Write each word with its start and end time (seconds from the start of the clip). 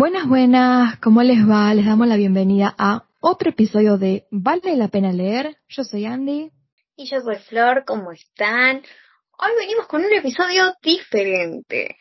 Buenas, 0.00 0.28
buenas, 0.28 0.96
¿cómo 1.00 1.24
les 1.24 1.40
va? 1.40 1.74
Les 1.74 1.84
damos 1.84 2.06
la 2.06 2.14
bienvenida 2.14 2.72
a 2.78 3.08
otro 3.18 3.50
episodio 3.50 3.98
de 3.98 4.28
¿Vale 4.30 4.76
la 4.76 4.86
pena 4.86 5.10
leer? 5.10 5.56
Yo 5.68 5.82
soy 5.82 6.04
Andy. 6.04 6.52
Y 6.94 7.10
yo 7.10 7.20
soy 7.20 7.34
Flor, 7.48 7.82
¿cómo 7.84 8.12
están? 8.12 8.76
Hoy 8.76 9.50
venimos 9.58 9.88
con 9.88 10.04
un 10.04 10.12
episodio 10.12 10.72
diferente. 10.84 11.98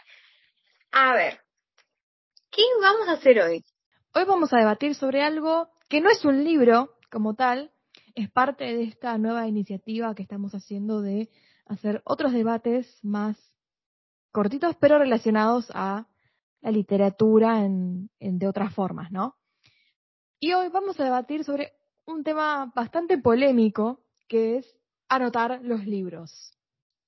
A 0.91 1.15
ver, 1.15 1.39
¿qué 2.51 2.61
vamos 2.79 3.07
a 3.07 3.13
hacer 3.13 3.39
hoy? 3.39 3.65
Hoy 4.13 4.25
vamos 4.25 4.53
a 4.53 4.59
debatir 4.59 4.93
sobre 4.93 5.23
algo 5.23 5.67
que 5.89 5.99
no 5.99 6.11
es 6.11 6.23
un 6.23 6.43
libro 6.43 6.91
como 7.09 7.33
tal, 7.33 7.71
es 8.13 8.29
parte 8.29 8.65
de 8.65 8.83
esta 8.83 9.17
nueva 9.17 9.47
iniciativa 9.47 10.13
que 10.13 10.21
estamos 10.21 10.53
haciendo 10.53 11.01
de 11.01 11.29
hacer 11.65 12.03
otros 12.05 12.31
debates 12.31 12.99
más 13.01 13.37
cortitos, 14.31 14.75
pero 14.79 14.99
relacionados 14.99 15.71
a 15.73 16.05
la 16.61 16.71
literatura 16.71 17.63
en, 17.63 18.09
de 18.19 18.47
otras 18.47 18.73
formas, 18.73 19.11
¿no? 19.11 19.35
Y 20.39 20.53
hoy 20.53 20.69
vamos 20.69 20.99
a 20.99 21.03
debatir 21.03 21.43
sobre 21.43 21.73
un 22.05 22.23
tema 22.23 22.71
bastante 22.75 23.17
polémico, 23.17 24.01
que 24.27 24.57
es 24.57 24.75
anotar 25.09 25.59
los 25.63 25.85
libros. 25.85 26.53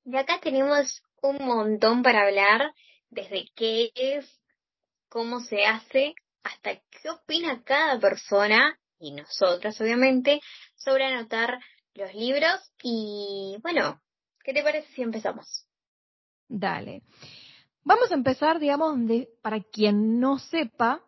Y 0.06 0.16
acá 0.18 0.40
tenemos 0.42 1.04
un 1.22 1.38
montón 1.46 2.02
para 2.02 2.24
hablar, 2.24 2.74
desde 3.10 3.46
qué 3.56 3.92
es, 3.96 4.26
cómo 5.10 5.40
se 5.42 5.66
hace, 5.66 6.14
hasta 6.44 6.76
qué 6.76 7.10
opina 7.10 7.64
cada 7.64 8.00
persona, 8.00 8.80
y 9.00 9.12
nosotras 9.12 9.80
obviamente, 9.82 10.42
sobre 10.76 11.06
anotar 11.06 11.60
los 11.94 12.14
libros. 12.14 12.72
Y 12.82 13.58
bueno, 13.62 14.02
¿qué 14.44 14.54
te 14.54 14.64
parece 14.64 14.92
si 14.94 15.02
empezamos? 15.02 15.66
Dale. 16.48 17.04
Vamos 17.90 18.12
a 18.12 18.14
empezar, 18.14 18.60
digamos, 18.60 19.04
de, 19.08 19.32
para 19.42 19.62
quien 19.62 20.20
no 20.20 20.38
sepa 20.38 21.04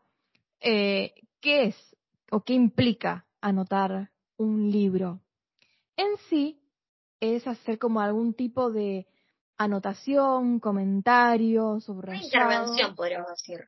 eh, 0.60 1.14
qué 1.40 1.66
es 1.66 1.96
o 2.32 2.42
qué 2.44 2.54
implica 2.54 3.28
anotar 3.40 4.10
un 4.38 4.72
libro. 4.72 5.22
En 5.96 6.18
sí 6.28 6.60
es 7.20 7.46
hacer 7.46 7.78
como 7.78 8.02
algún 8.02 8.34
tipo 8.34 8.72
de 8.72 9.06
anotación, 9.60 10.60
comentario, 10.60 11.80
subrayado. 11.82 12.26
Una 12.26 12.56
intervención, 12.56 12.96
podríamos 12.96 13.30
decir. 13.30 13.60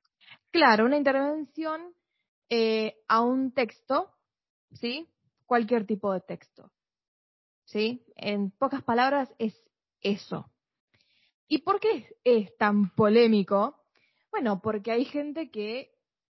Claro, 0.50 0.86
una 0.86 0.98
intervención 0.98 1.94
eh, 2.50 2.96
a 3.08 3.22
un 3.22 3.52
texto, 3.52 4.10
¿sí? 4.72 5.08
Cualquier 5.46 5.86
tipo 5.86 6.12
de 6.14 6.22
texto. 6.22 6.72
¿Sí? 7.66 8.04
En 8.16 8.50
pocas 8.50 8.82
palabras 8.82 9.32
es 9.38 9.54
eso. 10.02 10.50
¿Y 11.54 11.60
por 11.60 11.80
qué 11.80 12.08
es 12.24 12.58
tan 12.58 12.90
polémico? 12.96 13.78
Bueno, 14.32 14.60
porque 14.60 14.92
hay 14.92 15.06
gente 15.06 15.52
que 15.52 15.92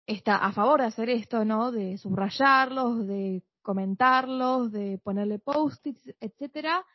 está 0.08 0.38
a 0.38 0.53
favor 0.53 0.80
de 0.80 0.86
hacer 0.86 1.09
esto, 1.09 1.44
¿no? 1.44 1.73
De 1.73 1.98
subrayarlos, 1.98 3.06
de 3.06 3.44
comentarlos, 3.62 4.72
de 4.72 4.97
ponerle 5.03 5.38
post-its, 5.38 6.16
etcétera. 6.22 6.86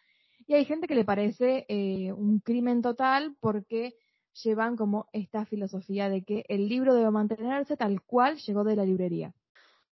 Y 0.46 0.54
hay 0.54 0.64
gente 0.64 0.88
que 0.88 0.94
le 0.94 1.04
parece 1.04 1.66
eh, 1.68 2.14
un 2.14 2.40
crimen 2.40 2.80
total 2.80 3.36
porque 3.40 3.94
llevan 4.42 4.74
como 4.74 5.06
esta 5.12 5.44
filosofía 5.44 6.08
de 6.08 6.24
que 6.24 6.46
el 6.48 6.66
libro 6.66 6.94
debe 6.94 7.10
mantenerse 7.10 7.76
tal 7.76 8.00
cual 8.00 8.38
llegó 8.38 8.64
de 8.64 8.76
la 8.76 8.86
librería. 8.86 9.34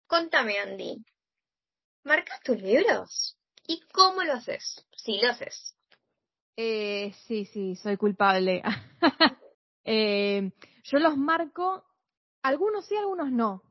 Contame, 0.09 0.59
Andy. 0.59 0.97
¿Marcas 2.03 2.41
tus 2.41 2.61
libros? 2.61 3.39
¿Y 3.69 3.83
cómo 3.93 4.25
lo 4.25 4.33
haces? 4.33 4.85
Si 4.97 5.21
lo 5.21 5.31
haces. 5.31 5.76
Eh, 6.57 7.13
sí, 7.27 7.45
sí, 7.47 7.77
soy 7.77 7.97
culpable. 7.97 8.63
eh, 9.85 10.51
yo 10.85 10.99
los 10.99 11.17
marco, 11.17 11.85
algunos 12.43 12.87
sí, 12.87 12.97
algunos 12.97 13.31
no. 13.31 13.63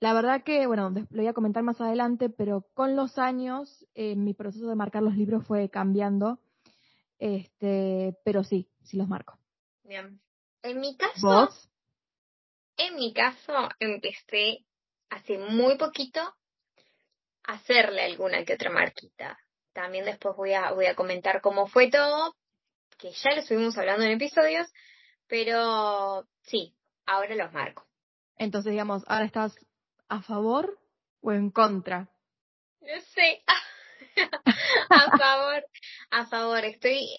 La 0.00 0.12
verdad 0.14 0.42
que, 0.42 0.66
bueno, 0.66 0.90
lo 0.90 1.06
voy 1.10 1.28
a 1.28 1.32
comentar 1.32 1.62
más 1.62 1.80
adelante, 1.80 2.28
pero 2.28 2.66
con 2.74 2.96
los 2.96 3.18
años 3.18 3.86
eh, 3.94 4.16
mi 4.16 4.34
proceso 4.34 4.66
de 4.66 4.74
marcar 4.74 5.02
los 5.02 5.16
libros 5.16 5.46
fue 5.46 5.70
cambiando. 5.70 6.40
Este, 7.18 8.18
pero 8.24 8.42
sí, 8.42 8.68
sí 8.82 8.96
los 8.96 9.06
marco. 9.06 9.38
Bien. 9.84 10.20
En 10.64 10.80
mi 10.80 10.96
caso, 10.96 11.48
en 12.76 12.96
mi 12.96 13.12
caso, 13.12 13.68
empecé 13.78 14.64
hace 15.10 15.38
muy 15.38 15.76
poquito 15.76 16.20
a 17.44 17.52
hacerle 17.52 18.02
alguna 18.02 18.44
que 18.44 18.54
otra 18.54 18.70
marquita. 18.70 19.38
También 19.72 20.04
después 20.04 20.36
voy 20.36 20.52
a, 20.52 20.72
voy 20.72 20.86
a 20.86 20.94
comentar 20.94 21.40
cómo 21.40 21.66
fue 21.66 21.90
todo, 21.90 22.34
que 22.98 23.12
ya 23.12 23.30
lo 23.32 23.40
estuvimos 23.40 23.76
hablando 23.78 24.04
en 24.04 24.12
episodios, 24.12 24.70
pero 25.26 26.26
sí, 26.42 26.76
ahora 27.06 27.34
los 27.34 27.52
marco. 27.52 27.86
Entonces, 28.36 28.72
digamos, 28.72 29.02
¿ahora 29.06 29.24
estás 29.24 29.54
a 30.08 30.22
favor 30.22 30.78
o 31.20 31.32
en 31.32 31.50
contra? 31.50 32.10
No 32.80 33.00
sé, 33.14 33.42
a 34.90 35.16
favor, 35.16 35.64
a 36.10 36.26
favor, 36.26 36.64
estoy 36.64 37.18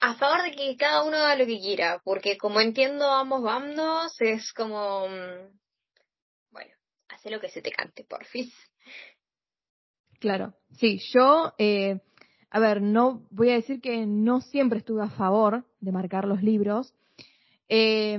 a 0.00 0.14
favor 0.14 0.42
de 0.42 0.52
que 0.52 0.76
cada 0.76 1.02
uno 1.02 1.16
haga 1.16 1.36
lo 1.36 1.46
que 1.46 1.58
quiera, 1.58 2.00
porque 2.04 2.38
como 2.38 2.60
entiendo 2.60 3.10
ambos 3.10 3.42
bandos, 3.42 4.20
es 4.20 4.52
como, 4.52 5.08
mm, 5.08 5.58
bueno, 6.50 6.74
hace 7.08 7.30
lo 7.30 7.40
que 7.40 7.48
se 7.48 7.62
te 7.62 7.72
cante, 7.72 8.04
porfis. 8.04 8.54
Claro, 10.20 10.54
sí, 10.78 10.98
yo, 11.12 11.52
eh, 11.58 12.00
a 12.50 12.58
ver, 12.60 12.80
no 12.80 13.26
voy 13.30 13.50
a 13.50 13.54
decir 13.54 13.80
que 13.80 14.06
no 14.06 14.40
siempre 14.40 14.78
estuve 14.78 15.02
a 15.02 15.10
favor 15.10 15.64
de 15.80 15.92
marcar 15.92 16.26
los 16.26 16.42
libros. 16.42 16.94
Eh, 17.68 18.18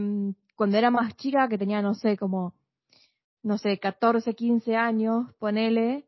cuando 0.55 0.77
era 0.77 0.91
más 0.91 1.15
chica, 1.17 1.47
que 1.47 1.57
tenía, 1.57 1.81
no 1.81 1.93
sé, 1.93 2.17
como, 2.17 2.53
no 3.43 3.57
sé, 3.57 3.79
14, 3.79 4.33
15 4.33 4.75
años, 4.75 5.33
ponele, 5.39 6.07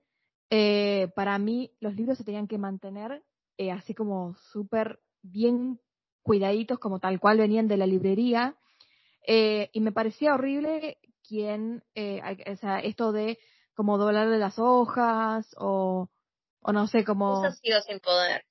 eh, 0.50 1.11
para 1.16 1.38
mí 1.38 1.72
los 1.79 1.95
libros 1.95 2.17
se 2.17 2.23
tenían 2.23 2.47
que 2.47 2.57
mantener 2.57 3.23
eh, 3.57 3.71
así 3.71 3.94
como 3.94 4.35
súper 4.51 5.00
bien 5.21 5.79
cuidaditos, 6.23 6.79
como 6.79 7.00
tal 7.00 7.19
cual 7.19 7.38
venían 7.38 7.67
de 7.67 7.77
la 7.77 7.85
librería. 7.85 8.56
Eh, 9.27 9.69
y 9.73 9.81
me 9.81 9.91
parecía 9.91 10.33
horrible 10.33 10.97
quien, 11.27 11.83
eh, 11.94 12.21
o 12.51 12.56
sea, 12.56 12.79
esto 12.79 13.11
de 13.11 13.38
como 13.79 13.97
doblarle 13.97 14.38
las 14.40 14.59
hojas 14.59 15.56
o, 15.57 16.09
o 16.59 16.73
no 16.73 16.88
sé, 16.88 17.06
como... 17.06 17.45
Eso 17.45 17.56
sido 17.56 17.79
sin 17.79 18.01
poder. 18.01 18.44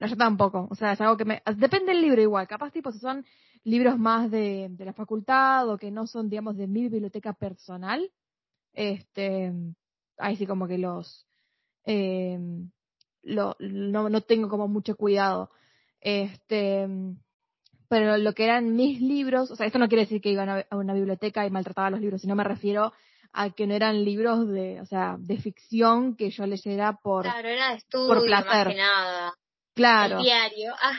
No, 0.00 0.06
yo 0.06 0.16
tampoco. 0.16 0.68
O 0.70 0.74
sea, 0.74 0.92
es 0.92 1.00
algo 1.02 1.18
que 1.18 1.26
me... 1.26 1.42
Depende 1.56 1.92
del 1.92 2.00
libro 2.00 2.22
igual. 2.22 2.48
Capaz, 2.48 2.70
tipo, 2.70 2.90
si 2.92 2.98
son 2.98 3.26
libros 3.62 3.98
más 3.98 4.30
de, 4.30 4.68
de 4.70 4.84
la 4.86 4.94
facultad 4.94 5.68
o 5.68 5.76
que 5.76 5.90
no 5.90 6.06
son, 6.06 6.30
digamos, 6.30 6.56
de 6.56 6.66
mi 6.66 6.88
biblioteca 6.88 7.34
personal, 7.34 8.10
este, 8.72 9.52
ahí 10.16 10.36
sí 10.36 10.46
como 10.46 10.66
que 10.66 10.78
los... 10.78 11.26
Eh, 11.84 12.38
lo, 13.20 13.54
no, 13.58 14.08
no 14.08 14.20
tengo 14.22 14.48
como 14.48 14.66
mucho 14.66 14.96
cuidado. 14.96 15.50
Este, 16.00 16.88
pero 17.86 18.16
lo 18.16 18.32
que 18.32 18.44
eran 18.44 18.76
mis 18.76 18.98
libros, 19.02 19.50
o 19.50 19.56
sea, 19.56 19.66
esto 19.66 19.78
no 19.78 19.88
quiere 19.88 20.04
decir 20.04 20.22
que 20.22 20.30
iban 20.30 20.48
a, 20.48 20.66
una 20.70 20.94
biblioteca 20.94 21.46
y 21.46 21.50
maltrataba 21.50 21.90
los 21.90 22.00
libros, 22.00 22.22
sino 22.22 22.34
me 22.34 22.44
refiero 22.44 22.94
a 23.32 23.50
que 23.50 23.66
no 23.66 23.74
eran 23.74 24.04
libros 24.04 24.48
de, 24.48 24.80
o 24.80 24.86
sea, 24.86 25.16
de 25.18 25.38
ficción 25.38 26.16
que 26.16 26.30
yo 26.30 26.46
leyera 26.46 26.98
por, 27.02 27.24
claro, 27.24 27.48
era 27.48 27.70
de 27.70 27.76
estudio, 27.76 28.08
por 28.08 28.24
placer. 28.24 28.66
Más 28.66 28.74
que 28.74 28.80
nada. 28.80 29.34
Claro. 29.74 30.18
El 30.18 30.24
diario. 30.24 30.74
Ah. 30.80 30.98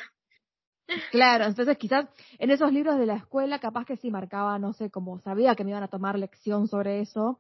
Claro, 1.12 1.46
entonces 1.46 1.78
quizás 1.78 2.08
en 2.40 2.52
esos 2.52 2.72
libros 2.74 2.98
de 2.98 3.06
la 3.06 3.16
escuela 3.16 3.60
capaz 3.60 3.86
que 3.86 3.98
sí 3.98 4.12
marcaba, 4.12 4.60
no 4.60 4.74
sé, 4.74 4.90
como 4.90 5.20
sabía 5.20 5.56
que 5.56 5.64
me 5.64 5.70
iban 5.72 5.84
a 5.84 5.88
tomar 5.88 6.20
lección 6.20 6.68
sobre 6.68 7.00
eso, 7.00 7.40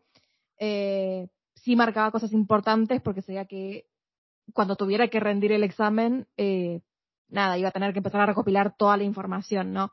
eh, 0.59 1.27
sí 1.55 1.75
marcaba 1.75 2.11
cosas 2.11 2.31
importantes 2.31 3.01
porque 3.01 3.21
sabía 3.21 3.45
que 3.45 3.85
cuando 4.53 4.75
tuviera 4.75 5.07
que 5.07 5.19
rendir 5.19 5.51
el 5.51 5.63
examen, 5.63 6.27
eh, 6.37 6.81
nada, 7.29 7.57
iba 7.57 7.69
a 7.69 7.73
tener 7.73 7.93
que 7.93 7.99
empezar 7.99 8.21
a 8.21 8.25
recopilar 8.27 8.75
toda 8.77 8.97
la 8.97 9.03
información, 9.03 9.73
¿no? 9.73 9.91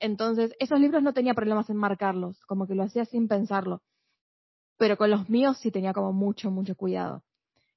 Entonces, 0.00 0.54
esos 0.58 0.80
libros 0.80 1.02
no 1.02 1.14
tenía 1.14 1.34
problemas 1.34 1.70
en 1.70 1.76
marcarlos, 1.76 2.44
como 2.46 2.66
que 2.66 2.74
lo 2.74 2.82
hacía 2.82 3.04
sin 3.04 3.28
pensarlo. 3.28 3.82
Pero 4.76 4.96
con 4.96 5.10
los 5.10 5.28
míos 5.28 5.58
sí 5.58 5.70
tenía 5.70 5.92
como 5.92 6.12
mucho, 6.12 6.50
mucho 6.50 6.74
cuidado. 6.76 7.22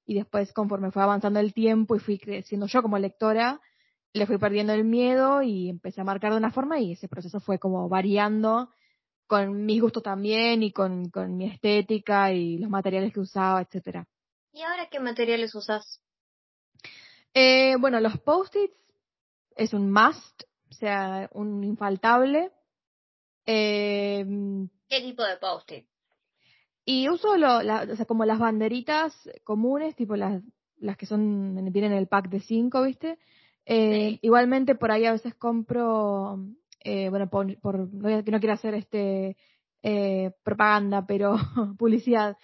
Y 0.06 0.16
después, 0.16 0.54
conforme 0.54 0.92
fue 0.92 1.04
avanzando 1.04 1.40
el 1.40 1.54
tiempo 1.54 1.96
y 1.96 2.00
fui 2.00 2.18
creciendo 2.18 2.68
yo 2.68 2.82
como 2.82 2.98
lectora, 2.98 3.62
le 4.14 4.26
fui 4.26 4.38
perdiendo 4.38 4.74
el 4.74 4.84
miedo 4.84 5.42
y 5.42 5.70
empecé 5.70 6.02
a 6.02 6.06
marcar 6.06 6.32
de 6.32 6.38
una 6.38 6.52
forma 6.52 6.80
y 6.80 6.94
ese 6.94 7.08
proceso 7.08 7.40
fue 7.40 7.60
como 7.60 7.88
variando 7.90 8.70
con 9.28 9.66
mis 9.66 9.82
gustos 9.82 10.04
también 10.04 10.64
y 10.64 10.72
con, 10.72 11.10
con 11.10 11.36
mi 11.36 11.52
estética 11.52 12.32
y 12.32 12.58
los 12.58 12.70
materiales 12.70 13.14
que 13.14 13.20
usaba, 13.20 13.62
etcétera. 13.62 14.08
¿Y 14.54 14.62
ahora 14.62 14.88
qué 14.90 15.00
materiales 15.00 15.54
usas? 15.54 16.02
Eh, 17.34 17.76
bueno, 17.78 18.00
los 18.00 18.18
post-its 18.22 18.74
es 19.56 19.74
un 19.74 19.92
must, 19.92 20.44
o 20.72 20.74
sea, 20.74 21.30
un 21.34 21.64
infaltable. 21.64 22.52
Eh, 23.46 24.26
¿Qué 24.88 25.02
tipo 25.02 25.24
de 25.24 25.38
post-it? 25.38 25.88
Y 26.90 27.10
uso 27.10 27.36
lo, 27.36 27.62
la, 27.64 27.86
o 27.92 27.96
sea, 27.98 28.06
como 28.06 28.24
las 28.24 28.40
banderitas 28.40 29.14
comunes, 29.44 29.94
tipo 29.98 30.16
las, 30.16 30.42
las 30.78 30.96
que 30.96 31.06
son, 31.06 31.54
vienen 31.74 31.92
en 31.92 31.98
el 31.98 32.08
pack 32.08 32.30
de 32.30 32.40
cinco, 32.40 32.84
¿viste? 32.84 33.20
Eh, 33.66 34.12
sí. 34.12 34.20
Igualmente 34.22 34.74
por 34.74 34.90
ahí 34.92 35.04
a 35.04 35.12
veces 35.12 35.36
compro, 35.36 36.40
eh, 36.80 37.10
bueno, 37.10 37.30
por, 37.30 37.60
por 37.60 37.94
no, 37.94 38.10
no 38.10 38.40
quiero 38.40 38.54
hacer 38.54 38.74
este 38.74 39.36
eh, 39.84 40.32
propaganda, 40.46 41.06
pero 41.06 41.36
publicidad, 41.78 42.38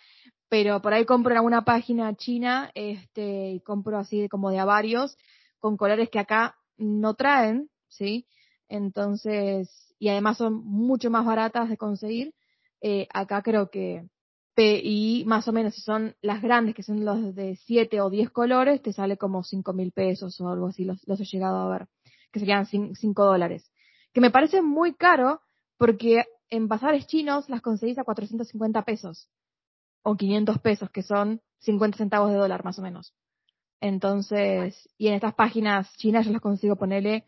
pero 0.50 0.82
por 0.82 0.94
ahí 0.94 1.06
compro 1.06 1.32
en 1.32 1.38
alguna 1.38 1.64
página 1.64 2.14
china, 2.14 2.70
este, 2.76 3.52
y 3.52 3.62
compro 3.62 3.98
así 3.98 4.28
como 4.28 4.50
de 4.50 4.60
a 4.60 4.66
varios, 4.66 5.18
con 5.60 5.78
colores 5.78 6.10
que 6.10 6.20
acá 6.20 6.58
no 6.76 7.14
traen, 7.14 7.70
¿sí? 7.88 8.28
Entonces, 8.68 9.96
y 10.00 10.10
además 10.10 10.36
son 10.36 10.66
mucho 10.66 11.10
más 11.10 11.26
baratas 11.26 11.70
de 11.70 11.78
conseguir. 11.78 12.34
Eh, 12.82 13.08
acá 13.14 13.42
creo 13.42 13.70
que 13.70 14.04
y 14.58 15.24
más 15.26 15.48
o 15.48 15.52
menos 15.52 15.74
si 15.74 15.82
son 15.82 16.16
las 16.22 16.42
grandes, 16.42 16.76
que 16.76 16.84
son 16.84 17.04
los 17.04 17.36
de 17.36 17.56
7 17.66 18.02
o 18.02 18.10
10 18.10 18.30
colores, 18.30 18.82
te 18.82 18.94
sale 18.94 19.18
como 19.18 19.44
5 19.44 19.74
mil 19.74 19.92
pesos 19.92 20.40
o 20.40 20.50
algo 20.50 20.68
así, 20.68 20.86
los, 20.86 21.06
los 21.08 21.20
he 21.20 21.26
llegado 21.26 21.58
a 21.58 21.70
ver, 21.78 21.88
que 22.32 22.40
serían 22.40 22.66
5 22.66 23.26
dólares. 23.26 23.72
Que 24.14 24.22
me 24.22 24.32
parece 24.32 24.62
muy 24.62 24.94
caro 24.94 25.42
porque 25.78 26.26
en 26.50 26.68
bazares 26.68 27.08
chinos 27.08 27.50
las 27.50 27.62
conseguís 27.62 27.98
a 27.98 28.04
450 28.04 28.84
pesos 28.84 29.30
o 30.04 30.16
500 30.16 30.60
pesos, 30.60 30.90
que 30.92 31.02
son 31.02 31.42
50 31.60 31.98
centavos 31.98 32.30
de 32.30 32.38
dólar 32.38 32.64
más 32.64 32.78
o 32.78 32.82
menos. 32.82 33.14
Entonces, 33.82 34.90
y 34.98 35.08
en 35.08 35.16
estas 35.16 35.34
páginas 35.34 35.92
chinas 35.98 36.26
yo 36.26 36.32
las 36.32 36.42
consigo 36.42 36.76
ponerle, 36.76 37.26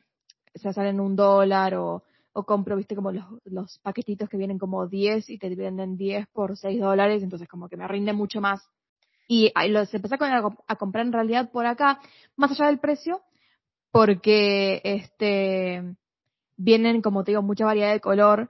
se 0.54 0.72
salen 0.72 1.00
un 1.00 1.16
dólar 1.16 1.76
o 1.76 2.04
o 2.38 2.44
compro, 2.44 2.76
viste, 2.76 2.98
como 2.98 3.14
los, 3.14 3.24
los 3.46 3.80
paquetitos 3.80 4.28
que 4.28 4.36
vienen 4.36 4.60
como 4.60 4.88
10 4.88 5.30
y 5.30 5.38
te 5.38 5.56
venden 5.56 5.96
10 5.96 6.28
por 6.28 6.58
6 6.58 6.82
dólares, 6.82 7.24
entonces 7.24 7.48
como 7.48 7.70
que 7.70 7.78
me 7.78 7.88
rinde 7.88 8.12
mucho 8.12 8.42
más. 8.42 8.62
Y 9.26 9.54
los 9.70 9.94
empecé 9.94 10.16
a, 10.16 10.76
comprar 10.76 11.06
en 11.06 11.14
realidad 11.14 11.50
por 11.50 11.66
acá, 11.66 12.02
más 12.36 12.52
allá 12.52 12.66
del 12.66 12.80
precio, 12.80 13.22
porque 13.90 14.82
este 14.84 15.96
vienen, 16.58 17.02
como 17.02 17.24
te 17.24 17.32
digo, 17.32 17.42
mucha 17.42 17.64
variedad 17.64 17.94
de 17.94 18.02
color 18.02 18.50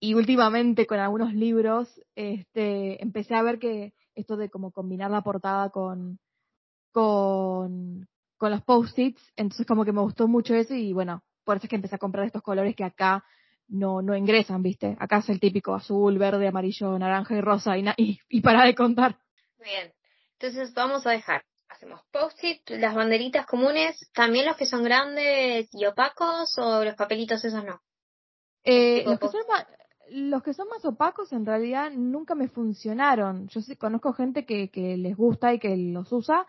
y 0.00 0.14
últimamente 0.14 0.86
con 0.86 0.98
algunos 0.98 1.32
libros 1.32 2.02
este 2.16 3.00
empecé 3.02 3.36
a 3.36 3.42
ver 3.42 3.60
que 3.60 3.94
esto 4.16 4.36
de 4.36 4.50
como 4.50 4.72
combinar 4.72 5.10
la 5.10 5.22
portada 5.22 5.70
con 5.70 6.18
con 6.92 8.08
con 8.38 8.50
los 8.50 8.62
post-its, 8.62 9.22
entonces 9.36 9.66
como 9.66 9.84
que 9.84 9.92
me 9.92 10.00
gustó 10.00 10.26
mucho 10.26 10.54
eso 10.54 10.74
y 10.74 10.92
bueno, 10.92 11.22
por 11.50 11.56
eso 11.56 11.66
es 11.66 11.70
que 11.70 11.74
empecé 11.74 11.96
a 11.96 11.98
comprar 11.98 12.26
estos 12.26 12.42
colores 12.42 12.76
que 12.76 12.84
acá 12.84 13.24
no, 13.66 14.02
no 14.02 14.16
ingresan, 14.16 14.62
¿viste? 14.62 14.96
Acá 15.00 15.18
es 15.18 15.30
el 15.30 15.40
típico 15.40 15.74
azul, 15.74 16.16
verde, 16.16 16.46
amarillo, 16.46 16.96
naranja 16.96 17.34
y 17.34 17.40
rosa 17.40 17.76
y, 17.76 18.20
y, 18.28 18.40
para 18.40 18.64
de 18.64 18.76
contar. 18.76 19.18
Bien, 19.58 19.92
entonces 20.38 20.72
vamos 20.74 21.08
a 21.08 21.10
dejar. 21.10 21.42
Hacemos 21.68 22.02
post-it, 22.12 22.70
las 22.70 22.94
banderitas 22.94 23.46
comunes, 23.46 23.98
también 24.14 24.46
los 24.46 24.56
que 24.56 24.64
son 24.64 24.84
grandes 24.84 25.68
y 25.72 25.86
opacos 25.86 26.56
o 26.56 26.84
los 26.84 26.94
papelitos 26.94 27.44
esos 27.44 27.64
no. 27.64 27.80
Eh, 28.62 29.02
los, 29.04 29.18
que 29.18 29.26
son 29.26 29.42
más, 29.48 29.66
los 30.08 30.42
que 30.44 30.54
son 30.54 30.68
más 30.68 30.84
opacos 30.84 31.32
en 31.32 31.46
realidad 31.46 31.90
nunca 31.90 32.36
me 32.36 32.46
funcionaron. 32.46 33.48
Yo 33.48 33.60
sí 33.60 33.74
conozco 33.74 34.12
gente 34.12 34.46
que, 34.46 34.70
que 34.70 34.96
les 34.96 35.16
gusta 35.16 35.52
y 35.52 35.58
que 35.58 35.76
los 35.76 36.12
usa. 36.12 36.46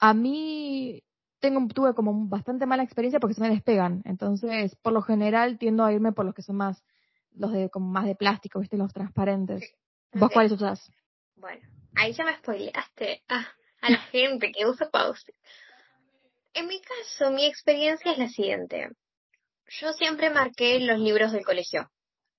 A 0.00 0.14
mí 0.14 1.04
tengo, 1.42 1.66
tuve 1.66 1.92
como 1.92 2.28
bastante 2.28 2.64
mala 2.66 2.84
experiencia 2.84 3.20
porque 3.20 3.34
se 3.34 3.42
me 3.42 3.50
despegan. 3.50 4.00
Entonces, 4.06 4.76
por 4.76 4.92
lo 4.92 5.02
general, 5.02 5.58
tiendo 5.58 5.84
a 5.84 5.92
irme 5.92 6.12
por 6.12 6.24
los 6.24 6.34
que 6.34 6.42
son 6.42 6.56
más, 6.56 6.82
los 7.34 7.52
de 7.52 7.68
como 7.68 7.88
más 7.88 8.06
de 8.06 8.14
plástico, 8.14 8.60
¿viste? 8.60 8.78
Los 8.78 8.92
transparentes. 8.94 9.74
¿Vos 10.14 10.30
cuáles 10.32 10.52
usas? 10.52 10.90
Bueno, 11.34 11.60
ahí 11.96 12.12
ya 12.12 12.24
me 12.24 12.36
spoileaste 12.36 13.24
ah, 13.28 13.46
a 13.80 13.90
la 13.90 13.98
gente 13.98 14.52
que 14.52 14.66
usa 14.66 14.88
post 14.90 15.28
En 16.54 16.68
mi 16.68 16.80
caso, 16.80 17.32
mi 17.32 17.44
experiencia 17.44 18.12
es 18.12 18.18
la 18.18 18.28
siguiente. 18.28 18.90
Yo 19.80 19.92
siempre 19.94 20.30
marqué 20.30 20.78
los 20.78 21.00
libros 21.00 21.32
del 21.32 21.44
colegio. 21.44 21.90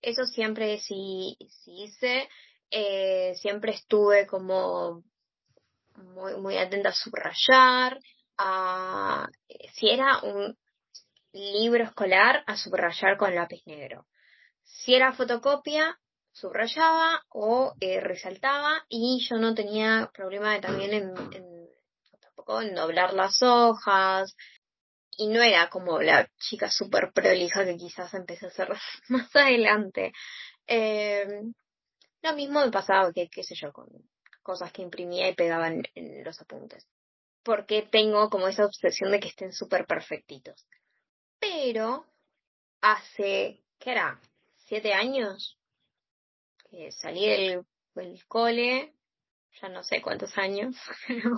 Eso 0.02 0.26
siempre 0.26 0.80
sí, 0.80 1.36
sí 1.50 1.84
hice. 1.84 2.30
Eh, 2.72 3.36
siempre 3.36 3.74
estuve 3.74 4.26
como 4.28 5.04
muy, 5.96 6.38
muy 6.38 6.58
atenta 6.58 6.90
a 6.90 6.94
subrayar 6.94 8.00
a, 8.38 9.27
si 9.74 9.89
era 9.89 10.19
un 10.21 10.57
libro 11.33 11.83
escolar, 11.83 12.44
a 12.47 12.57
subrayar 12.57 13.18
con 13.18 13.35
lápiz 13.35 13.65
negro. 13.65 14.07
Si 14.63 14.94
era 14.94 15.13
fotocopia, 15.13 16.00
subrayaba 16.31 17.24
o 17.30 17.74
eh, 17.80 18.00
resaltaba 18.00 18.85
y 18.89 19.25
yo 19.27 19.38
no 19.38 19.53
tenía 19.53 20.09
problema 20.13 20.59
también 20.62 20.94
en, 20.94 21.69
tampoco 22.19 22.62
en 22.62 22.75
doblar 22.75 23.13
las 23.13 23.41
hojas 23.41 24.35
y 25.18 25.27
no 25.27 25.41
era 25.44 25.69
como 25.69 26.00
la 26.01 26.27
chica 26.39 26.71
súper 26.71 27.12
prolija 27.13 27.65
que 27.65 27.77
quizás 27.77 28.13
empecé 28.13 28.47
a 28.47 28.50
hacer 28.50 28.69
más 29.09 29.35
adelante. 29.35 30.12
Eh, 30.68 31.44
lo 32.21 32.33
mismo 32.33 32.62
me 32.62 32.71
pasaba 32.71 33.12
que, 33.12 33.30
qué 33.30 33.44
sé 33.44 33.53
yo, 33.56 33.71
con 33.74 33.88
cosas 34.41 34.71
que 34.71 34.81
imprimía 34.81 35.30
y 35.30 35.35
pegaba 35.35 35.68
en 35.68 36.24
los 36.24 36.41
apuntes 36.41 36.88
porque 37.44 37.81
tengo 37.84 38.30
como 38.30 38.48
esa 38.48 38.66
obsesión 38.66 39.12
de 39.12 39.19
que 39.19 39.28
estén 39.28 39.51
súper 39.51 39.86
perfectitos. 39.86 40.66
Pero 41.40 42.06
hace, 42.81 43.63
¿qué 43.80 43.92
era? 43.92 44.19
¿Siete 44.66 44.94
años? 44.94 45.60
Que 46.69 46.92
salí 46.92 47.28
del, 47.28 47.66
cole, 48.28 48.94
ya 49.62 49.69
no 49.69 49.84
sé 49.84 50.01
cuántos 50.01 50.38
años, 50.38 50.75
pero 51.07 51.36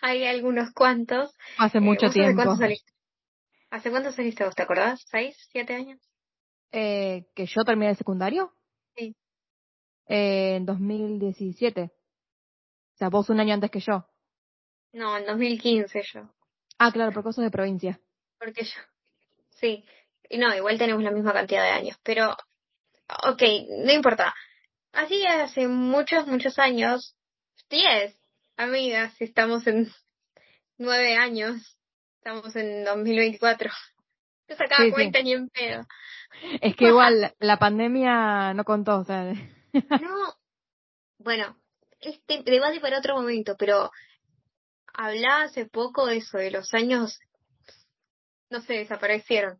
hay 0.00 0.24
algunos 0.24 0.72
cuantos. 0.72 1.34
Hace 1.58 1.80
mucho 1.80 2.08
tiempo. 2.10 2.40
¿Hace 2.40 2.46
cuánto 2.46 2.56
saliste? 2.56 2.92
¿Hace 3.70 3.90
cuánto 3.90 4.12
saliste 4.12 4.44
vos? 4.44 4.54
¿Te 4.54 4.62
acordás? 4.62 5.02
¿Seis? 5.10 5.36
¿Siete 5.50 5.74
años? 5.74 6.00
Eh, 6.70 7.26
¿Que 7.34 7.46
yo 7.46 7.64
terminé 7.64 7.90
el 7.90 7.96
secundario? 7.96 8.52
Sí. 8.96 9.16
Eh, 10.06 10.56
en 10.56 10.64
2017. 10.64 11.82
O 11.82 12.96
sea, 12.96 13.08
vos 13.08 13.28
un 13.30 13.40
año 13.40 13.54
antes 13.54 13.70
que 13.70 13.80
yo. 13.80 14.06
No, 14.94 15.18
en 15.18 15.26
2015 15.26 16.02
yo. 16.14 16.30
Ah, 16.78 16.92
claro, 16.92 17.12
por 17.12 17.24
cosas 17.24 17.44
de 17.44 17.50
provincia. 17.50 18.00
Porque 18.38 18.62
yo. 18.62 18.80
Sí. 19.50 19.84
Y 20.30 20.38
no, 20.38 20.54
igual 20.54 20.78
tenemos 20.78 21.02
la 21.02 21.10
misma 21.10 21.32
cantidad 21.32 21.64
de 21.64 21.70
años. 21.70 21.98
Pero, 22.04 22.36
ok, 23.26 23.42
no 23.84 23.92
importa. 23.92 24.32
Así 24.92 25.26
hace 25.26 25.66
muchos, 25.66 26.28
muchos 26.28 26.60
años. 26.60 27.16
Diez, 27.68 28.16
amigas, 28.56 29.12
estamos 29.20 29.66
en 29.66 29.90
nueve 30.78 31.16
años. 31.16 31.76
Estamos 32.18 32.54
en 32.54 32.84
2024. 32.84 33.70
No 34.48 34.56
sacaba 34.56 34.90
cuenta 34.92 35.22
ni 35.22 35.32
en 35.32 35.48
pedo. 35.48 35.86
Es 36.60 36.76
que 36.76 36.86
igual 36.86 37.34
la 37.40 37.58
pandemia 37.58 38.54
no 38.54 38.62
contó, 38.62 38.98
o 38.98 39.04
sea. 39.04 39.24
no. 39.72 40.34
Bueno, 41.18 41.56
este 42.00 42.44
debate 42.44 42.78
para 42.78 42.98
otro 42.98 43.16
momento, 43.16 43.56
pero 43.58 43.90
hablaba 44.94 45.42
hace 45.42 45.66
poco 45.66 46.06
de 46.06 46.18
eso, 46.18 46.38
de 46.38 46.50
los 46.50 46.72
años, 46.72 47.20
no 48.50 48.60
sé, 48.62 48.74
desaparecieron. 48.74 49.58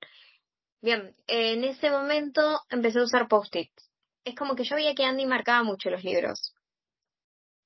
Bien, 0.81 1.14
en 1.26 1.64
ese 1.64 1.91
momento 1.91 2.61
empecé 2.71 3.00
a 3.00 3.05
usar 3.05 3.29
post-its. 3.29 3.91
Es 4.25 4.35
como 4.35 4.55
que 4.55 4.64
yo 4.64 4.76
veía 4.76 4.95
que 4.95 5.05
Andy 5.05 5.26
marcaba 5.26 5.62
mucho 5.62 5.91
los 5.91 6.05
libros. 6.05 6.55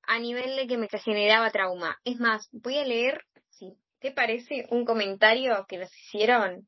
A 0.03 0.19
nivel 0.19 0.57
de 0.57 0.67
que 0.67 0.79
me 0.79 0.89
generaba 0.89 1.51
trauma. 1.51 1.99
Es 2.05 2.19
más, 2.19 2.49
voy 2.53 2.79
a 2.79 2.85
leer, 2.85 3.25
si 3.51 3.77
te 4.01 4.11
parece, 4.11 4.67
un 4.71 4.85
comentario 4.85 5.67
que 5.69 5.79
nos 5.79 5.95
hicieron 5.97 6.67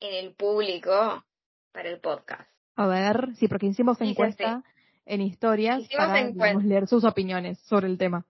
en 0.00 0.14
el 0.14 0.34
público 0.34 1.24
para 1.72 1.90
el 1.90 2.00
podcast. 2.00 2.48
A 2.76 2.86
ver, 2.86 3.34
sí, 3.36 3.48
porque 3.48 3.66
hicimos 3.66 4.00
encuesta 4.00 4.62
en 5.06 5.22
historias 5.22 5.82
para 5.96 6.30
leer 6.60 6.86
sus 6.86 7.04
opiniones 7.04 7.58
sobre 7.60 7.86
el 7.88 7.98
tema 7.98 8.24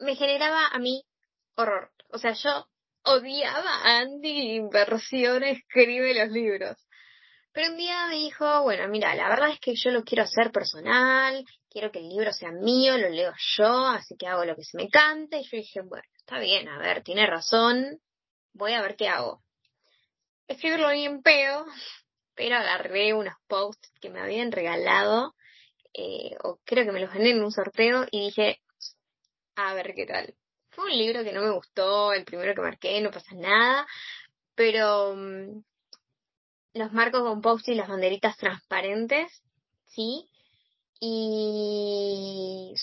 me 0.00 0.16
generaba 0.16 0.66
a 0.68 0.78
mí 0.78 1.04
horror. 1.56 1.90
O 2.10 2.18
sea, 2.18 2.32
yo 2.32 2.66
odiaba 3.04 3.82
a 3.82 4.00
Andy 4.00 4.56
Inversión 4.56 5.42
escribe 5.44 6.14
los 6.14 6.30
libros. 6.30 6.76
Pero 7.52 7.70
un 7.70 7.76
día 7.76 8.06
me 8.08 8.16
dijo, 8.16 8.62
bueno, 8.62 8.86
mira, 8.88 9.14
la 9.14 9.28
verdad 9.28 9.50
es 9.50 9.60
que 9.60 9.74
yo 9.74 9.90
lo 9.90 10.04
quiero 10.04 10.22
hacer 10.22 10.52
personal, 10.52 11.44
quiero 11.70 11.90
que 11.90 11.98
el 11.98 12.08
libro 12.08 12.32
sea 12.32 12.52
mío, 12.52 12.96
lo 12.98 13.08
leo 13.08 13.32
yo, 13.56 13.86
así 13.86 14.16
que 14.16 14.26
hago 14.26 14.44
lo 14.44 14.54
que 14.54 14.64
se 14.64 14.76
me 14.76 14.88
cante. 14.88 15.38
Y 15.38 15.44
yo 15.44 15.56
dije, 15.56 15.80
bueno, 15.80 16.04
está 16.18 16.38
bien, 16.38 16.68
a 16.68 16.78
ver, 16.78 17.02
tiene 17.02 17.26
razón, 17.26 17.98
voy 18.52 18.74
a 18.74 18.82
ver 18.82 18.96
qué 18.96 19.08
hago. 19.08 19.42
Escribirlo 20.46 20.90
bien 20.90 21.22
pedo, 21.22 21.66
pero 22.34 22.56
agarré 22.56 23.12
unos 23.14 23.34
posts 23.48 23.90
que 24.00 24.10
me 24.10 24.20
habían 24.20 24.52
regalado, 24.52 25.34
eh, 25.94 26.36
o 26.44 26.60
creo 26.64 26.84
que 26.84 26.92
me 26.92 27.00
los 27.00 27.12
gané 27.12 27.30
en 27.30 27.42
un 27.42 27.50
sorteo, 27.50 28.06
y 28.10 28.26
dije, 28.26 28.60
a 29.58 29.74
ver 29.74 29.94
qué 29.94 30.06
tal. 30.06 30.34
Fue 30.70 30.84
un 30.84 30.96
libro 30.96 31.24
que 31.24 31.32
no 31.32 31.42
me 31.42 31.50
gustó, 31.50 32.12
el 32.12 32.24
primero 32.24 32.54
que 32.54 32.60
marqué, 32.60 33.00
no 33.00 33.10
pasa 33.10 33.34
nada, 33.34 33.86
pero 34.54 35.14
mm, 35.16 35.62
los 36.74 36.92
marcos 36.92 37.22
con 37.22 37.42
post 37.42 37.68
y 37.68 37.74
las 37.74 37.88
banderitas 37.88 38.36
transparentes, 38.36 39.42
sí, 39.86 40.28
y 41.00 42.74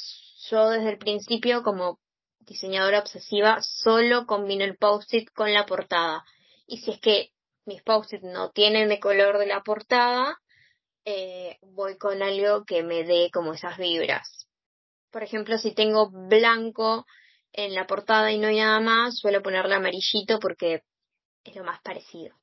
yo 0.50 0.70
desde 0.70 0.89
el 0.89 0.98
principio 0.98 1.63
como 1.63 2.00
diseñadora 2.39 3.00
obsesiva 3.00 3.62
solo 3.62 4.25
combino 4.25 4.63
el 4.65 4.77
post-it 4.77 5.29
con 5.34 5.53
la 5.53 5.65
portada. 5.65 6.24
Y 6.67 6.77
si 6.77 6.91
es 6.91 7.00
que 7.00 7.32
mis 7.65 7.82
post-it 7.84 8.22
no 8.22 8.51
tienen 8.51 8.89
de 8.89 9.00
color 9.00 9.38
de 9.38 9.48
la 9.48 9.63
portada, 9.63 10.39
eh, 11.05 11.58
voy 11.62 11.98
con 11.98 12.22
algo 12.22 12.65
que 12.65 12.84
me 12.84 13.03
dé 13.03 13.29
como 13.34 13.53
esas 13.53 13.77
vibras. 13.77 14.48
Por 15.15 15.24
ejemplo, 15.24 15.57
si 15.57 15.74
tengo 15.74 16.10
blanco 16.10 17.05
en 17.53 17.74
la 17.74 17.88
portada 17.88 18.34
y 18.34 18.38
no 18.38 18.48
hay 18.48 18.57
nada 18.57 18.81
más, 18.81 19.17
suelo 19.17 19.41
ponerle 19.41 19.74
amarillito 19.74 20.39
porque 20.41 20.84
es 21.45 21.55
lo 21.55 21.63
más 21.63 21.79
parecido. 21.79 22.36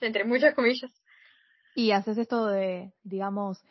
Entre 0.00 0.24
muchas 0.24 0.52
comillas. 0.56 0.90
Y 1.76 1.92
haces 1.92 2.18
esto 2.18 2.46
de, 2.46 2.92
digamos, 3.04 3.62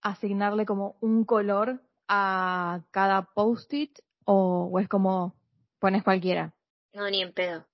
asignarle 0.00 0.66
como 0.66 0.96
un 1.00 1.24
color 1.24 1.80
a 2.08 2.80
cada 2.90 3.22
post-it 3.22 4.00
o, 4.24 4.76
es 4.80 4.88
como 4.88 5.36
pones 5.78 6.02
cualquiera? 6.02 6.52
No, 6.92 7.08
ni 7.08 7.22
en 7.22 7.32
pedo. 7.32 7.64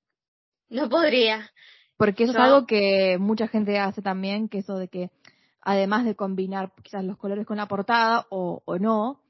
No 0.69 0.90
podría. 0.90 1.50
Porque 1.97 2.25
eso 2.25 2.33
es 2.33 2.38
algo 2.38 2.67
que 2.67 3.17
mucha 3.19 3.49
gente 3.49 3.78
hace 3.78 4.02
también, 4.02 4.50
que 4.50 4.59
eso 4.59 4.76
de 4.76 4.88
que 4.88 5.11
además 5.62 6.05
de 6.05 6.17
combinar 6.17 6.71
quizás 6.83 7.02
los 7.02 7.17
colores 7.17 7.47
con 7.47 7.57
la 7.57 7.67
portada 7.67 8.26
o, 8.28 8.61
o 8.67 8.78
no, 8.78 9.23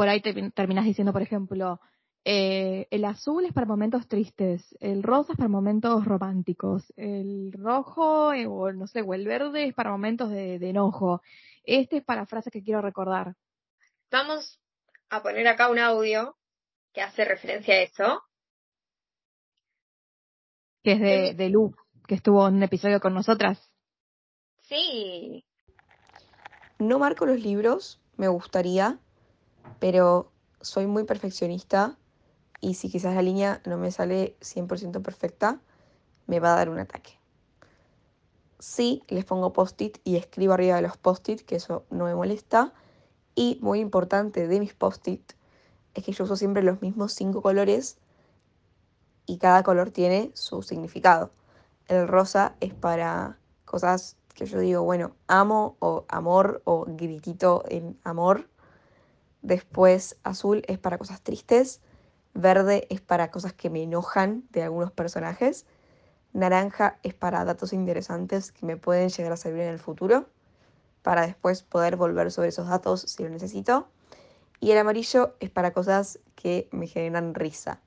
por 0.00 0.08
ahí 0.08 0.22
te, 0.22 0.32
terminas 0.52 0.86
diciendo, 0.86 1.12
por 1.12 1.20
ejemplo, 1.20 1.78
eh, 2.24 2.86
el 2.90 3.04
azul 3.04 3.44
es 3.44 3.52
para 3.52 3.66
momentos 3.66 4.08
tristes, 4.08 4.74
el 4.80 5.02
rosa 5.02 5.32
es 5.32 5.36
para 5.36 5.50
momentos 5.50 6.06
románticos, 6.06 6.90
el 6.96 7.52
rojo 7.52 8.32
eh, 8.32 8.46
o 8.46 8.72
no 8.72 8.86
sé, 8.86 9.02
o 9.02 9.12
el 9.12 9.26
verde 9.26 9.66
es 9.66 9.74
para 9.74 9.90
momentos 9.90 10.30
de, 10.30 10.58
de 10.58 10.70
enojo. 10.70 11.20
Este 11.64 11.98
es 11.98 12.02
para 12.02 12.24
frases 12.24 12.50
que 12.50 12.62
quiero 12.62 12.80
recordar. 12.80 13.34
Vamos 14.10 14.58
a 15.10 15.22
poner 15.22 15.46
acá 15.46 15.68
un 15.68 15.78
audio 15.78 16.34
que 16.94 17.02
hace 17.02 17.26
referencia 17.26 17.74
a 17.74 17.82
eso. 17.82 18.22
Que 20.82 20.92
es 20.92 21.00
de, 21.00 21.34
de 21.34 21.50
Lu, 21.50 21.74
que 22.08 22.14
estuvo 22.14 22.48
en 22.48 22.54
un 22.54 22.62
episodio 22.62 23.00
con 23.00 23.12
nosotras. 23.12 23.70
Sí. 24.62 25.44
No 26.78 26.98
marco 26.98 27.26
los 27.26 27.38
libros, 27.38 28.00
me 28.16 28.28
gustaría, 28.28 28.98
pero 29.78 30.30
soy 30.60 30.86
muy 30.86 31.04
perfeccionista 31.04 31.96
y 32.60 32.74
si 32.74 32.90
quizás 32.90 33.14
la 33.14 33.22
línea 33.22 33.62
no 33.64 33.78
me 33.78 33.90
sale 33.90 34.36
100% 34.40 35.02
perfecta, 35.02 35.60
me 36.26 36.40
va 36.40 36.52
a 36.52 36.56
dar 36.56 36.68
un 36.68 36.78
ataque. 36.78 37.18
Sí, 38.58 39.02
les 39.08 39.24
pongo 39.24 39.54
post-it 39.54 39.98
y 40.04 40.16
escribo 40.16 40.52
arriba 40.52 40.76
de 40.76 40.82
los 40.82 40.98
post-it, 40.98 41.40
que 41.40 41.56
eso 41.56 41.84
no 41.88 42.04
me 42.04 42.14
molesta. 42.14 42.74
Y 43.34 43.58
muy 43.62 43.80
importante 43.80 44.46
de 44.48 44.60
mis 44.60 44.74
post-it 44.74 45.32
es 45.94 46.04
que 46.04 46.12
yo 46.12 46.24
uso 46.24 46.36
siempre 46.36 46.62
los 46.62 46.82
mismos 46.82 47.14
cinco 47.14 47.40
colores 47.40 47.96
y 49.24 49.38
cada 49.38 49.62
color 49.62 49.90
tiene 49.90 50.30
su 50.34 50.62
significado. 50.62 51.30
El 51.88 52.06
rosa 52.06 52.54
es 52.60 52.74
para 52.74 53.38
cosas 53.64 54.16
que 54.34 54.44
yo 54.44 54.58
digo, 54.58 54.82
bueno, 54.82 55.12
amo 55.26 55.76
o 55.78 56.04
amor 56.08 56.60
o 56.64 56.84
gritito 56.86 57.64
en 57.68 57.98
amor. 58.04 58.49
Después 59.42 60.16
azul 60.22 60.62
es 60.66 60.78
para 60.78 60.98
cosas 60.98 61.22
tristes. 61.22 61.80
Verde 62.34 62.86
es 62.90 63.00
para 63.00 63.30
cosas 63.30 63.52
que 63.52 63.70
me 63.70 63.82
enojan 63.82 64.44
de 64.50 64.62
algunos 64.62 64.92
personajes. 64.92 65.66
Naranja 66.32 66.98
es 67.02 67.14
para 67.14 67.44
datos 67.44 67.72
interesantes 67.72 68.52
que 68.52 68.66
me 68.66 68.76
pueden 68.76 69.08
llegar 69.08 69.32
a 69.32 69.36
servir 69.36 69.62
en 69.62 69.70
el 69.70 69.80
futuro, 69.80 70.28
para 71.02 71.22
después 71.22 71.62
poder 71.62 71.96
volver 71.96 72.30
sobre 72.30 72.50
esos 72.50 72.68
datos 72.68 73.00
si 73.00 73.22
lo 73.22 73.30
necesito. 73.30 73.88
Y 74.60 74.70
el 74.70 74.78
amarillo 74.78 75.34
es 75.40 75.50
para 75.50 75.72
cosas 75.72 76.20
que 76.36 76.68
me 76.70 76.86
generan 76.86 77.34
risa. 77.34 77.80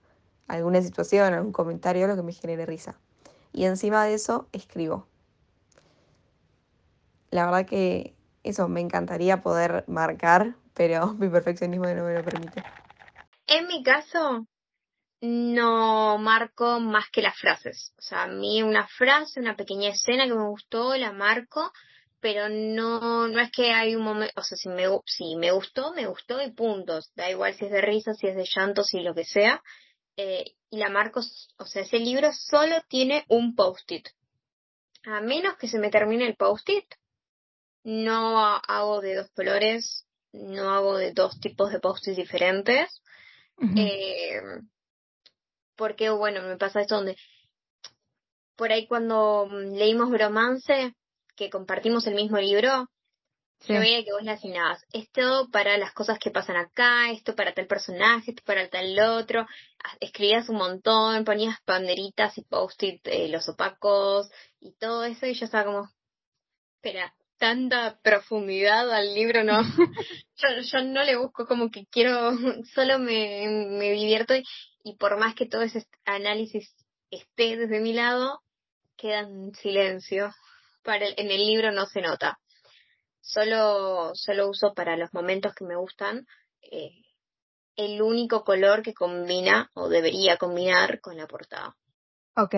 Alguna 0.47 0.81
situación, 0.81 1.33
algún 1.33 1.53
comentario, 1.53 2.07
lo 2.07 2.15
que 2.15 2.23
me 2.23 2.33
genere 2.33 2.65
risa. 2.65 2.99
Y 3.53 3.65
encima 3.65 4.03
de 4.03 4.15
eso 4.15 4.47
escribo. 4.51 5.07
La 7.29 7.45
verdad 7.45 7.65
que 7.65 8.15
eso 8.43 8.67
me 8.67 8.81
encantaría 8.81 9.41
poder 9.41 9.85
marcar, 9.87 10.55
pero 10.73 11.13
mi 11.19 11.29
perfeccionismo 11.29 11.85
no 11.85 12.03
me 12.03 12.15
lo 12.15 12.23
permite. 12.23 12.63
En 13.47 13.67
mi 13.67 13.83
caso, 13.83 14.47
no 15.21 16.17
marco 16.17 16.79
más 16.79 17.05
que 17.11 17.21
las 17.21 17.37
frases. 17.37 17.93
O 17.97 18.01
sea, 18.01 18.23
a 18.23 18.27
mí 18.27 18.61
una 18.61 18.87
frase, 18.87 19.39
una 19.39 19.55
pequeña 19.55 19.89
escena 19.89 20.25
que 20.25 20.33
me 20.33 20.47
gustó, 20.47 20.95
la 20.95 21.13
marco, 21.13 21.71
pero 22.19 22.49
no, 22.49 23.27
no 23.27 23.39
es 23.39 23.51
que 23.51 23.71
hay 23.71 23.95
un 23.95 24.03
momento, 24.03 24.33
o 24.37 24.43
sea, 24.43 24.57
si 24.57 24.69
me, 24.69 24.85
si 25.05 25.35
me 25.35 25.51
gustó, 25.51 25.93
me 25.93 26.07
gustó 26.07 26.41
y 26.41 26.51
puntos. 26.51 27.11
Da 27.15 27.29
igual 27.29 27.53
si 27.53 27.65
es 27.65 27.71
de 27.71 27.81
risa, 27.81 28.13
si 28.13 28.27
es 28.27 28.35
de 28.35 28.45
llanto, 28.45 28.83
si 28.83 29.01
lo 29.01 29.13
que 29.13 29.25
sea. 29.25 29.61
Eh, 30.15 30.55
y 30.69 30.77
la 30.77 30.89
marco, 30.89 31.21
o 31.57 31.65
sea, 31.65 31.81
ese 31.83 31.99
libro 31.99 32.31
solo 32.33 32.81
tiene 32.87 33.25
un 33.27 33.55
post-it. 33.55 34.07
A 35.05 35.21
menos 35.21 35.55
que 35.57 35.67
se 35.67 35.79
me 35.79 35.89
termine 35.89 36.25
el 36.25 36.35
post-it, 36.35 36.85
no 37.83 38.39
hago 38.39 39.01
de 39.01 39.15
dos 39.15 39.29
colores, 39.31 40.05
no 40.33 40.71
hago 40.71 40.97
de 40.97 41.13
dos 41.13 41.39
tipos 41.39 41.71
de 41.71 41.79
post-it 41.79 42.15
diferentes. 42.15 43.01
eh, 43.77 44.41
porque, 45.75 46.09
bueno, 46.09 46.41
me 46.41 46.57
pasa 46.57 46.81
esto 46.81 46.95
donde 46.95 47.15
por 48.55 48.71
ahí 48.71 48.87
cuando 48.87 49.47
mm, 49.49 49.75
leímos 49.75 50.09
Bromance, 50.09 50.93
que 51.35 51.49
compartimos 51.49 52.05
el 52.07 52.15
mismo 52.15 52.37
libro, 52.37 52.87
yo 53.65 53.79
veía 53.79 54.03
que 54.03 54.11
vos 54.11 54.23
le 54.23 54.31
asignabas 54.31 54.83
esto 54.91 55.47
para 55.49 55.77
las 55.77 55.93
cosas 55.93 56.19
que 56.19 56.31
pasan 56.31 56.57
acá, 56.57 57.09
esto 57.11 57.33
para 57.33 57.53
tal 57.53 57.65
personaje, 57.65 58.31
esto 58.31 58.43
para 58.45 58.69
tal 58.69 58.99
otro, 58.99 59.47
escribías 60.01 60.49
un 60.49 60.57
montón, 60.57 61.23
ponías 61.23 61.57
banderitas 61.65 62.37
y 62.37 62.43
post-it, 62.43 62.99
eh, 63.07 63.29
los 63.29 63.47
opacos 63.47 64.29
y 64.59 64.73
todo 64.73 65.05
eso, 65.05 65.27
y 65.27 65.33
yo 65.33 65.45
estaba 65.45 65.63
como, 65.63 65.89
espera, 66.75 67.15
tanta 67.43 67.99
profundidad 68.01 68.89
al 68.89 69.13
libro, 69.13 69.43
no, 69.43 69.61
yo, 70.37 70.47
yo 70.61 70.81
no 70.81 71.03
le 71.03 71.17
busco 71.17 71.45
como 71.45 71.69
que 71.69 71.85
quiero, 71.87 72.31
solo 72.73 72.99
me, 72.99 73.45
me 73.69 73.91
divierto 73.91 74.33
y, 74.33 74.45
y 74.85 74.95
por 74.95 75.19
más 75.19 75.35
que 75.35 75.45
todo 75.45 75.61
ese 75.61 75.85
análisis 76.05 76.73
esté 77.11 77.57
desde 77.57 77.81
mi 77.81 77.91
lado, 77.91 78.39
queda 78.95 79.19
en 79.19 79.53
silencio. 79.55 80.33
Para 80.83 81.05
en 81.05 81.31
el 81.31 81.45
libro 81.45 81.73
no 81.73 81.85
se 81.85 82.01
nota. 82.01 82.39
Solo, 83.19 84.11
solo 84.13 84.49
uso 84.49 84.73
para 84.73 84.95
los 84.95 85.13
momentos 85.13 85.53
que 85.53 85.65
me 85.65 85.75
gustan 85.75 86.25
eh, 86.61 86.91
el 87.75 88.01
único 88.01 88.45
color 88.45 88.83
que 88.83 88.93
combina 88.93 89.69
o 89.73 89.89
debería 89.89 90.37
combinar 90.37 91.01
con 91.01 91.17
la 91.17 91.27
portada. 91.27 91.75
Ok. 92.37 92.55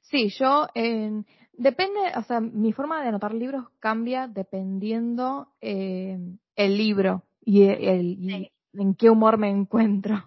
Sí, 0.00 0.30
yo 0.30 0.66
en, 0.74 1.26
depende, 1.58 2.00
o 2.16 2.22
sea, 2.22 2.40
mi 2.40 2.72
forma 2.72 3.02
de 3.02 3.08
anotar 3.08 3.34
libros 3.34 3.66
cambia 3.80 4.28
dependiendo 4.28 5.48
eh, 5.60 6.18
el 6.56 6.78
libro 6.78 7.24
y, 7.44 7.64
el, 7.64 8.50
en 8.72 8.94
qué 8.94 9.10
humor 9.10 9.36
me 9.38 9.50
encuentro. 9.50 10.24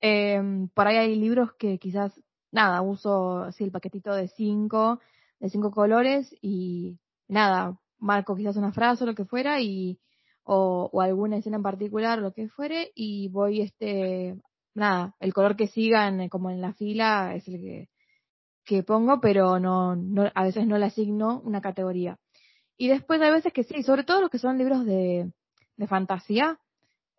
Eh, 0.00 0.68
por 0.74 0.86
ahí 0.86 0.96
hay 0.96 1.16
libros 1.16 1.54
que 1.54 1.78
quizás, 1.78 2.12
nada, 2.52 2.82
uso 2.82 3.38
así 3.44 3.64
el 3.64 3.72
paquetito 3.72 4.14
de 4.14 4.28
cinco, 4.28 5.00
de 5.40 5.48
cinco 5.50 5.70
colores 5.70 6.34
y 6.40 6.98
nada, 7.26 7.78
marco 7.98 8.36
quizás 8.36 8.56
una 8.56 8.72
frase 8.72 9.04
o 9.04 9.06
lo 9.06 9.14
que 9.14 9.24
fuera 9.24 9.60
y, 9.60 9.98
o, 10.44 10.90
o 10.92 11.00
alguna 11.00 11.38
escena 11.38 11.56
en 11.56 11.62
particular 11.62 12.18
o 12.18 12.22
lo 12.22 12.32
que 12.32 12.48
fuere 12.48 12.92
y 12.94 13.28
voy 13.28 13.62
este, 13.62 14.36
nada, 14.74 15.14
el 15.20 15.32
color 15.32 15.56
que 15.56 15.68
sigan 15.68 16.28
como 16.28 16.50
en 16.50 16.60
la 16.60 16.74
fila 16.74 17.34
es 17.34 17.48
el 17.48 17.60
que, 17.60 17.88
que 18.64 18.82
pongo, 18.82 19.20
pero 19.20 19.58
no, 19.60 19.96
no, 19.96 20.30
a 20.34 20.44
veces 20.44 20.66
no 20.66 20.78
le 20.78 20.86
asigno 20.86 21.40
una 21.44 21.60
categoría. 21.60 22.18
Y 22.76 22.88
después 22.88 23.20
hay 23.20 23.30
veces 23.30 23.52
que 23.52 23.64
sí, 23.64 23.82
sobre 23.82 24.04
todo 24.04 24.20
los 24.20 24.30
que 24.30 24.38
son 24.38 24.58
libros 24.58 24.84
de, 24.84 25.30
de 25.76 25.86
fantasía, 25.86 26.58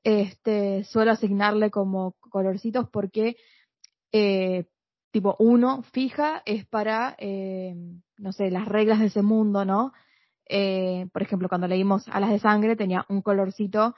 este, 0.04 0.84
suelo 0.84 1.12
asignarle 1.12 1.72
como 1.72 2.14
colorcitos 2.30 2.90
porque, 2.90 3.38
eh, 4.12 4.66
tipo, 5.12 5.36
uno 5.40 5.84
fija 5.94 6.42
es 6.46 6.66
para, 6.66 7.16
eh, 7.18 7.76
no 8.18 8.32
sé, 8.32 8.52
las 8.52 8.68
reglas 8.68 9.00
de 9.00 9.08
ese 9.08 9.22
mundo, 9.22 9.66
¿no? 9.66 9.94
Eh, 10.48 11.08
por 11.12 11.24
ejemplo, 11.24 11.50
cuando 11.50 11.68
leímos 11.68 12.08
Alas 12.10 12.30
de 12.30 12.40
Sangre 12.40 12.76
tenía 12.76 13.06
un 13.10 13.22
colorcito 13.22 13.96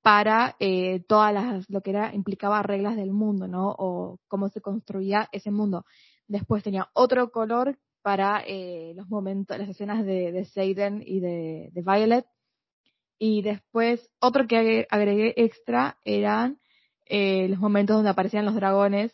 para 0.00 0.54
eh, 0.60 1.04
todas 1.08 1.34
las, 1.34 1.68
lo 1.68 1.80
que 1.80 1.90
era, 1.90 2.14
implicaba 2.14 2.62
reglas 2.62 2.96
del 2.96 3.12
mundo, 3.12 3.48
¿no? 3.48 3.74
O 3.78 4.18
cómo 4.28 4.48
se 4.48 4.60
construía 4.60 5.28
ese 5.32 5.50
mundo. 5.50 5.84
Después 6.28 6.62
tenía 6.62 6.88
otro 6.92 7.30
color 7.30 7.78
para 8.02 8.42
eh, 8.46 8.92
los 8.94 9.08
momentos, 9.08 9.58
las 9.58 9.68
escenas 9.68 10.04
de, 10.06 10.32
de 10.32 10.46
y 11.04 11.20
de, 11.20 11.70
de 11.72 11.82
Violet, 11.82 12.26
y 13.18 13.42
después, 13.42 14.08
otro 14.20 14.46
que 14.46 14.86
agregué 14.90 15.34
extra 15.36 15.98
eran 16.04 16.60
eh, 17.06 17.48
los 17.48 17.58
momentos 17.58 17.96
donde 17.96 18.10
aparecían 18.10 18.44
los 18.44 18.54
dragones. 18.54 19.12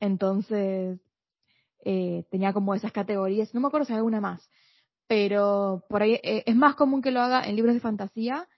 Entonces, 0.00 0.98
eh, 1.84 2.24
tenía 2.30 2.52
como 2.52 2.74
esas 2.74 2.92
categorías. 2.92 3.52
No 3.52 3.60
me 3.60 3.68
acuerdo 3.68 3.84
si 3.84 3.92
hay 3.92 3.98
alguna 3.98 4.20
más. 4.20 4.48
Pero 5.06 5.84
por 5.88 6.02
ahí 6.02 6.14
eh, 6.22 6.44
es 6.46 6.56
más 6.56 6.76
común 6.76 7.02
que 7.02 7.10
lo 7.10 7.20
haga 7.20 7.44
en 7.44 7.56
libros 7.56 7.74
de 7.74 7.80
fantasía 7.80 8.48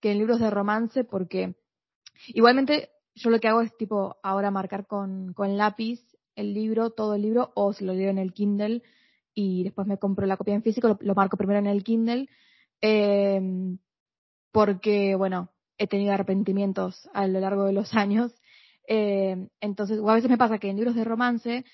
que 0.00 0.12
en 0.12 0.18
libros 0.18 0.38
de 0.38 0.50
romance 0.50 1.02
porque 1.04 1.56
igualmente 2.28 2.90
yo 3.14 3.30
lo 3.30 3.40
que 3.40 3.48
hago 3.48 3.62
es 3.62 3.76
tipo 3.76 4.16
ahora 4.22 4.50
marcar 4.50 4.86
con, 4.86 5.32
con 5.34 5.56
lápiz 5.56 6.00
el 6.38 6.54
libro, 6.54 6.90
todo 6.90 7.14
el 7.14 7.22
libro, 7.22 7.50
o 7.54 7.72
si 7.72 7.84
lo 7.84 7.92
leo 7.92 8.10
en 8.10 8.18
el 8.18 8.32
Kindle 8.32 8.82
y 9.34 9.64
después 9.64 9.86
me 9.86 9.98
compro 9.98 10.26
la 10.26 10.36
copia 10.36 10.54
en 10.54 10.62
físico, 10.62 10.96
lo, 11.00 11.14
marco 11.14 11.36
primero 11.36 11.58
en 11.58 11.66
el 11.66 11.84
Kindle, 11.84 12.28
eh, 12.80 13.40
porque, 14.52 15.14
bueno, 15.16 15.50
he 15.78 15.86
tenido 15.86 16.12
arrepentimientos 16.12 17.08
a 17.12 17.26
lo 17.26 17.40
largo 17.40 17.64
de 17.64 17.72
los 17.72 17.92
años. 17.94 18.32
Eh, 18.86 19.48
entonces, 19.60 19.98
o 19.98 20.08
a 20.08 20.14
veces 20.14 20.30
me 20.30 20.38
pasa 20.38 20.58
que 20.58 20.70
en 20.70 20.76
libros 20.76 20.94
de 20.94 21.04
romance 21.04 21.64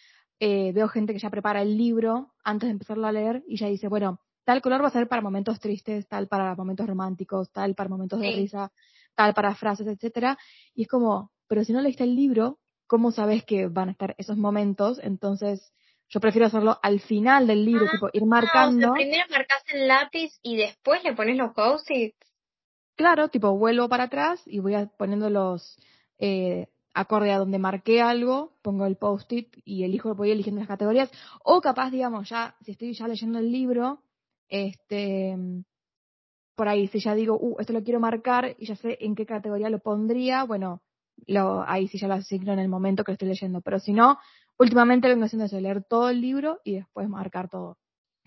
eh, 0.40 0.72
veo 0.72 0.88
gente 0.88 1.12
que 1.12 1.18
ya 1.20 1.30
prepara 1.30 1.62
el 1.62 1.76
libro 1.76 2.32
antes 2.42 2.66
de 2.66 2.72
empezarlo 2.72 3.06
a 3.06 3.12
leer 3.12 3.44
y 3.46 3.56
ya 3.56 3.68
dice, 3.68 3.88
bueno, 3.88 4.20
tal 4.44 4.62
color 4.62 4.82
va 4.82 4.88
a 4.88 4.90
ser 4.90 5.08
para 5.08 5.22
momentos 5.22 5.60
tristes, 5.60 6.08
tal 6.08 6.26
para 6.26 6.54
momentos 6.54 6.86
románticos, 6.86 7.50
tal 7.52 7.74
para 7.74 7.88
momentos 7.88 8.20
de 8.20 8.32
risa, 8.32 8.72
tal 9.14 9.34
para 9.34 9.54
frases, 9.54 9.86
etcétera. 9.86 10.38
Y 10.74 10.82
es 10.82 10.88
como, 10.88 11.32
pero 11.46 11.64
si 11.64 11.72
no 11.72 11.80
leíste 11.80 12.04
el 12.04 12.16
libro, 12.16 12.58
¿cómo 12.86 13.12
sabes 13.12 13.44
que 13.44 13.66
van 13.66 13.88
a 13.88 13.92
estar 13.92 14.14
esos 14.18 14.36
momentos? 14.36 15.00
Entonces, 15.02 15.72
yo 16.08 16.20
prefiero 16.20 16.46
hacerlo 16.46 16.78
al 16.82 17.00
final 17.00 17.46
del 17.46 17.64
libro, 17.64 17.86
ah, 17.88 17.90
tipo 17.90 18.08
ir 18.12 18.24
marcando. 18.26 18.92
primero 18.92 19.24
marcas 19.30 19.62
el 19.72 19.88
lápiz 19.88 20.38
y 20.42 20.56
después 20.56 21.02
le 21.02 21.14
pones 21.14 21.36
los 21.36 21.52
post-its. 21.52 22.16
Claro, 22.96 23.28
tipo 23.28 23.56
vuelvo 23.56 23.88
para 23.88 24.04
atrás 24.04 24.40
y 24.46 24.60
voy 24.60 24.74
poniendo 24.96 25.28
los 25.28 25.76
eh, 26.18 26.68
acorde 26.92 27.32
a 27.32 27.38
donde 27.38 27.58
marqué 27.58 28.00
algo, 28.00 28.56
pongo 28.62 28.86
el 28.86 28.96
post-it 28.96 29.48
y 29.64 29.82
elijo, 29.82 30.14
voy 30.14 30.30
eligiendo 30.30 30.60
las 30.60 30.68
categorías. 30.68 31.10
O 31.42 31.60
capaz, 31.60 31.90
digamos, 31.90 32.28
ya, 32.28 32.54
si 32.62 32.70
estoy 32.70 32.94
ya 32.94 33.08
leyendo 33.08 33.40
el 33.40 33.50
libro, 33.50 34.02
este, 34.48 35.36
por 36.54 36.68
ahí, 36.68 36.86
si 36.86 37.00
ya 37.00 37.14
digo, 37.16 37.36
uh, 37.36 37.56
esto 37.58 37.72
lo 37.72 37.82
quiero 37.82 37.98
marcar 37.98 38.54
y 38.58 38.66
ya 38.66 38.76
sé 38.76 38.96
en 39.00 39.16
qué 39.16 39.26
categoría 39.26 39.70
lo 39.70 39.80
pondría, 39.80 40.44
bueno, 40.44 40.83
lo, 41.26 41.62
ahí 41.66 41.88
sí 41.88 41.98
ya 41.98 42.08
lo 42.08 42.14
asigno 42.14 42.52
en 42.52 42.58
el 42.58 42.68
momento 42.68 43.04
que 43.04 43.12
lo 43.12 43.14
estoy 43.14 43.28
leyendo. 43.28 43.60
Pero 43.60 43.78
si 43.78 43.92
no, 43.92 44.18
últimamente 44.58 45.08
vengo 45.08 45.24
haciendo 45.24 45.46
eso, 45.46 45.60
leer 45.60 45.84
todo 45.84 46.08
el 46.10 46.20
libro 46.20 46.60
y 46.64 46.76
después 46.76 47.08
marcar 47.08 47.48
todo. 47.48 47.78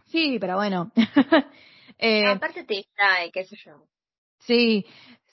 Sí, 0.06 0.38
pero 0.40 0.56
bueno. 0.56 0.92
eh, 1.98 2.26
Aparte 2.28 2.64
te 2.64 2.76
distrae, 2.76 3.32
qué 3.32 3.46
sé 3.46 3.56
yo. 3.64 3.88
Sí, 4.40 4.86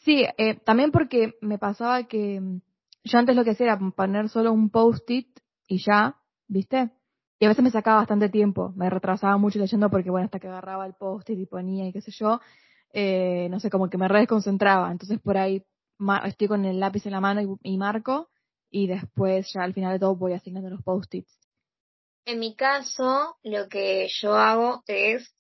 sí, 0.05 0.25
eh, 0.39 0.57
también 0.65 0.91
porque 0.91 1.35
me 1.41 1.59
pasaba 1.59 2.05
que 2.05 2.41
mm, 2.41 2.61
yo 3.05 3.19
antes 3.19 3.37
lo 3.37 3.45
que 3.45 3.51
hacía 3.51 3.67
era 3.67 3.79
poner 3.95 4.29
solo 4.29 4.53
un 4.53 4.71
post-it 4.71 5.29
y 5.69 5.79
ya, 5.85 6.17
¿viste? 6.49 6.91
Y 7.39 7.47
a 7.47 7.49
veces 7.49 7.63
me 7.63 7.71
sacaba 7.71 7.97
bastante 7.99 8.29
tiempo, 8.29 8.73
me 8.77 8.89
retrasaba 8.89 9.37
mucho 9.37 9.59
leyendo 9.59 9.91
porque, 9.91 10.11
bueno, 10.11 10.27
hasta 10.27 10.39
que 10.39 10.49
agarraba 10.49 10.87
el 10.87 10.95
post-it 10.95 11.39
y 11.39 11.47
ponía 11.47 11.87
y 11.87 11.93
qué 11.93 12.01
sé 12.01 12.13
yo, 12.13 12.41
eh, 12.93 13.49
no 13.51 13.61
sé, 13.61 13.71
como 13.71 13.91
que 13.91 13.99
me 13.99 14.09
desconcentraba. 14.09 14.91
Entonces 14.91 15.21
por 15.21 15.37
ahí 15.37 15.63
estoy 16.25 16.49
con 16.49 16.65
el 16.65 16.81
lápiz 16.81 17.07
en 17.07 17.13
la 17.13 17.21
mano 17.21 17.59
y, 17.63 17.77
marco 17.77 18.31
y 18.71 18.87
después 18.87 19.53
ya 19.53 19.63
al 19.63 19.75
final 19.75 19.93
de 19.93 20.01
todo 20.01 20.17
voy 20.17 20.33
asignando 20.33 20.71
los 20.71 20.83
post-its. 20.83 21.39
En 22.27 22.39
mi 22.39 22.57
caso, 22.57 23.37
lo 23.43 23.69
que 23.69 24.09
yo 24.21 24.35
hago 24.35 24.83
es, 24.87 25.35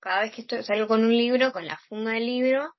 cada 0.00 0.22
vez 0.22 0.34
que 0.34 0.40
estoy, 0.42 0.62
salgo 0.64 0.88
con 0.88 1.04
un 1.04 1.16
libro, 1.16 1.52
con 1.52 1.66
la 1.66 1.78
funda 1.88 2.12
del 2.12 2.26
libro 2.26 2.74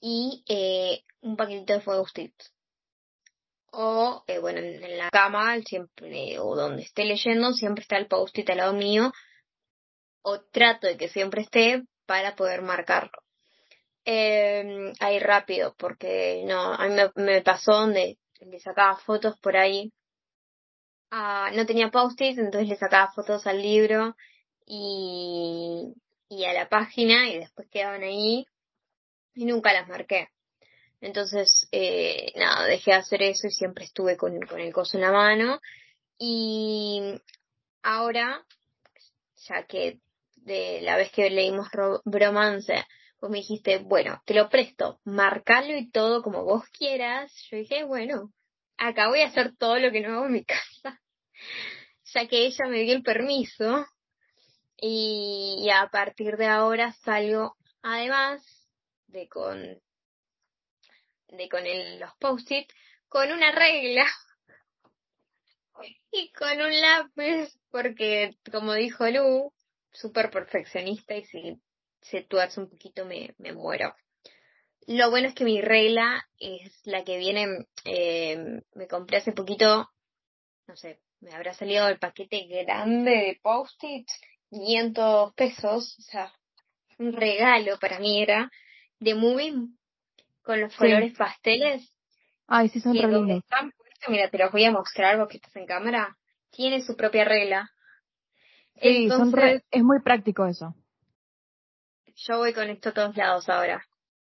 y 0.00 0.44
eh, 0.48 1.02
un 1.22 1.36
paquetito 1.36 1.72
de 1.72 1.80
post-its 1.80 2.54
o 3.74 4.24
eh, 4.26 4.38
bueno 4.38 4.60
en, 4.60 4.98
la 4.98 5.10
cama 5.10 5.60
siempre 5.62 6.38
o 6.38 6.54
donde 6.54 6.82
esté 6.82 7.04
leyendo 7.04 7.52
siempre 7.52 7.82
está 7.82 7.96
el 7.96 8.06
post-it 8.06 8.48
al 8.50 8.58
lado 8.58 8.72
mío 8.72 9.12
o 10.22 10.40
trato 10.40 10.86
de 10.86 10.96
que 10.96 11.08
siempre 11.08 11.42
esté 11.42 11.84
para 12.06 12.36
poder 12.36 12.62
marcarlo 12.62 13.23
eh, 14.04 14.92
ahí 15.00 15.18
rápido 15.18 15.74
porque 15.78 16.42
no 16.46 16.74
a 16.74 16.86
mí 16.88 16.96
me, 17.16 17.42
pasó 17.42 17.72
donde 17.72 18.18
le 18.40 18.60
sacaba 18.60 18.96
fotos 18.96 19.38
por 19.38 19.56
ahí 19.56 19.92
ah, 21.10 21.50
no 21.54 21.66
tenía 21.66 21.90
post-it 21.90 22.38
entonces 22.38 22.68
le 22.68 22.76
sacaba 22.76 23.12
fotos 23.12 23.46
al 23.46 23.62
libro 23.62 24.16
y, 24.66 25.94
y 26.28 26.44
a 26.44 26.52
la 26.52 26.68
página 26.68 27.28
y 27.28 27.38
después 27.38 27.68
quedaban 27.70 28.02
ahí 28.02 28.46
y 29.34 29.44
nunca 29.46 29.72
las 29.72 29.88
marqué 29.88 30.28
entonces, 31.04 31.68
eh, 31.70 32.32
nada, 32.34 32.64
dejé 32.64 32.92
de 32.92 32.96
hacer 32.96 33.22
eso 33.22 33.46
y 33.46 33.50
siempre 33.50 33.84
estuve 33.84 34.16
con, 34.16 34.40
con 34.40 34.58
el 34.58 34.72
coso 34.72 34.96
en 34.96 35.02
la 35.02 35.12
mano. 35.12 35.60
Y 36.18 37.20
ahora, 37.82 38.42
ya 39.46 39.66
que 39.66 40.00
de 40.36 40.80
la 40.80 40.96
vez 40.96 41.12
que 41.12 41.28
leímos 41.28 41.68
Bromance, 42.06 42.86
me 43.28 43.38
dijiste, 43.38 43.78
bueno, 43.78 44.22
te 44.26 44.34
lo 44.34 44.48
presto, 44.48 45.00
marcalo 45.04 45.76
y 45.76 45.90
todo 45.90 46.22
como 46.22 46.44
vos 46.44 46.64
quieras. 46.70 47.32
Yo 47.50 47.58
dije, 47.58 47.84
bueno, 47.84 48.30
acá 48.76 49.08
voy 49.08 49.20
a 49.20 49.28
hacer 49.28 49.56
todo 49.56 49.78
lo 49.78 49.90
que 49.90 50.00
no 50.00 50.14
hago 50.14 50.26
en 50.26 50.32
mi 50.32 50.44
casa, 50.44 51.00
ya 52.12 52.28
que 52.28 52.46
ella 52.46 52.66
me 52.68 52.80
dio 52.80 52.94
el 52.94 53.02
permiso. 53.02 53.86
Y, 54.76 55.68
a 55.72 55.88
partir 55.88 56.36
de 56.36 56.46
ahora 56.46 56.92
salgo, 57.04 57.56
además 57.82 58.42
de 59.06 59.28
con 59.28 59.80
de 61.28 61.48
con 61.48 61.66
el, 61.66 61.98
los 61.98 62.14
post-it 62.18 62.68
con 63.08 63.32
una 63.32 63.52
regla 63.52 64.06
y 66.10 66.30
con 66.32 66.60
un 66.60 66.80
lápiz, 66.80 67.56
porque 67.70 68.36
como 68.50 68.74
dijo 68.74 69.08
Lu, 69.08 69.52
súper 69.92 70.30
perfeccionista 70.30 71.16
y 71.16 71.24
si 71.24 71.60
se 72.04 72.22
tuerce 72.22 72.60
un 72.60 72.68
poquito 72.68 73.04
me, 73.04 73.34
me 73.38 73.52
muero. 73.52 73.94
Lo 74.86 75.10
bueno 75.10 75.28
es 75.28 75.34
que 75.34 75.44
mi 75.44 75.60
regla 75.60 76.26
es 76.38 76.80
la 76.84 77.04
que 77.04 77.16
viene, 77.16 77.66
eh, 77.84 78.60
me 78.74 78.86
compré 78.86 79.18
hace 79.18 79.32
poquito, 79.32 79.88
no 80.66 80.76
sé, 80.76 81.00
me 81.20 81.32
habrá 81.32 81.54
salido 81.54 81.88
el 81.88 81.98
paquete 81.98 82.46
grande 82.46 83.10
de 83.10 83.40
post-its, 83.42 84.12
500 84.50 85.32
pesos, 85.34 85.96
o 85.98 86.02
sea, 86.02 86.32
un 86.98 87.14
regalo 87.14 87.78
para 87.78 87.98
mí 87.98 88.22
era, 88.22 88.50
de 88.98 89.14
Moving 89.14 89.78
con 90.42 90.60
los 90.60 90.76
colores 90.76 91.16
pasteles. 91.16 91.90
Ay, 92.46 92.68
sí, 92.68 92.80
son 92.80 92.94
re 92.94 93.42
mira, 94.08 94.28
te 94.28 94.36
los 94.36 94.52
voy 94.52 94.64
a 94.66 94.70
mostrar, 94.70 95.14
algo 95.14 95.28
que 95.28 95.38
estás 95.38 95.56
en 95.56 95.64
cámara. 95.64 96.18
Tiene 96.50 96.82
su 96.82 96.94
propia 96.94 97.24
regla. 97.24 97.70
Sí, 98.80 99.08
son 99.08 99.32
es 99.70 99.82
muy 99.82 100.02
práctico 100.02 100.46
eso. 100.46 100.74
Yo 102.16 102.38
voy 102.38 102.52
con 102.52 102.68
esto 102.70 102.90
a 102.90 102.92
todos 102.92 103.16
lados 103.16 103.48
ahora. 103.48 103.84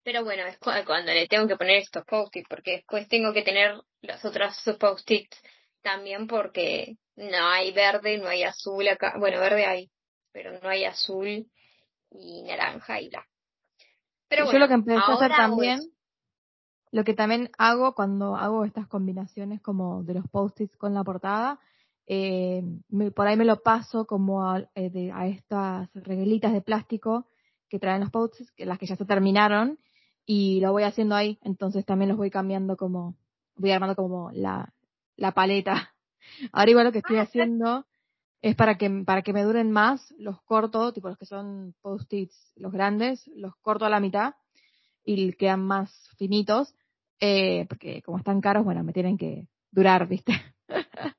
Pero 0.04 0.24
bueno, 0.24 0.44
es 0.46 0.58
cuando 0.60 1.12
le 1.12 1.28
tengo 1.28 1.48
que 1.48 1.58
poner 1.58 1.78
estos 1.78 2.06
post-its, 2.06 2.48
porque 2.48 2.72
después 2.72 3.08
tengo 3.08 3.34
que 3.34 3.42
tener 3.42 3.76
los 4.02 4.24
otros 4.24 4.56
post-its 4.80 5.42
también, 5.82 6.28
porque 6.28 6.98
no 7.16 7.48
hay 7.48 7.72
verde, 7.72 8.18
no 8.18 8.28
hay 8.28 8.44
azul 8.44 8.88
acá. 8.88 9.16
Bueno, 9.18 9.40
verde 9.40 9.66
hay, 9.66 9.90
pero 10.32 10.60
no 10.60 10.70
hay 10.70 10.86
azul 10.86 11.48
y 12.12 12.44
naranja 12.44 13.02
y 13.02 13.10
blanco. 13.10 13.30
Pero 14.28 14.52
yo 14.52 14.60
lo 14.60 14.68
que 14.68 14.74
empecé 14.74 15.00
a 15.00 15.14
hacer 15.14 15.32
también 15.32 15.80
lo 16.96 17.04
que 17.04 17.14
también 17.14 17.50
hago 17.58 17.94
cuando 17.94 18.38
hago 18.38 18.64
estas 18.64 18.88
combinaciones 18.88 19.60
como 19.62 20.04
de 20.04 20.14
los 20.14 20.30
post-its 20.30 20.78
con 20.78 20.94
la 20.94 21.04
portada, 21.04 21.60
eh, 22.08 22.64
por 23.14 23.28
ahí 23.28 23.36
me 23.36 23.44
lo 23.44 23.62
paso 23.62 24.06
como 24.06 24.50
a, 24.50 24.64
eh, 24.76 25.12
a 25.14 25.28
estas 25.28 25.90
reguelitas 25.94 26.54
de 26.54 26.62
plástico 26.62 27.28
que 27.70 27.80
traen 27.80 28.02
los 28.02 28.12
post-its, 28.12 28.54
las 28.58 28.80
que 28.80 28.86
ya 28.86 28.96
se 28.96 29.06
terminaron, 29.06 29.80
y 30.26 30.60
lo 30.62 30.72
voy 30.72 30.84
haciendo 30.84 31.16
ahí, 31.16 31.40
entonces 31.44 31.86
también 31.86 32.10
los 32.10 32.18
voy 32.18 32.32
cambiando 32.32 32.78
como, 32.78 33.16
voy 33.56 33.72
armando 33.72 33.96
como 33.96 34.32
la, 34.32 34.74
la 35.16 35.32
paleta. 35.32 35.94
Ahora 36.52 36.72
igual 36.72 36.86
lo 36.86 36.92
que 36.92 37.00
estoy 37.00 37.18
ah, 37.18 37.24
haciendo 37.24 37.86
es 38.42 38.56
para 38.56 38.78
que, 38.78 38.90
para 39.06 39.22
que 39.22 39.34
me 39.34 39.44
duren 39.44 39.72
más, 39.72 40.14
los 40.18 40.42
corto, 40.44 40.94
tipo 40.94 41.10
los 41.10 41.18
que 41.18 41.26
son 41.26 41.76
post-its, 41.82 42.54
los 42.56 42.72
grandes, 42.72 43.28
los 43.36 43.56
corto 43.58 43.86
a 43.86 43.90
la 43.90 44.00
mitad 44.00 44.36
y 45.04 45.34
quedan 45.34 45.64
más 45.64 45.92
finitos 46.18 46.74
eh, 47.20 47.66
porque 47.70 48.02
como 48.02 48.18
están 48.18 48.42
caros, 48.42 48.66
bueno, 48.66 48.84
me 48.84 48.94
tienen 48.94 49.18
que 49.18 49.48
durar, 49.72 50.08
¿viste? 50.08 50.34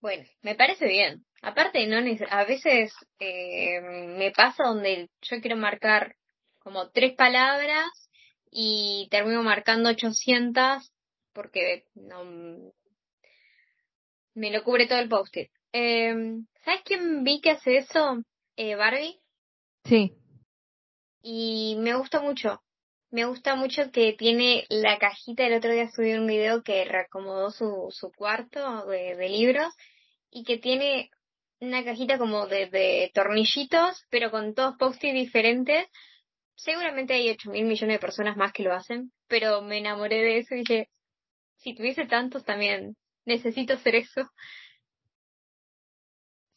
bueno, 0.00 0.24
me 0.42 0.54
parece 0.54 0.86
bien. 0.86 1.24
Aparte, 1.42 1.86
no 1.86 1.98
a 2.30 2.44
veces 2.44 2.92
eh, 3.20 3.80
me 3.80 4.32
pasa 4.32 4.64
donde 4.64 5.08
yo 5.22 5.40
quiero 5.40 5.56
marcar 5.56 6.16
como 6.58 6.90
tres 6.90 7.14
palabras 7.14 7.88
y 8.50 9.08
termino 9.10 9.42
marcando 9.42 9.90
800 9.90 10.92
porque 11.32 11.84
no 11.94 12.24
me 14.34 14.50
lo 14.50 14.64
cubre 14.64 14.86
todo 14.86 14.98
el 14.98 15.08
post-it. 15.08 15.50
Eh, 15.72 16.14
¿Sabes 16.64 16.82
quién 16.84 17.24
vi 17.24 17.40
que 17.40 17.50
hace 17.50 17.78
eso? 17.78 18.22
Eh, 18.56 18.74
Barbie. 18.74 19.20
Sí. 19.84 20.14
Y 21.22 21.76
me 21.78 21.94
gusta 21.94 22.20
mucho. 22.20 22.60
Me 23.10 23.24
gusta 23.24 23.54
mucho 23.54 23.90
que 23.90 24.12
tiene 24.12 24.66
la 24.68 24.98
cajita, 24.98 25.46
el 25.46 25.54
otro 25.54 25.72
día 25.72 25.88
subí 25.88 26.12
un 26.12 26.26
video 26.26 26.62
que 26.62 26.84
reacomodó 26.84 27.50
su, 27.50 27.88
su 27.90 28.12
cuarto 28.12 28.84
de, 28.86 29.28
libros 29.28 29.72
y 30.30 30.44
que 30.44 30.58
tiene 30.58 31.10
una 31.60 31.84
cajita 31.84 32.18
como 32.18 32.46
de, 32.46 33.10
tornillitos, 33.14 34.06
pero 34.10 34.30
con 34.30 34.54
todos 34.54 34.76
post-it 34.76 35.12
diferentes. 35.12 35.86
Seguramente 36.54 37.14
hay 37.14 37.30
ocho 37.30 37.50
mil 37.50 37.64
millones 37.64 37.96
de 37.96 38.00
personas 38.00 38.36
más 38.36 38.52
que 38.52 38.62
lo 38.62 38.74
hacen, 38.74 39.12
pero 39.28 39.62
me 39.62 39.78
enamoré 39.78 40.16
de 40.16 40.38
eso 40.38 40.54
y 40.54 40.58
dije, 40.58 40.88
si 41.56 41.74
tuviese 41.74 42.06
tantos 42.06 42.44
también 42.44 42.96
necesito 43.24 43.74
hacer 43.74 43.96
eso. 43.96 44.28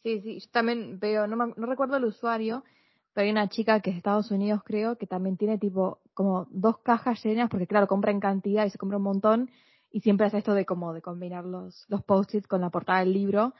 Sí, 0.02 0.20
sí, 0.20 0.40
yo 0.40 0.50
también 0.50 0.98
veo, 0.98 1.26
no, 1.28 1.36
no 1.36 1.66
recuerdo 1.66 1.96
el 1.96 2.04
usuario, 2.04 2.64
pero 3.12 3.24
hay 3.24 3.30
una 3.30 3.48
chica 3.48 3.80
que 3.80 3.90
es 3.90 3.94
de 3.94 3.98
Estados 3.98 4.30
Unidos, 4.32 4.62
creo, 4.64 4.96
que 4.96 5.06
también 5.06 5.36
tiene 5.36 5.58
tipo 5.58 6.00
como 6.14 6.46
dos 6.50 6.78
cajas 6.78 7.22
llenas, 7.24 7.48
porque 7.48 7.68
claro, 7.68 7.86
compra 7.86 8.10
en 8.10 8.18
cantidad 8.18 8.66
y 8.66 8.70
se 8.70 8.78
compra 8.78 8.98
un 8.98 9.04
montón, 9.04 9.50
y 9.90 10.00
siempre 10.00 10.26
hace 10.26 10.38
esto 10.38 10.54
de 10.54 10.64
como 10.64 10.92
de 10.92 11.02
combinar 11.02 11.44
los, 11.44 11.84
los 11.88 12.02
post-its 12.02 12.48
con 12.48 12.60
la 12.62 12.70
portada 12.70 13.00
del 13.00 13.12
libro, 13.12 13.54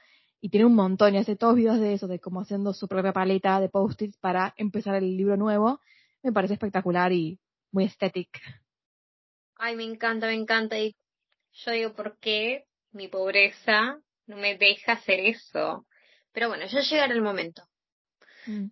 y 0.45 0.49
tiene 0.49 0.67
un 0.67 0.75
montón, 0.75 1.15
y 1.15 1.19
hace 1.19 1.37
todos 1.37 1.55
videos 1.55 1.79
de 1.79 1.95
eso, 1.95 2.09
de 2.09 2.19
como 2.19 2.41
haciendo 2.41 2.75
su 2.75 2.89
propia 2.89 3.13
paleta 3.13 3.61
de 3.61 3.69
post-its 3.69 4.19
para 4.19 4.53
empezar 4.57 4.97
el 4.97 5.17
libro 5.17 5.37
nuevo. 5.37 5.81
Me 6.21 6.33
parece 6.33 6.55
espectacular 6.55 7.13
y 7.13 7.39
muy 7.71 7.85
estético. 7.85 8.41
Ay, 9.55 9.77
me 9.77 9.85
encanta, 9.85 10.27
me 10.27 10.35
encanta. 10.35 10.77
Y 10.81 10.97
yo 11.53 11.71
digo, 11.71 11.95
¿por 11.95 12.19
qué 12.19 12.65
mi 12.91 13.07
pobreza 13.07 14.01
no 14.27 14.37
me 14.37 14.59
deja 14.59 14.95
hacer 14.95 15.21
eso? 15.21 15.87
Pero 16.33 16.49
bueno, 16.49 16.67
ya 16.67 16.81
llegará 16.81 17.15
el 17.15 17.23
momento. 17.23 17.63
Mm. 18.47 18.67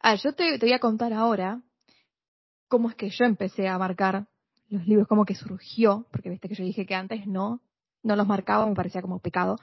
Ah, 0.00 0.14
yo 0.16 0.34
te, 0.34 0.58
voy 0.58 0.72
a 0.74 0.78
contar 0.78 1.14
ahora 1.14 1.62
cómo 2.68 2.90
es 2.90 2.96
que 2.96 3.08
yo 3.08 3.24
empecé 3.24 3.66
a 3.66 3.78
marcar 3.78 4.26
los 4.68 4.86
libros, 4.86 5.08
cómo 5.08 5.24
que 5.24 5.34
surgió, 5.34 6.06
porque 6.12 6.28
viste 6.28 6.50
que 6.50 6.54
yo 6.54 6.64
dije 6.64 6.84
que 6.84 6.94
antes 6.94 7.26
no, 7.26 7.62
no 8.02 8.14
los 8.14 8.26
marcaba, 8.26 8.66
me 8.66 8.74
parecía 8.74 9.00
como 9.00 9.20
pecado. 9.20 9.58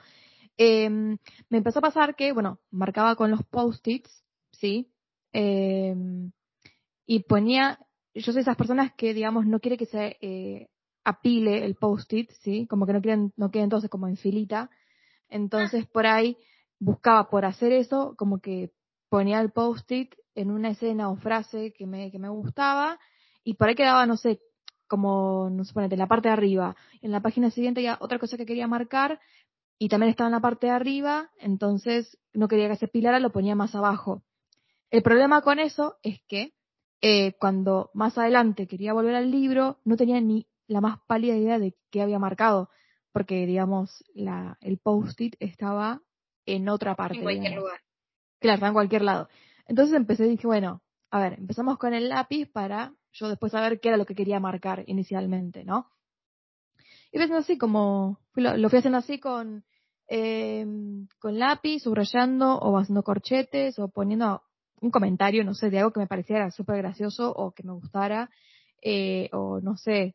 Em, 0.58 1.18
me 1.50 1.58
empezó 1.58 1.80
a 1.80 1.82
pasar 1.82 2.16
que, 2.16 2.32
bueno, 2.32 2.60
marcaba 2.70 3.16
con 3.16 3.30
los 3.30 3.44
post-its, 3.44 4.24
¿sí? 4.52 4.90
Em, 5.32 6.32
y 7.06 7.20
ponía, 7.24 7.78
yo 8.14 8.32
soy 8.32 8.42
esas 8.42 8.56
personas 8.56 8.92
que, 8.94 9.14
digamos, 9.14 9.46
no 9.46 9.60
quiere 9.60 9.76
que 9.76 9.86
se 9.86 10.16
eh, 10.20 10.68
apile 11.04 11.64
el 11.64 11.76
post-it, 11.76 12.30
¿sí? 12.42 12.66
Como 12.66 12.86
que 12.86 12.92
no 12.92 13.02
quieren, 13.02 13.32
no 13.36 13.50
queden 13.50 13.64
entonces 13.64 13.90
como 13.90 14.08
en 14.08 14.16
filita. 14.16 14.70
Entonces, 15.28 15.86
por 15.86 16.06
ahí 16.06 16.36
buscaba 16.78 17.28
por 17.28 17.44
hacer 17.44 17.72
eso, 17.72 18.14
como 18.16 18.40
que 18.40 18.72
ponía 19.08 19.40
el 19.40 19.52
post-it 19.52 20.14
en 20.34 20.50
una 20.50 20.70
escena 20.70 21.10
o 21.10 21.16
frase 21.16 21.72
que 21.72 21.86
me, 21.86 22.10
que 22.10 22.18
me 22.18 22.28
gustaba 22.28 22.98
y 23.44 23.54
por 23.54 23.68
ahí 23.68 23.74
quedaba, 23.74 24.06
no 24.06 24.16
sé, 24.16 24.40
como, 24.88 25.48
no 25.50 25.64
sé, 25.64 25.72
ponete, 25.72 25.94
en 25.94 26.00
la 26.00 26.06
parte 26.08 26.28
de 26.28 26.34
arriba. 26.34 26.76
En 27.02 27.12
la 27.12 27.20
página 27.20 27.50
siguiente 27.50 27.82
ya 27.82 27.98
otra 28.00 28.18
cosa 28.18 28.36
que 28.36 28.46
quería 28.46 28.66
marcar 28.66 29.20
y 29.78 29.88
también 29.88 30.10
estaba 30.10 30.28
en 30.28 30.34
la 30.34 30.40
parte 30.40 30.66
de 30.66 30.72
arriba, 30.72 31.30
entonces 31.38 32.18
no 32.32 32.48
quería 32.48 32.68
que 32.68 32.76
se 32.76 32.88
pilara, 32.88 33.20
lo 33.20 33.32
ponía 33.32 33.54
más 33.54 33.74
abajo. 33.74 34.22
El 34.90 35.02
problema 35.02 35.42
con 35.42 35.58
eso 35.58 35.96
es 36.02 36.20
que 36.28 36.54
eh, 37.02 37.34
cuando 37.38 37.90
más 37.92 38.16
adelante 38.16 38.66
quería 38.66 38.92
volver 38.92 39.14
al 39.14 39.30
libro, 39.30 39.80
no 39.84 39.96
tenía 39.96 40.20
ni 40.20 40.46
la 40.66 40.80
más 40.80 40.98
pálida 41.06 41.36
idea 41.36 41.58
de 41.58 41.76
qué 41.90 42.02
había 42.02 42.18
marcado, 42.18 42.70
porque, 43.12 43.46
digamos, 43.46 44.04
la, 44.14 44.58
el 44.60 44.78
post-it 44.78 45.36
estaba 45.40 46.02
en 46.46 46.68
otra 46.68 46.94
parte. 46.94 47.18
En 47.18 47.22
cualquier 47.22 47.56
lugar. 47.56 47.80
Claro, 48.40 48.66
en 48.66 48.72
cualquier 48.72 49.02
lado. 49.02 49.28
Entonces 49.66 49.94
empecé 49.96 50.26
y 50.26 50.30
dije, 50.30 50.46
bueno, 50.46 50.82
a 51.10 51.20
ver, 51.20 51.34
empezamos 51.34 51.78
con 51.78 51.94
el 51.94 52.08
lápiz 52.08 52.46
para 52.46 52.94
yo 53.12 53.28
después 53.28 53.52
saber 53.52 53.80
qué 53.80 53.88
era 53.88 53.96
lo 53.96 54.06
que 54.06 54.14
quería 54.14 54.40
marcar 54.40 54.84
inicialmente, 54.86 55.64
¿no? 55.64 55.90
Y 57.16 57.18
pensando 57.18 57.40
así 57.40 57.56
como, 57.56 58.20
lo, 58.34 58.68
fui 58.68 58.78
haciendo 58.78 58.98
así 58.98 59.18
con, 59.18 59.64
eh, 60.06 60.66
con 61.18 61.38
lápiz, 61.38 61.80
subrayando 61.80 62.58
o 62.58 62.76
haciendo 62.76 63.02
corchetes 63.02 63.78
o 63.78 63.88
poniendo 63.88 64.42
un 64.82 64.90
comentario, 64.90 65.42
no 65.42 65.54
sé, 65.54 65.70
de 65.70 65.78
algo 65.78 65.92
que 65.92 66.00
me 66.00 66.06
pareciera 66.06 66.50
súper 66.50 66.76
gracioso 66.76 67.32
o 67.32 67.52
que 67.52 67.62
me 67.62 67.72
gustara, 67.72 68.28
eh, 68.82 69.30
o 69.32 69.62
no 69.62 69.78
sé, 69.78 70.14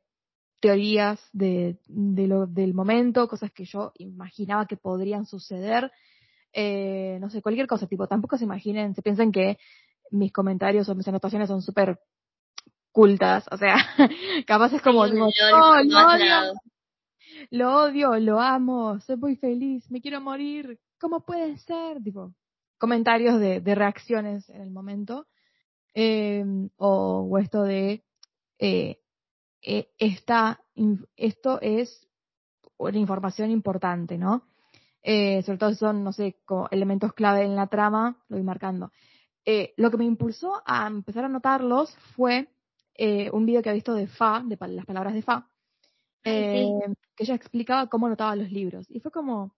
teorías 0.59 1.19
de, 1.33 1.79
de 1.87 2.27
lo, 2.27 2.45
del 2.45 2.75
momento, 2.75 3.27
cosas 3.27 3.51
que 3.51 3.65
yo 3.65 3.93
imaginaba 3.95 4.67
que 4.67 4.77
podrían 4.77 5.25
suceder 5.25 5.91
eh, 6.53 7.17
no 7.19 7.31
sé, 7.31 7.41
cualquier 7.41 7.65
cosa, 7.65 7.87
tipo, 7.87 8.05
tampoco 8.05 8.37
se 8.37 8.43
imaginen, 8.43 8.93
se 8.93 9.01
piensen 9.01 9.31
que 9.31 9.57
mis 10.11 10.31
comentarios 10.31 10.87
o 10.87 10.93
mis 10.93 11.07
anotaciones 11.07 11.47
son 11.47 11.63
súper 11.63 11.99
cultas, 12.91 13.45
o 13.49 13.57
sea, 13.57 13.75
capaz 14.45 14.71
es 14.73 14.83
como, 14.83 15.07
lo, 15.07 15.25
odio, 15.25 16.53
lo 17.49 17.84
odio, 17.84 18.17
lo 18.19 18.39
amo, 18.39 18.99
soy 18.99 19.17
muy 19.17 19.36
feliz, 19.36 19.89
me 19.89 20.01
quiero 20.01 20.21
morir, 20.21 20.80
¿cómo 20.99 21.25
puede 21.25 21.58
ser? 21.58 22.01
Tipo, 22.04 22.34
comentarios 22.77 23.39
de, 23.39 23.75
reacciones 23.75 24.49
en 24.49 24.62
el 24.62 24.71
momento, 24.71 25.27
eh, 25.93 26.45
o, 26.77 27.38
esto 27.39 27.63
de, 27.63 28.04
eh, 28.60 28.99
eh, 29.62 29.89
esto 29.97 31.60
es 31.62 32.08
una 32.77 32.97
información 32.97 33.51
importante, 33.51 34.17
¿no? 34.17 34.43
eh, 35.04 35.41
sobre 35.43 35.58
todo 35.58 35.73
son, 35.73 36.04
no 36.04 36.13
sé, 36.13 36.38
como 36.45 36.67
elementos 36.71 37.13
clave 37.13 37.43
en 37.43 37.56
la 37.56 37.67
trama, 37.67 38.17
lo 38.30 38.38
voy 38.38 38.43
marcando. 38.43 38.91
Eh, 39.45 39.73
lo 39.77 39.89
que 39.89 39.97
me 39.97 40.06
impulsó 40.06 40.62
a 40.65 40.88
empezar 40.88 41.25
a 41.25 41.30
notarlos 41.30 41.95
fue 42.15 42.49
un 43.34 43.47
video 43.47 43.63
que 43.63 43.71
he 43.71 43.73
visto 43.73 43.95
de 43.95 44.06
Fa, 44.06 44.43
de 44.45 44.56
las 44.60 44.86
palabras 44.86 45.15
de 45.15 45.23
Fa, 45.23 45.47
eh, 46.23 46.67
que 47.15 47.23
ella 47.23 47.36
explicaba 47.36 47.88
cómo 47.88 48.07
anotaba 48.07 48.36
los 48.36 48.51
libros. 48.51 48.86
Y 48.89 48.99
fue 48.99 49.12
como, 49.12 49.53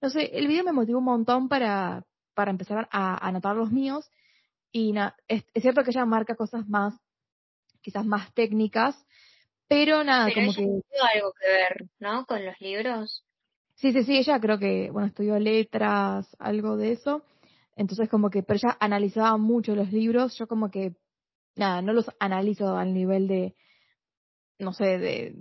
no 0.00 0.10
sé, 0.10 0.36
el 0.36 0.48
video 0.48 0.64
me 0.64 0.72
motivó 0.72 0.98
un 0.98 1.04
montón 1.04 1.48
para, 1.48 2.04
para 2.34 2.50
empezar 2.50 2.88
a, 2.90 3.26
anotar 3.26 3.56
los 3.56 3.70
míos. 3.70 4.10
Y 4.72 4.92
nada, 4.92 5.16
es, 5.28 5.44
cierto 5.54 5.84
que 5.84 5.90
ella 5.90 6.04
marca 6.04 6.34
cosas 6.34 6.68
más, 6.68 6.94
quizás 7.80 8.04
más 8.04 8.32
técnicas, 8.34 9.06
pero 9.68 10.04
nada, 10.04 10.32
como 10.32 10.52
que... 10.52 10.62
algo 10.62 11.32
que 11.32 11.46
ver, 11.46 11.88
¿no? 11.98 12.26
Con 12.26 12.44
los 12.44 12.60
libros. 12.60 13.24
Sí, 13.76 13.92
sí, 13.92 14.04
sí, 14.04 14.18
ella 14.18 14.40
creo 14.40 14.58
que, 14.58 14.90
bueno, 14.90 15.08
estudió 15.08 15.38
letras, 15.38 16.34
algo 16.38 16.76
de 16.76 16.92
eso. 16.92 17.24
Entonces 17.76 18.08
como 18.08 18.30
que, 18.30 18.42
pero 18.42 18.58
ella 18.62 18.76
analizaba 18.80 19.36
mucho 19.36 19.74
los 19.74 19.92
libros. 19.92 20.36
Yo 20.38 20.46
como 20.46 20.70
que, 20.70 20.94
nada, 21.56 21.82
no 21.82 21.92
los 21.92 22.10
analizo 22.20 22.76
al 22.76 22.94
nivel 22.94 23.26
de, 23.26 23.54
no 24.58 24.72
sé, 24.72 24.98
de, 24.98 25.34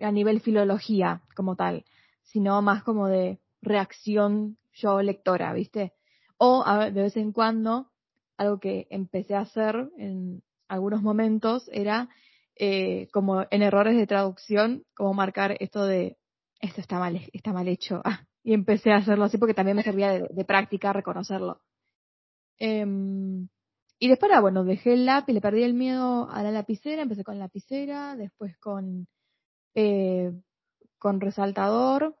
a 0.00 0.10
nivel 0.10 0.40
filología 0.40 1.22
como 1.34 1.56
tal, 1.56 1.84
sino 2.22 2.60
más 2.62 2.82
como 2.82 3.08
de 3.08 3.40
reacción 3.62 4.58
yo 4.72 5.02
lectora, 5.02 5.52
¿viste? 5.52 5.92
O 6.36 6.64
de 6.64 6.90
vez 6.90 7.16
en 7.16 7.32
cuando, 7.32 7.90
algo 8.36 8.58
que 8.58 8.86
empecé 8.90 9.34
a 9.34 9.40
hacer 9.40 9.88
en 9.96 10.42
algunos 10.68 11.02
momentos 11.02 11.68
era 11.72 12.08
eh, 12.56 13.08
como 13.12 13.46
en 13.50 13.62
errores 13.62 13.96
de 13.96 14.06
traducción, 14.06 14.84
como 14.94 15.14
marcar 15.14 15.56
esto 15.60 15.84
de 15.84 16.16
esto 16.60 16.80
está 16.80 16.98
mal, 16.98 17.20
está 17.32 17.52
mal 17.52 17.68
hecho. 17.68 18.00
Ah, 18.04 18.24
y 18.42 18.54
empecé 18.54 18.92
a 18.92 18.96
hacerlo 18.96 19.24
así 19.24 19.38
porque 19.38 19.54
también 19.54 19.76
me 19.76 19.82
servía 19.82 20.12
de, 20.12 20.44
práctica 20.44 20.92
reconocerlo. 20.92 21.60
Em, 22.58 23.48
y 23.98 24.08
después, 24.08 24.30
bueno, 24.40 24.64
dejé 24.64 24.94
el 24.94 25.06
lápiz, 25.06 25.32
le 25.32 25.40
perdí 25.40 25.62
el 25.62 25.74
miedo 25.74 26.28
a 26.30 26.42
la 26.42 26.50
lapicera, 26.50 27.02
empecé 27.02 27.24
con 27.24 27.38
lapicera, 27.38 28.16
después 28.16 28.56
con, 28.58 29.06
eh, 29.74 30.32
con 30.98 31.20
resaltador, 31.20 32.16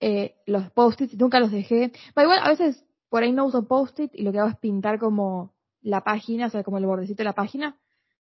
eh, 0.00 0.36
los 0.46 0.70
post-its, 0.70 1.18
nunca 1.18 1.40
los 1.40 1.50
dejé. 1.50 1.92
Pero 2.14 2.26
igual, 2.26 2.40
a 2.42 2.48
veces 2.48 2.84
por 3.08 3.22
ahí 3.22 3.32
no 3.32 3.46
uso 3.46 3.66
post-it 3.66 4.10
y 4.14 4.22
lo 4.22 4.32
que 4.32 4.38
hago 4.38 4.48
es 4.48 4.56
pintar 4.56 4.98
como 4.98 5.54
la 5.80 6.02
página, 6.02 6.46
o 6.46 6.50
sea, 6.50 6.62
como 6.62 6.78
el 6.78 6.86
bordecito 6.86 7.18
de 7.18 7.24
la 7.24 7.34
página. 7.34 7.76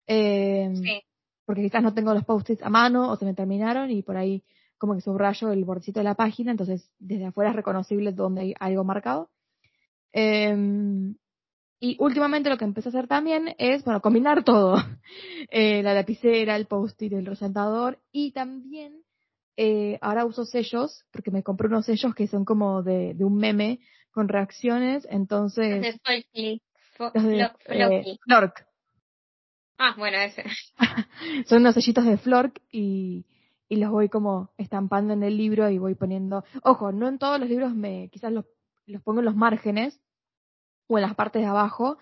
Eh, 0.07 0.71
sí. 0.75 1.01
Porque 1.45 1.63
quizás 1.63 1.81
no 1.81 1.93
tengo 1.93 2.13
los 2.13 2.25
post-its 2.25 2.61
a 2.63 2.69
mano 2.69 3.11
o 3.11 3.15
se 3.15 3.25
me 3.25 3.33
terminaron 3.33 3.89
y 3.91 4.03
por 4.03 4.17
ahí 4.17 4.43
como 4.77 4.95
que 4.95 5.01
subrayo 5.01 5.51
el 5.51 5.65
bordecito 5.65 5.99
de 5.99 6.05
la 6.05 6.15
página, 6.15 6.51
entonces 6.51 6.89
desde 6.99 7.25
afuera 7.25 7.49
es 7.49 7.55
reconocible 7.55 8.13
donde 8.13 8.41
hay 8.41 8.55
algo 8.59 8.83
marcado. 8.83 9.29
Em, 10.11 11.15
y 11.79 11.95
últimamente 11.99 12.49
lo 12.49 12.57
que 12.57 12.65
empecé 12.65 12.89
a 12.89 12.91
hacer 12.91 13.07
también 13.07 13.55
es, 13.57 13.83
bueno, 13.83 14.01
combinar 14.01 14.43
todo. 14.43 14.75
Eh, 15.51 15.81
la 15.81 15.95
lapicera, 15.95 16.55
el 16.55 16.67
post-it, 16.67 17.11
el 17.11 17.25
resaltador 17.25 17.99
y 18.11 18.31
también 18.33 19.01
eh, 19.57 19.97
ahora 20.01 20.25
uso 20.25 20.45
sellos, 20.45 21.05
porque 21.11 21.31
me 21.31 21.41
compré 21.41 21.67
unos 21.67 21.85
sellos 21.85 22.13
que 22.13 22.27
son 22.27 22.45
como 22.45 22.83
de, 22.83 23.15
de 23.15 23.25
un 23.25 23.35
meme 23.35 23.79
con 24.11 24.27
reacciones, 24.27 25.07
entonces... 25.09 25.81
De 25.81 25.99
eh, 26.33 26.59
Flork. 28.23 28.67
Ah, 29.79 29.95
bueno, 29.97 30.17
ese. 30.19 30.43
son 31.47 31.61
unos 31.61 31.73
sellitos 31.73 32.05
de 32.05 32.17
Flork 32.17 32.61
y 32.71 33.25
y 33.69 33.75
los 33.75 33.91
voy 33.91 34.09
como 34.09 34.51
estampando 34.57 35.13
en 35.13 35.23
el 35.23 35.37
libro 35.37 35.69
y 35.69 35.77
voy 35.77 35.93
poniendo, 35.93 36.43
ojo, 36.63 36.91
no 36.91 37.07
en 37.07 37.19
todos 37.19 37.39
los 37.39 37.47
libros 37.47 37.73
me, 37.73 38.09
quizás 38.09 38.33
los, 38.33 38.45
los 38.87 39.01
pongo 39.03 39.19
en 39.19 39.25
los 39.25 39.35
márgenes 39.35 40.01
o 40.89 40.97
en 40.97 41.03
las 41.03 41.15
partes 41.15 41.41
de 41.41 41.47
abajo, 41.47 41.97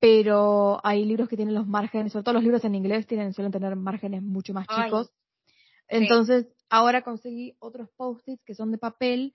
pero 0.00 0.80
hay 0.84 1.04
libros 1.04 1.28
que 1.28 1.36
tienen 1.36 1.54
los 1.54 1.66
márgenes, 1.66 2.12
sobre 2.12 2.24
todo 2.24 2.34
los 2.34 2.42
libros 2.42 2.64
en 2.64 2.74
inglés 2.74 3.06
tienen, 3.06 3.32
suelen 3.32 3.52
tener 3.52 3.76
márgenes 3.76 4.22
mucho 4.22 4.52
más 4.52 4.66
chicos. 4.66 5.10
Entonces, 5.88 6.46
ahora 6.68 7.02
conseguí 7.02 7.54
otros 7.58 7.88
post-its 7.96 8.42
que 8.44 8.54
son 8.54 8.70
de 8.70 8.78
papel 8.78 9.32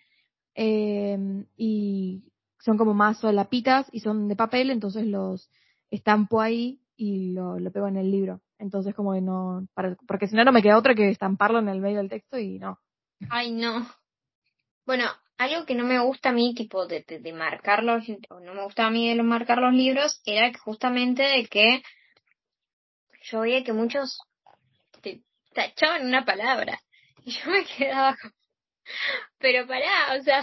eh, 0.56 1.18
y 1.58 2.32
son 2.60 2.78
como 2.78 2.94
más 2.94 3.20
solapitas 3.20 3.88
y 3.92 4.00
son 4.00 4.28
de 4.28 4.36
papel, 4.36 4.72
entonces 4.72 5.06
los 5.06 5.50
estampo 5.90 6.42
ahí 6.42 6.82
y 6.96 7.34
lo, 7.34 7.60
lo 7.60 7.72
pego 7.72 7.88
en 7.88 7.98
el 7.98 8.10
libro. 8.12 8.42
Entonces 8.58 8.96
como 8.96 9.14
que 9.14 9.22
no, 9.22 9.68
para, 9.74 9.96
porque 10.08 10.28
si 10.28 10.36
no 10.36 10.44
no 10.44 10.52
me 10.52 10.62
queda 10.62 10.78
otra 10.78 10.96
que 10.96 11.10
estamparlo 11.10 11.60
en 11.60 11.70
el 11.70 11.82
medio 11.82 11.98
del 11.98 12.10
texto 12.10 12.40
y 12.40 12.58
no. 12.58 12.80
Ay, 13.30 13.52
no. 13.52 13.86
Bueno, 14.86 15.06
algo 15.38 15.66
que 15.66 15.76
no 15.76 15.84
me 15.84 16.00
gusta 16.00 16.30
a 16.30 16.34
mí, 16.34 16.54
tipo 16.56 16.88
de, 16.88 17.04
de, 17.08 17.34
marcar 17.34 17.84
los, 17.84 18.04
o 18.30 18.40
no 18.40 18.54
me 18.54 18.64
gusta 18.64 18.86
a 18.86 18.90
mí 18.90 19.14
de 19.14 19.22
marcar 19.24 19.58
los 19.60 19.74
libros, 19.74 20.22
era 20.26 20.52
que 20.52 20.60
justamente 20.60 21.24
de 21.24 21.46
que 21.48 21.84
yo 23.24 23.42
veía 23.42 23.64
que 23.64 23.74
muchos 23.74 24.20
te 25.02 25.22
tachaban 25.54 26.06
una 26.06 26.26
palabra. 26.26 26.80
Y 27.24 27.32
yo 27.32 27.50
me 27.50 27.66
quedaba 27.78 28.16
como, 28.22 28.34
pero 29.40 29.68
pará, 29.68 30.16
o 30.20 30.24
sea, 30.24 30.42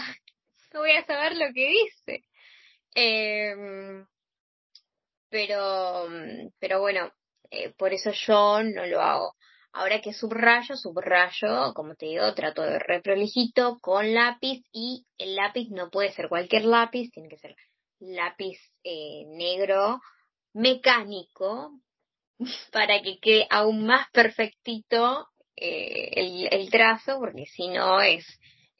no 0.73 0.81
voy 0.81 0.91
a 0.91 1.05
saber 1.05 1.37
lo 1.37 1.53
que 1.53 1.69
dice. 1.69 2.25
Eh, 2.95 4.05
pero, 5.29 6.07
pero 6.59 6.79
bueno, 6.81 7.11
eh, 7.49 7.73
por 7.77 7.93
eso 7.93 8.11
yo 8.11 8.61
no 8.63 8.85
lo 8.85 9.01
hago. 9.01 9.35
Ahora 9.75 10.01
que 10.01 10.13
subrayo, 10.13 10.77
subrayo, 10.77 11.73
como 11.73 11.95
te 11.95 12.05
digo, 12.05 12.31
trato 12.35 12.61
de 12.61 12.77
re 12.77 13.01
prolijito 13.01 13.79
con 13.81 14.13
lápiz 14.13 14.63
y 14.71 15.07
el 15.17 15.35
lápiz 15.35 15.69
no 15.71 15.89
puede 15.89 16.11
ser 16.13 16.29
cualquier 16.29 16.65
lápiz, 16.65 17.09
tiene 17.11 17.27
que 17.27 17.39
ser 17.39 17.55
lápiz 17.99 18.59
eh, 18.83 19.23
negro 19.29 19.99
mecánico 20.53 21.71
para 22.71 23.01
que 23.01 23.17
quede 23.19 23.47
aún 23.49 23.87
más 23.87 24.05
perfectito 24.11 25.27
eh, 25.55 26.11
el, 26.17 26.47
el, 26.51 26.69
trazo, 26.69 27.17
porque 27.17 27.47
si 27.47 27.67
no 27.69 27.99
es, 27.99 28.25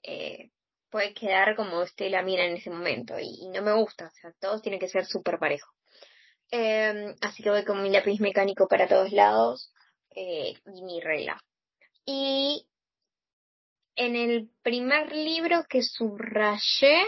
eh, 0.03 0.51
puede 0.91 1.15
quedar 1.15 1.55
como 1.55 1.81
usted 1.81 2.11
la 2.11 2.21
mira 2.21 2.45
en 2.45 2.57
ese 2.57 2.69
momento 2.69 3.15
y, 3.19 3.47
no 3.49 3.63
me 3.63 3.73
gusta, 3.73 4.05
o 4.05 4.11
sea, 4.21 4.31
todos 4.39 4.61
tienen 4.61 4.79
que 4.79 4.89
ser 4.89 5.05
súper 5.05 5.39
parejo. 5.39 5.71
Eh, 6.51 7.15
así 7.21 7.41
que 7.41 7.49
voy 7.49 7.65
con 7.65 7.81
mi 7.81 7.89
lápiz 7.89 8.19
mecánico 8.19 8.67
para 8.67 8.87
todos 8.87 9.11
lados 9.11 9.73
eh, 10.15 10.53
y 10.73 10.81
mi 10.81 11.01
regla. 11.01 11.41
Y 12.05 12.65
en 13.95 14.15
el 14.15 14.49
primer 14.61 15.11
libro 15.13 15.63
que 15.69 15.81
subrayé 15.83 17.05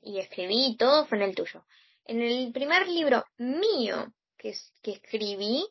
y 0.00 0.18
escribí 0.18 0.76
todo 0.76 1.06
fue 1.06 1.18
en 1.18 1.24
el 1.24 1.34
tuyo. 1.34 1.64
En 2.04 2.22
el 2.22 2.52
primer 2.52 2.88
libro 2.88 3.24
mío 3.38 4.12
que, 4.36 4.54
que 4.82 4.92
escribí 4.92 5.64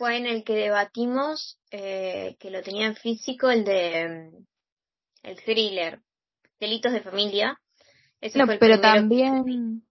fue 0.00 0.16
en 0.16 0.26
el 0.26 0.44
que 0.44 0.54
debatimos, 0.54 1.58
eh, 1.70 2.36
que 2.40 2.50
lo 2.50 2.62
tenía 2.62 2.86
en 2.86 2.96
físico, 2.96 3.50
el 3.50 3.64
de 3.64 4.30
el 5.22 5.44
thriller, 5.44 6.00
Delitos 6.58 6.92
de 6.92 7.02
Familia. 7.02 7.60
no, 8.34 8.46
pero 8.58 8.80
también, 8.80 9.84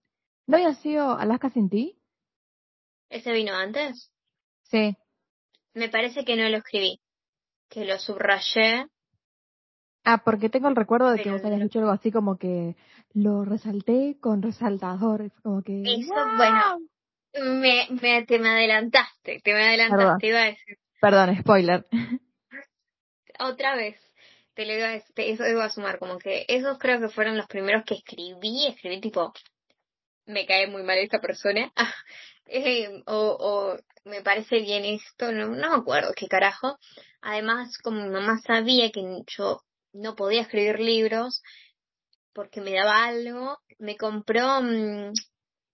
¿no 0.46 0.56
había 0.56 0.74
sido 0.74 1.16
Alaska 1.16 1.50
sin 1.50 1.68
ti? 1.68 1.96
¿Ese 3.08 3.32
vino 3.32 3.54
antes? 3.54 4.10
Sí. 4.64 4.96
Me 5.74 5.88
parece 5.88 6.24
que 6.24 6.36
no 6.36 6.48
lo 6.48 6.58
escribí, 6.58 7.00
que 7.68 7.84
lo 7.84 7.98
subrayé. 7.98 8.86
Ah, 10.04 10.22
porque 10.24 10.48
tengo 10.48 10.68
el 10.68 10.76
recuerdo 10.76 11.10
de 11.10 11.22
que 11.22 11.30
vos 11.30 11.44
habías 11.44 11.60
dicho 11.60 11.78
algo 11.78 11.90
así 11.90 12.10
como 12.10 12.38
que 12.38 12.74
lo 13.12 13.44
resalté 13.44 14.16
con 14.20 14.42
resaltador, 14.42 15.30
como 15.42 15.62
que... 15.62 15.82
Eso, 15.82 16.14
bueno, 16.36 16.78
me, 17.34 17.86
me, 18.00 18.24
te 18.24 18.38
me 18.38 18.48
adelantaste, 18.48 19.40
te 19.42 19.52
me 19.52 19.68
adelantaste, 19.68 20.26
iba 20.26 20.40
a 20.40 20.46
decir. 20.46 20.78
Perdón, 21.00 21.36
spoiler. 21.40 21.86
Otra 23.38 23.74
vez, 23.76 23.96
te 24.54 24.66
lo 24.66 24.74
iba 24.74 24.88
a 24.88 24.94
eso 24.94 25.46
iba 25.46 25.64
a 25.64 25.70
sumar, 25.70 25.98
como 25.98 26.18
que 26.18 26.44
esos 26.48 26.78
creo 26.78 27.00
que 27.00 27.08
fueron 27.08 27.36
los 27.36 27.46
primeros 27.46 27.84
que 27.84 27.94
escribí, 27.94 28.66
escribí 28.66 29.00
tipo, 29.00 29.32
me 30.26 30.46
cae 30.46 30.66
muy 30.66 30.82
mal 30.82 30.98
esta 30.98 31.20
persona, 31.20 31.72
eh, 32.46 33.02
o, 33.06 33.36
o 33.40 33.76
me 34.04 34.22
parece 34.22 34.60
bien 34.60 34.84
esto, 34.84 35.32
no, 35.32 35.48
no 35.48 35.70
me 35.70 35.76
acuerdo 35.76 36.12
qué 36.16 36.26
carajo. 36.28 36.78
Además, 37.20 37.76
como 37.78 38.02
mi 38.02 38.08
mamá 38.10 38.38
sabía 38.46 38.90
que 38.90 39.02
yo 39.26 39.60
no 39.92 40.16
podía 40.16 40.42
escribir 40.42 40.80
libros 40.80 41.42
porque 42.32 42.60
me 42.60 42.72
daba 42.72 43.04
algo, 43.04 43.58
me 43.78 43.96
compró, 43.96 44.62
mm, 44.62 45.12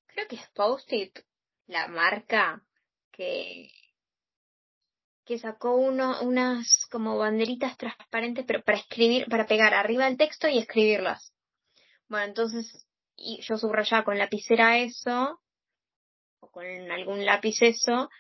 creo 0.06 0.28
que 0.28 0.36
es 0.36 0.48
Post-it, 0.54 1.18
la 1.66 1.88
marca 1.88 2.62
que 3.12 3.70
que 5.26 5.38
sacó 5.40 5.74
uno, 5.74 6.22
unas 6.22 6.86
como 6.88 7.18
banderitas 7.18 7.76
transparentes, 7.76 8.44
pero 8.46 8.62
para 8.62 8.78
escribir, 8.78 9.26
para 9.28 9.46
pegar 9.46 9.74
arriba 9.74 10.04
del 10.04 10.16
texto 10.16 10.46
y 10.48 10.58
escribirlas. 10.58 11.32
Bueno, 12.08 12.26
entonces 12.26 12.85
y 13.16 13.40
yo 13.42 13.56
subrayaba 13.56 14.04
con 14.04 14.18
lapicera 14.18 14.78
eso, 14.78 15.40
o 16.40 16.50
con 16.50 16.64
algún 16.90 17.24
lápiz 17.24 17.62
eso, 17.62 18.10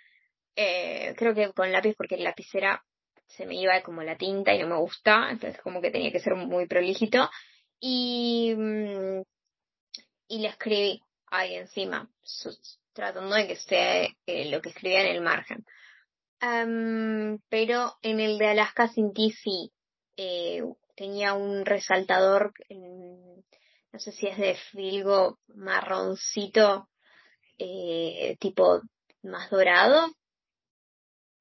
eh, 0.56 1.14
creo 1.16 1.34
que 1.34 1.52
con 1.52 1.70
lápiz 1.70 1.94
porque 1.96 2.16
la 2.16 2.24
lapicera 2.24 2.82
se 3.26 3.46
me 3.46 3.56
iba 3.56 3.82
como 3.82 4.02
la 4.02 4.16
tinta 4.16 4.54
y 4.54 4.60
no 4.60 4.68
me 4.68 4.78
gusta, 4.78 5.28
entonces 5.30 5.60
como 5.60 5.80
que 5.80 5.90
tenía 5.90 6.12
que 6.12 6.20
ser 6.20 6.34
muy 6.34 6.66
prolijito, 6.66 7.28
y, 7.80 8.54
mm, 8.56 9.22
y 10.28 10.38
le 10.38 10.48
escribí 10.48 11.02
ahí 11.26 11.54
encima, 11.56 12.08
tratando 12.92 13.34
de 13.34 13.46
que 13.46 13.52
esté 13.54 14.16
eh, 14.26 14.50
lo 14.50 14.60
que 14.62 14.70
escribía 14.70 15.02
en 15.02 15.14
el 15.16 15.20
margen. 15.20 15.64
pero 17.48 17.94
en 18.02 18.20
el 18.20 18.38
de 18.38 18.46
Alaska 18.48 18.88
sin 18.88 19.12
ti 19.12 19.30
sí, 19.32 19.72
eh, 20.16 20.62
tenía 20.94 21.34
un 21.34 21.66
resaltador, 21.66 22.52
no 23.92 23.98
sé 23.98 24.12
si 24.12 24.26
es 24.26 24.36
de 24.38 24.54
filgo 24.72 25.38
marroncito, 25.54 26.88
eh, 27.58 28.36
tipo 28.38 28.82
más 29.22 29.50
dorado 29.50 30.12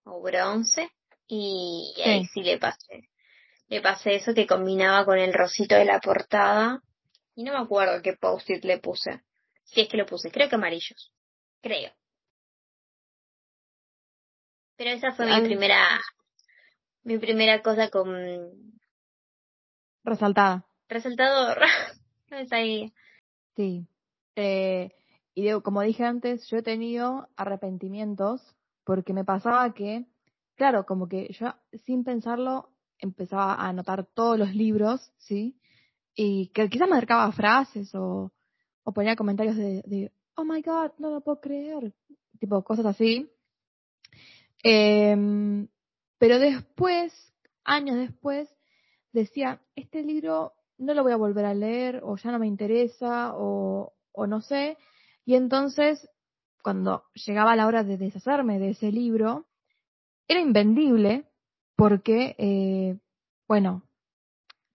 o 0.05 0.21
bronce, 0.21 0.89
y, 1.27 1.93
ahí 2.05 2.25
sí 2.25 2.43
le 2.43 2.57
pasé. 2.57 3.09
Le 3.67 3.81
pasé 3.81 4.15
eso 4.15 4.33
que 4.33 4.45
combinaba 4.45 5.05
con 5.05 5.17
el 5.17 5.33
rosito 5.33 5.75
de 5.75 5.85
la 5.85 5.99
portada. 5.99 6.81
Y 7.35 7.43
no 7.43 7.53
me 7.53 7.59
acuerdo 7.59 8.01
qué 8.01 8.13
post-it 8.13 8.63
le 8.63 8.79
puse. 8.79 9.21
Si 9.63 9.81
es 9.81 9.89
que 9.89 9.97
lo 9.97 10.05
puse, 10.05 10.31
creo 10.31 10.47
que 10.47 10.55
amarillos. 10.55 11.11
Creo. 11.61 11.91
Pero 14.77 14.91
esa 14.91 15.13
fue 15.13 15.25
mi 15.25 15.47
primera, 15.47 15.99
mi 17.03 17.17
primera 17.17 17.61
cosa 17.61 17.89
con... 17.89 18.79
Resaltada. 20.03 20.65
Resaltador. 20.87 21.59
Esa 22.29 22.61
idea. 22.61 22.91
Sí. 23.55 23.87
Eh, 24.35 24.91
y 25.33 25.51
como 25.61 25.81
dije 25.81 26.03
antes, 26.03 26.47
yo 26.47 26.57
he 26.57 26.63
tenido 26.63 27.29
arrepentimientos 27.35 28.41
porque 28.83 29.13
me 29.13 29.25
pasaba 29.25 29.73
que, 29.73 30.05
claro, 30.55 30.85
como 30.85 31.07
que 31.07 31.31
yo 31.33 31.53
sin 31.85 32.03
pensarlo 32.03 32.69
empezaba 32.99 33.53
a 33.53 33.69
anotar 33.69 34.05
todos 34.05 34.39
los 34.39 34.55
libros, 34.55 35.11
¿sí? 35.17 35.59
Y 36.15 36.47
que 36.47 36.69
quizás 36.69 36.87
me 36.87 36.95
acercaba 36.95 37.31
frases 37.31 37.93
o, 37.95 38.31
o 38.83 38.93
ponía 38.93 39.15
comentarios 39.15 39.57
de, 39.57 40.11
oh 40.35 40.45
my 40.45 40.61
god, 40.61 40.91
no 40.97 41.09
lo 41.09 41.21
puedo 41.21 41.41
creer, 41.41 41.93
tipo 42.39 42.63
cosas 42.63 42.85
así. 42.85 43.29
Eh, 44.63 45.67
pero 46.17 46.39
después, 46.39 47.33
años 47.63 47.97
después, 47.97 48.49
decía, 49.11 49.61
este 49.75 50.03
libro 50.03 50.53
no 50.77 50.93
lo 50.93 51.03
voy 51.03 51.13
a 51.13 51.17
volver 51.17 51.45
a 51.45 51.53
leer 51.53 52.01
o 52.03 52.17
ya 52.17 52.31
no 52.31 52.39
me 52.39 52.47
interesa 52.47 53.33
o, 53.35 53.93
o 54.11 54.27
no 54.27 54.41
sé. 54.41 54.77
Y 55.25 55.35
entonces, 55.35 56.09
cuando 56.61 57.03
llegaba 57.13 57.55
la 57.55 57.67
hora 57.67 57.83
de 57.83 57.97
deshacerme 57.97 58.59
de 58.59 58.71
ese 58.71 58.91
libro, 58.91 59.47
era 60.27 60.39
invendible 60.39 61.27
porque, 61.75 62.35
eh, 62.37 62.97
bueno, 63.47 63.83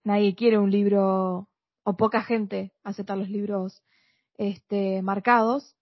nadie 0.05 0.35
quiere 0.35 0.59
un 0.59 0.71
libro 0.71 1.49
o 1.83 1.97
poca 1.97 2.23
gente 2.23 2.73
acepta 2.83 3.17
los 3.17 3.29
libros 3.29 3.83
este, 4.37 5.03
marcados. 5.03 5.77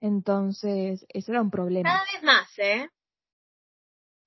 Entonces, 0.00 1.04
eso 1.08 1.32
era 1.32 1.42
un 1.42 1.50
problema. 1.50 1.90
Cada 1.90 2.04
vez 2.04 2.22
más, 2.22 2.58
¿eh? 2.58 2.88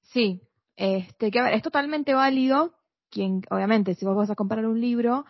Sí, 0.01 0.41
este, 0.75 1.31
que 1.31 1.39
a 1.39 1.43
ver, 1.43 1.53
es 1.53 1.61
totalmente 1.61 2.13
válido. 2.13 2.73
Quien, 3.11 3.43
obviamente, 3.49 3.93
si 3.93 4.05
vos 4.05 4.15
vas 4.15 4.29
a 4.29 4.35
comprar 4.35 4.65
un 4.65 4.79
libro, 4.79 5.25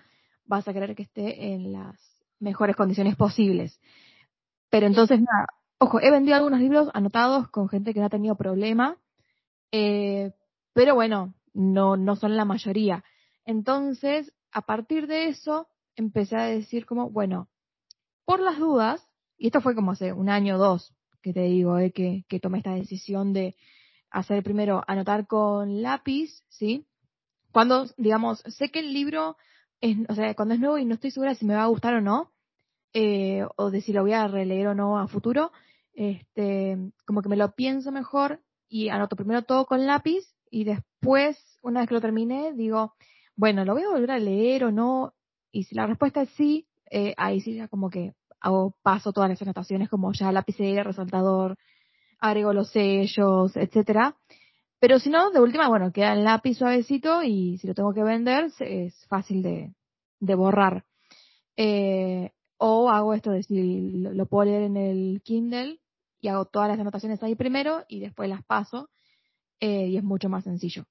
vas 0.46 0.67
a 0.67 0.74
querer 0.74 0.96
que 0.96 1.04
esté 1.04 1.54
en 1.54 1.74
las 1.74 2.00
mejores 2.39 2.76
condiciones 2.76 3.15
posibles. 3.15 3.80
Pero 4.70 4.88
entonces, 4.88 5.20
nada, 5.20 5.48
ojo, 5.80 6.00
he 6.00 6.12
vendido 6.12 6.38
algunos 6.38 6.60
libros 6.60 6.89
anotados 6.94 7.50
con 7.50 7.67
gente 7.67 7.94
que 7.94 8.00
no 8.00 8.06
ha 8.06 8.10
tenido 8.10 8.36
problema, 8.36 8.98
eh, 9.72 10.32
pero 10.74 10.96
bueno, 10.96 11.34
no, 11.54 11.98
no 11.98 12.15
son 12.15 12.38
la 12.38 12.46
mayoría. 12.46 13.04
Entonces, 13.46 14.34
a 14.52 14.62
partir 14.62 15.08
de 15.08 15.28
eso, 15.28 15.67
empecé 15.96 16.38
a 16.38 16.46
decir 16.46 16.86
como, 16.86 17.10
bueno, 17.10 17.50
por 18.26 18.39
las 18.39 18.60
dudas, 18.60 19.06
y 19.38 19.48
esto 19.48 19.60
fue 19.60 19.76
como 19.76 19.91
hace 19.91 20.13
un 20.13 20.30
año 20.30 20.56
o 20.56 20.60
dos, 20.60 20.94
que 21.22 21.34
te 21.34 21.41
digo, 21.41 21.78
eh, 21.80 21.91
que, 21.91 22.26
que 22.30 22.39
tomé 22.39 22.60
esta 22.60 22.76
decisión 22.76 23.34
de 23.34 23.56
hacer 24.10 24.44
primero 24.44 24.84
anotar 24.88 25.28
con 25.28 25.82
lápiz, 25.82 26.44
¿sí? 26.50 26.86
Cuando, 27.52 27.86
digamos, 27.98 28.40
sé 28.48 28.70
que 28.70 28.80
el 28.80 28.94
libro 28.94 29.38
es, 29.82 29.98
o 30.10 30.16
sea, 30.16 30.34
cuando 30.36 30.54
es 30.54 30.60
nuevo 30.60 30.78
y 30.78 30.86
no 30.86 30.96
estoy 30.96 31.12
segura 31.12 31.36
si 31.36 31.46
me 31.46 31.56
va 31.56 31.64
a 31.64 31.68
gustar 31.68 31.96
o 31.96 32.02
no, 32.02 32.32
eh, 32.94 33.46
o 33.56 33.72
de 33.72 33.82
si 33.82 33.94
lo 33.94 34.02
voy 34.02 34.14
a 34.14 34.28
releer 34.28 34.68
o 34.68 34.76
no 34.76 35.00
a 35.00 35.08
futuro, 35.08 35.52
este, 35.94 36.78
como 37.06 37.22
que 37.22 37.30
me 37.30 37.38
lo 37.38 37.52
pienso 37.54 37.92
mejor 37.92 38.42
y 38.70 38.90
anoto 38.90 39.16
primero 39.16 39.42
todo 39.44 39.66
con 39.66 39.86
lápiz 39.86 40.24
y 40.50 40.64
después, 40.64 41.38
una 41.62 41.82
vez 41.82 41.90
que 41.90 41.96
lo 41.96 42.02
terminé, 42.02 42.54
digo, 42.54 42.94
bueno, 43.36 43.66
lo 43.66 43.74
voy 43.74 43.84
a 43.84 43.90
volver 43.90 44.12
a 44.12 44.20
leer 44.20 44.66
o 44.66 44.72
no, 44.72 45.14
Y 45.52 45.64
si 45.66 45.76
la 45.76 45.88
respuesta 45.88 46.22
es 46.22 46.30
sí, 46.32 46.68
eh, 46.90 47.14
ahí 47.18 47.42
sí 47.42 47.56
ya 47.56 47.68
como 47.68 47.90
que 47.90 48.14
hago 48.40 48.76
paso 48.82 49.14
todas 49.14 49.30
las 49.30 49.42
anotaciones 49.42 49.90
como 49.90 50.12
ya 50.14 50.32
lapicera, 50.32 50.84
resaltador, 50.84 51.58
agrego 52.20 52.54
los 52.54 52.72
sellos, 52.72 53.56
etcétera. 53.56 54.16
Pero 54.82 54.98
si 54.98 55.12
no, 55.12 55.30
de 55.30 55.39
última, 55.39 55.70
bueno, 55.70 55.94
queda 55.94 56.13
el 56.13 56.24
lápiz 56.24 56.56
suavecito 56.56 57.22
y 57.22 57.60
si 57.60 57.67
lo 57.67 57.76
tengo 57.76 57.94
que 57.94 58.02
vender 58.02 58.52
es 58.60 59.06
fácil 59.06 59.44
de, 59.44 59.76
de 60.20 60.36
borrar. 60.36 60.86
Eh, 61.56 62.32
o 62.58 62.89
hago 62.89 63.13
esto 63.13 63.30
de 63.30 63.46
lo, 63.48 64.26
puedo 64.26 64.46
leer 64.46 64.63
en 64.63 64.78
el 64.78 65.22
Kindle 65.24 65.80
y 66.20 66.30
hago 66.30 66.46
todas 66.46 66.67
las 66.67 66.80
anotaciones 66.80 67.22
ahí 67.22 67.36
primero 67.36 67.86
y 67.88 68.00
después 68.00 68.28
las 68.28 68.44
paso 68.44 68.89
eh, 69.60 69.86
y 69.86 69.98
es 69.98 70.04
mucho 70.04 70.30
más 70.30 70.46
sencillo. 70.46 70.86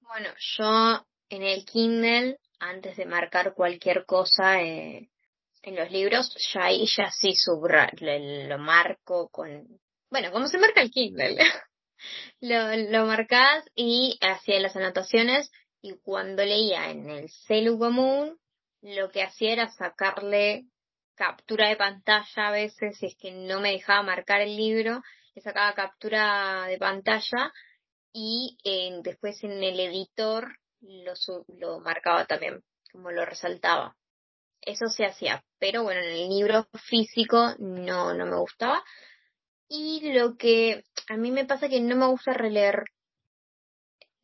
Bueno, 0.00 0.30
yo 0.36 1.06
en 1.28 1.42
el 1.44 1.64
Kindle, 1.64 2.40
antes 2.58 2.96
de 2.96 3.06
marcar 3.06 3.54
cualquier 3.54 4.04
cosa 4.04 4.60
eh, 4.60 5.10
en 5.62 5.76
los 5.76 5.92
libros, 5.92 6.36
ya 6.52 6.64
ahí 6.64 6.86
ya 6.86 7.08
sí 7.12 7.34
lo 8.48 8.58
marco 8.58 9.28
con, 9.28 9.80
bueno, 10.10 10.32
como 10.32 10.48
se 10.48 10.58
marca 10.58 10.82
el 10.82 10.90
Kindle. 10.90 11.36
Lo, 12.40 12.76
lo 12.76 13.06
marcás 13.06 13.64
y 13.74 14.18
hacía 14.20 14.60
las 14.60 14.76
anotaciones 14.76 15.50
y 15.80 15.96
cuando 16.02 16.44
leía 16.44 16.90
en 16.90 17.10
el 17.10 17.28
celu 17.46 17.78
común, 17.78 18.38
lo 18.80 19.10
que 19.10 19.22
hacía 19.22 19.52
era 19.52 19.70
sacarle 19.70 20.66
captura 21.14 21.68
de 21.68 21.76
pantalla 21.76 22.48
a 22.48 22.50
veces, 22.50 22.98
si 22.98 23.06
es 23.06 23.16
que 23.16 23.32
no 23.32 23.60
me 23.60 23.72
dejaba 23.72 24.02
marcar 24.02 24.40
el 24.40 24.56
libro, 24.56 25.02
le 25.34 25.42
sacaba 25.42 25.74
captura 25.74 26.66
de 26.66 26.78
pantalla 26.78 27.52
y 28.12 28.56
eh, 28.64 28.98
después 29.02 29.42
en 29.42 29.62
el 29.62 29.78
editor 29.80 30.56
lo, 30.80 31.14
lo 31.48 31.80
marcaba 31.80 32.24
también, 32.26 32.62
como 32.92 33.10
lo 33.10 33.24
resaltaba. 33.24 33.96
Eso 34.60 34.86
se 34.86 35.04
hacía, 35.04 35.44
pero 35.58 35.82
bueno, 35.82 36.00
en 36.00 36.10
el 36.10 36.28
libro 36.28 36.66
físico 36.88 37.54
no, 37.58 38.14
no 38.14 38.26
me 38.26 38.36
gustaba. 38.38 38.82
Y 39.68 40.12
lo 40.12 40.36
que 40.36 40.84
a 41.08 41.16
mí 41.16 41.30
me 41.30 41.46
pasa 41.46 41.68
que 41.68 41.80
no 41.80 41.96
me 41.96 42.06
gusta 42.06 42.32
releer 42.34 42.84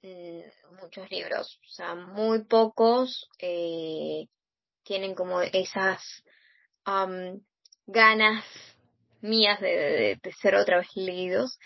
mm, 0.02 0.40
muchos 0.80 1.10
libros, 1.10 1.60
o 1.64 1.68
sea, 1.68 1.94
muy 1.94 2.44
pocos 2.44 3.28
eh, 3.38 4.26
tienen 4.82 5.14
como 5.14 5.40
esas 5.42 6.02
ganas 7.86 8.44
mías 9.20 9.60
de, 9.60 10.18
de, 10.20 10.32
ser 10.32 10.56
otra 10.56 10.78
vez 10.78 10.88
leídos. 10.94 11.58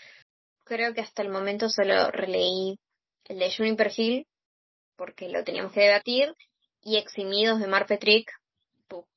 Creo 0.65 0.93
que 0.93 1.01
hasta 1.01 1.21
el 1.21 1.29
momento 1.29 1.69
solo 1.69 2.11
releí 2.11 2.79
el 3.25 3.39
de 3.39 3.53
Juniper 3.55 3.91
Hill, 3.95 4.27
porque 4.95 5.29
lo 5.29 5.43
teníamos 5.43 5.71
que 5.71 5.81
debatir, 5.81 6.35
y 6.81 6.97
Eximidos 6.97 7.59
de 7.59 7.67
Mar 7.67 7.87
Petrick, 7.87 8.31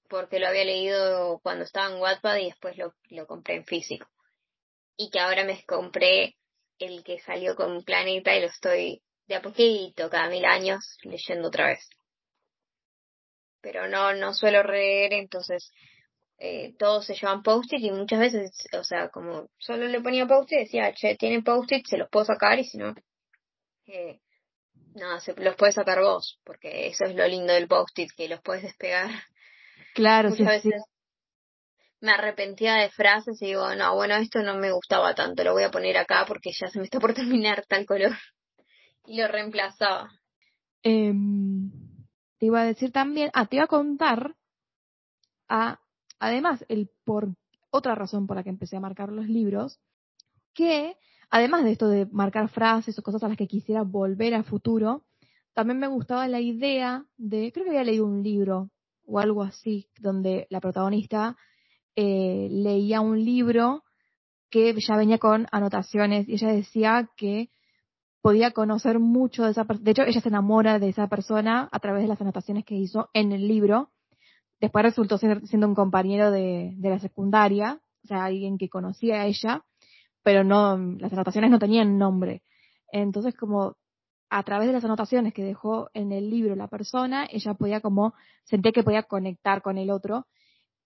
porque 0.09 0.39
lo 0.41 0.49
había 0.49 0.65
leído 0.65 1.39
cuando 1.43 1.65
estaba 1.65 1.93
en 1.93 2.01
Wattpad 2.01 2.37
y 2.39 2.47
después 2.47 2.79
lo, 2.79 2.95
lo 3.11 3.27
compré 3.27 3.57
en 3.57 3.65
físico 3.67 4.09
y 4.99 5.11
que 5.11 5.21
ahora 5.21 5.45
me 5.45 5.65
compré 5.65 6.37
el 6.79 7.03
que 7.05 7.21
salió 7.21 7.55
con 7.55 7.85
Planeta 7.85 8.37
y 8.37 8.41
lo 8.41 8.49
estoy 8.49 9.01
de 9.27 9.37
a 9.37 9.43
poquito, 9.43 10.11
cada 10.11 10.29
mil 10.29 10.45
años, 10.45 10.99
leyendo 11.03 11.49
otra 11.49 11.69
vez. 11.69 11.89
Pero 13.61 13.89
no, 13.89 14.13
no 14.15 14.35
suelo 14.35 14.63
leer, 14.65 15.13
entonces 15.13 15.73
eh, 16.39 16.75
todos 16.79 17.07
se 17.07 17.15
llevan 17.15 17.43
post-it 17.43 17.81
y 17.81 17.93
muchas 17.93 18.19
veces, 18.19 18.51
o 18.73 18.83
sea, 18.83 19.09
como 19.09 19.49
solo 19.59 19.87
le 19.87 20.01
ponía 20.01 20.27
post-it, 20.27 20.59
decía, 20.59 20.93
che, 20.93 21.17
tienen 21.17 21.45
post-it, 21.45 21.87
se 21.87 21.97
los 21.97 22.09
puedo 22.11 22.27
sacar 22.27 22.59
y 22.59 22.65
si 22.65 22.79
no, 22.79 22.95
eh, 23.87 24.21
no, 24.95 25.21
se 25.21 25.33
los 25.35 25.55
puedes 25.55 25.77
sacar 25.77 26.01
vos, 26.01 26.41
porque 26.45 26.89
eso 26.89 27.05
es 27.05 27.15
lo 27.15 27.27
lindo 27.27 27.53
del 27.53 27.69
post-it, 27.69 28.11
que 28.17 28.29
los 28.29 28.41
puedes 28.41 28.65
despegar. 28.65 29.11
Claro, 29.95 30.31
muchas 30.31 30.65
veces 30.65 30.83
me 32.01 32.13
arrepentía 32.13 32.75
de 32.75 32.91
frases 32.91 33.41
y 33.43 33.47
digo, 33.47 33.75
no, 33.75 33.95
bueno, 33.95 34.15
esto 34.17 34.43
no 34.43 34.57
me 34.57 34.73
gustaba 34.73 35.15
tanto, 35.15 35.43
lo 35.45 35.53
voy 35.53 35.65
a 35.65 35.71
poner 35.71 35.97
acá 35.97 36.25
porque 36.27 36.51
ya 36.59 36.69
se 36.69 36.79
me 36.79 36.85
está 36.85 37.01
por 37.01 37.15
terminar 37.15 37.65
tal 37.69 37.87
color. 37.87 38.17
Y 39.07 39.21
lo 39.21 39.29
reemplazaba. 39.29 40.11
Em, 40.83 41.71
te 42.39 42.47
iba 42.47 42.61
a 42.61 42.65
decir 42.65 42.93
también, 42.93 43.31
ah, 43.35 43.47
te 43.47 43.57
iba 43.57 43.65
a 43.65 43.69
contar, 43.69 44.37
a, 45.49 45.81
además, 46.19 46.65
el 46.69 46.91
por 47.05 47.35
otra 47.71 47.95
razón 47.95 48.27
por 48.27 48.37
la 48.37 48.43
que 48.43 48.51
empecé 48.51 48.77
a 48.77 48.81
marcar 48.81 49.11
los 49.11 49.27
libros, 49.27 49.81
que 50.55 50.97
además 51.31 51.65
de 51.65 51.73
esto 51.73 51.89
de 51.89 52.07
marcar 52.07 52.49
frases 52.49 52.99
o 52.99 53.03
cosas 53.03 53.23
a 53.23 53.29
las 53.29 53.37
que 53.37 53.49
quisiera 53.49 53.83
volver 53.83 54.35
a 54.35 54.43
futuro, 54.43 55.05
también 55.55 55.79
me 55.79 55.89
gustaba 55.89 56.29
la 56.29 56.41
idea 56.41 57.05
de, 57.17 57.51
creo 57.53 57.65
que 57.65 57.71
había 57.71 57.85
leído 57.85 58.07
un 58.07 58.23
libro 58.23 58.71
o 59.05 59.19
algo 59.19 59.43
así, 59.43 59.89
donde 59.99 60.47
la 60.51 60.61
protagonista 60.61 61.37
eh, 62.01 62.47
leía 62.49 63.01
un 63.01 63.25
libro 63.25 63.83
que 64.51 64.73
ya 64.79 64.97
venía 64.97 65.19
con 65.19 65.49
anotaciones 65.51 66.29
y 66.29 66.35
ella 66.35 66.53
decía 66.53 67.11
que 67.17 67.51
podía 68.21 68.53
conocer 68.53 69.01
mucho 69.01 69.43
de 69.43 69.51
esa 69.51 69.65
persona. 69.65 69.85
De 69.85 69.91
hecho, 69.91 70.03
ella 70.03 70.21
se 70.21 70.29
enamora 70.29 70.79
de 70.79 70.91
esa 70.91 71.09
persona 71.09 71.69
a 71.73 71.81
través 71.81 72.03
de 72.03 72.09
las 72.09 72.21
anotaciones 72.21 72.65
que 72.65 72.77
hizo 72.77 73.11
en 73.15 73.33
el 73.33 73.49
libro. 73.49 73.91
Después 74.61 74.85
resultó 74.85 75.19
siendo 75.19 75.67
un 75.67 75.75
compañero 75.75 76.31
de, 76.31 76.73
de 76.77 76.89
la 76.89 77.01
secundaria, 77.01 77.81
o 78.05 78.07
sea, 78.07 78.27
alguien 78.27 78.59
que 78.59 78.69
conocía 78.69 79.23
a 79.23 79.27
ella, 79.27 79.65
pero 80.23 80.45
no, 80.45 80.79
las 81.01 81.13
anotaciones 81.13 81.51
no 81.51 81.59
tenían 81.59 81.99
nombre. 81.99 82.43
Entonces, 82.93 83.35
como 83.35 83.75
a 84.31 84.45
través 84.45 84.69
de 84.69 84.75
las 84.75 84.85
anotaciones 84.85 85.35
que 85.35 85.43
dejó 85.43 85.91
en 85.95 86.13
el 86.13 86.31
libro 86.31 86.55
la 86.55 86.69
persona, 86.69 87.27
ella 87.29 87.55
podía 87.55 87.81
como, 87.81 88.15
senté 88.45 88.71
que 88.71 88.85
podía 88.85 89.03
conectar 89.03 89.63
con 89.63 89.79
el 89.79 89.91
otro 89.91 90.29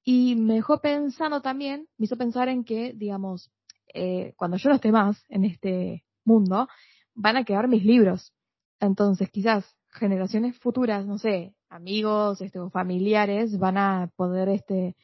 y 0.05 0.35
me 0.37 0.55
dejó 0.55 0.81
pensando 0.81 1.43
también, 1.43 1.89
me 1.97 2.07
hizo 2.07 2.17
pensar 2.17 2.49
en 2.49 2.65
que, 2.65 2.93
digamos, 2.95 3.51
eh, 3.95 4.35
cuando 4.37 4.57
yo 4.57 4.69
no 4.69 4.77
esté 4.77 4.91
más 4.91 5.25
en 5.29 5.45
este 5.45 6.05
mundo, 6.25 6.69
van 7.15 7.37
a 7.37 7.45
quedar 7.45 7.69
mis 7.69 7.85
libros. 7.85 8.33
Entonces, 8.81 9.31
quizás 9.31 9.77
generaciones 9.91 10.59
futuras, 10.59 11.07
no 11.07 11.19
sé, 11.19 11.55
amigos 11.69 12.41
este, 12.41 12.59
o 12.59 12.71
familiares, 12.71 13.59
van 13.59 13.79
a 13.79 14.11
poder 14.17 14.49
este, 14.49 14.97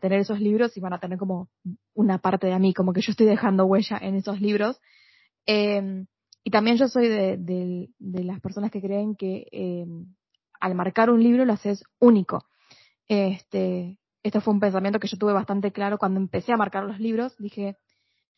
tener 0.00 0.20
esos 0.20 0.40
libros 0.40 0.76
y 0.76 0.80
van 0.80 0.92
a 0.92 1.00
tener 1.00 1.18
como 1.18 1.48
una 1.94 2.18
parte 2.18 2.46
de 2.46 2.58
mí, 2.58 2.74
como 2.74 2.92
que 2.92 3.00
yo 3.00 3.10
estoy 3.10 3.26
dejando 3.26 3.66
huella 3.66 3.98
en 4.00 4.14
esos 4.14 4.40
libros. 4.40 4.80
Eh, 5.46 6.04
y 6.44 6.50
también 6.50 6.76
yo 6.76 6.88
soy 6.88 7.08
de, 7.08 7.36
de, 7.36 7.90
de, 7.98 8.24
las 8.24 8.40
personas 8.40 8.70
que 8.70 8.80
creen 8.80 9.16
que 9.16 9.46
eh, 9.50 9.86
al 10.60 10.74
marcar 10.74 11.10
un 11.10 11.22
libro 11.22 11.44
lo 11.44 11.52
haces 11.52 11.84
único. 11.98 12.44
Este, 13.08 13.98
esto 14.28 14.40
fue 14.40 14.54
un 14.54 14.60
pensamiento 14.60 15.00
que 15.00 15.08
yo 15.08 15.18
tuve 15.18 15.32
bastante 15.32 15.72
claro 15.72 15.98
cuando 15.98 16.20
empecé 16.20 16.52
a 16.52 16.56
marcar 16.56 16.84
los 16.84 16.98
libros. 17.00 17.36
Dije, 17.38 17.76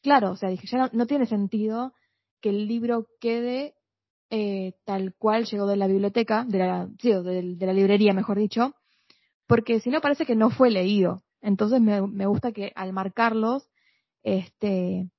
claro, 0.03 0.33
o 0.33 0.37
sea, 0.37 0.49
dije, 0.49 0.67
ya 0.67 0.91
no, 0.93 1.07
tiene 1.07 1.27
sentido 1.27 1.93
que 2.41 2.51
el 2.51 2.67
libro 2.67 3.07
quede 3.21 3.75
eh, 4.31 4.75
tal 4.85 5.15
cual 5.15 5.45
llegó 5.45 5.67
de 5.67 5.77
la 5.77 5.87
biblioteca, 5.87 6.45
de 6.45 6.59
la, 6.59 6.89
sí, 7.01 7.13
de, 7.13 7.67
la 7.67 7.73
librería, 7.73 8.13
mejor 8.13 8.39
dicho, 8.39 8.75
porque 9.47 9.81
si 9.81 9.91
no 9.91 10.01
parece 10.01 10.27
que 10.27 10.37
no 10.37 10.51
fue 10.51 10.71
leído. 10.71 11.23
Entonces 11.43 11.81
me, 11.81 12.07
me 12.07 12.27
gusta 12.27 12.53
que 12.53 12.73
al 12.75 12.93
marcarlos, 12.93 13.69
este, 14.23 15.11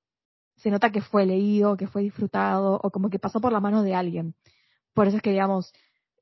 se 0.56 0.70
nota 0.70 0.90
que 0.90 1.00
fue 1.00 1.26
leído, 1.26 1.76
que 1.76 1.88
fue 1.88 2.02
disfrutado, 2.02 2.80
o 2.82 2.90
como 2.90 3.10
que 3.10 3.18
pasó 3.18 3.40
por 3.40 3.52
la 3.52 3.60
mano 3.60 3.82
de 3.82 3.94
alguien. 3.94 4.34
Por 4.94 5.08
eso 5.08 5.16
es 5.16 5.22
que, 5.22 5.30
digamos, 5.30 5.72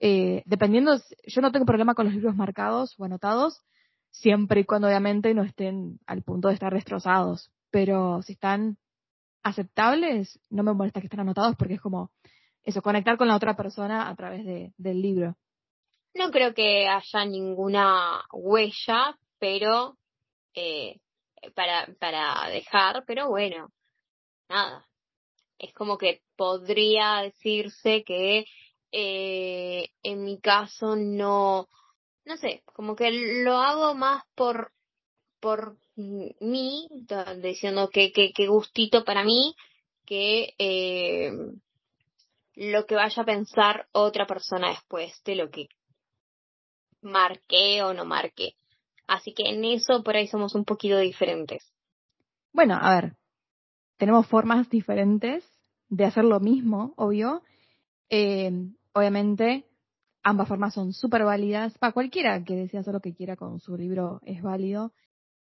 eh, 0.01 0.43
dependiendo, 0.47 0.99
yo 1.27 1.43
no 1.43 1.53
tengo 1.53 1.67
problema 1.67 1.95
con 1.95 2.07
los 2.07 2.15
libros 2.15 2.35
marcados 2.35 2.95
o 2.99 3.05
anotados, 3.05 3.61
siempre 4.11 4.61
y 4.61 4.65
cuando 4.65 4.89
obviamente 4.89 5.35
no 5.35 5.43
estén 5.43 5.99
al 6.07 6.23
punto 6.23 6.49
de 6.49 6.55
estar 6.55 6.73
destrozados. 6.73 7.51
Pero 7.71 8.23
si 8.23 8.33
están 8.33 8.79
aceptables, 9.43 10.41
no 10.51 10.63
me 10.63 10.75
molesta 10.75 11.01
que 11.01 11.07
estén 11.07 11.21
anotados 11.21 11.57
porque 11.57 11.75
es 11.75 11.81
como 11.81 12.11
eso, 12.63 12.83
conectar 12.83 13.17
con 13.17 13.29
la 13.29 13.37
otra 13.37 13.57
persona 13.57 14.09
a 14.09 14.15
través 14.17 14.45
de, 14.45 14.73
del 14.77 15.01
libro. 15.01 15.37
No 16.15 16.31
creo 16.31 16.55
que 16.55 16.89
haya 16.89 17.25
ninguna 17.25 18.23
huella, 18.33 19.17
pero 19.39 19.97
eh, 20.55 21.01
para, 21.55 21.89
para 21.99 22.49
dejar, 22.51 23.05
pero 23.07 23.29
bueno, 23.29 23.71
nada. 24.49 24.87
Es 25.59 25.73
como 25.73 25.99
que 25.99 26.23
podría 26.37 27.19
decirse 27.23 28.03
que 28.05 28.47
eh, 28.93 29.89
en 30.03 30.25
mi 30.25 30.41
caso 30.41 30.97
no, 30.97 31.69
no 32.31 32.37
sé, 32.37 32.63
como 32.73 32.95
que 32.95 33.11
lo 33.11 33.57
hago 33.57 33.95
más 33.95 34.23
por, 34.37 34.73
por 35.41 35.77
mí, 35.97 36.89
diciendo 37.43 37.91
que, 37.91 38.13
que, 38.13 38.47
gustito 38.47 39.05
para 39.05 39.25
mí, 39.25 39.57
que 40.07 40.55
eh, 40.57 41.33
lo 42.55 42.87
que 42.87 42.95
vaya 42.95 43.23
a 43.23 43.27
pensar 43.27 43.89
otra 43.91 44.29
persona 44.29 44.71
después 44.71 45.21
de 45.25 45.35
lo 45.35 45.51
que 45.51 45.67
marqué 47.03 47.83
o 47.83 47.95
no 47.95 48.05
marqué. 48.05 48.55
Así 49.09 49.35
que 49.35 49.49
en 49.49 49.65
eso 49.65 50.05
por 50.05 50.15
ahí 50.15 50.29
somos 50.29 50.55
un 50.55 50.65
poquito 50.65 50.99
diferentes. 50.99 51.73
Bueno, 52.53 52.79
a 52.81 52.95
ver, 52.95 53.17
tenemos 53.97 54.29
formas 54.29 54.71
diferentes 54.71 55.45
de 55.89 56.05
hacer 56.05 56.25
lo 56.25 56.39
mismo, 56.39 56.95
obvio. 56.97 57.43
Eh, 58.09 58.53
obviamente, 58.93 59.67
ambas 60.23 60.49
formas 60.49 60.75
son 60.75 60.93
súper 60.93 61.25
válidas. 61.25 61.77
Para 61.79 61.93
cualquiera 61.93 62.43
que 62.45 62.57
desea 62.57 62.81
hacer 62.81 62.95
lo 62.95 63.01
que 63.01 63.15
quiera 63.15 63.37
con 63.37 63.61
su 63.61 63.77
libro 63.77 64.21
es 64.25 64.43
válido. 64.43 64.93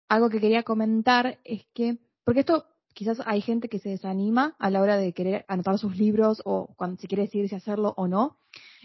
Algo 0.10 0.30
que 0.30 0.40
quería 0.40 0.64
comentar 0.64 1.40
es 1.44 1.66
que, 1.74 1.98
porque 2.24 2.42
esto 2.42 2.66
quizás 2.94 3.22
hay 3.26 3.42
gente 3.42 3.68
que 3.68 3.80
se 3.80 3.90
desanima 3.90 4.56
a 4.58 4.70
la 4.70 4.82
hora 4.82 4.98
de 4.98 5.14
querer 5.14 5.46
anotar 5.48 5.78
sus 5.78 5.98
libros 5.98 6.42
o 6.46 6.74
cuando 6.78 6.98
se 6.98 7.08
quiere 7.08 7.24
decidir 7.24 7.50
si 7.50 7.56
hacerlo 7.56 7.94
o 7.98 8.08
no. 8.08 8.38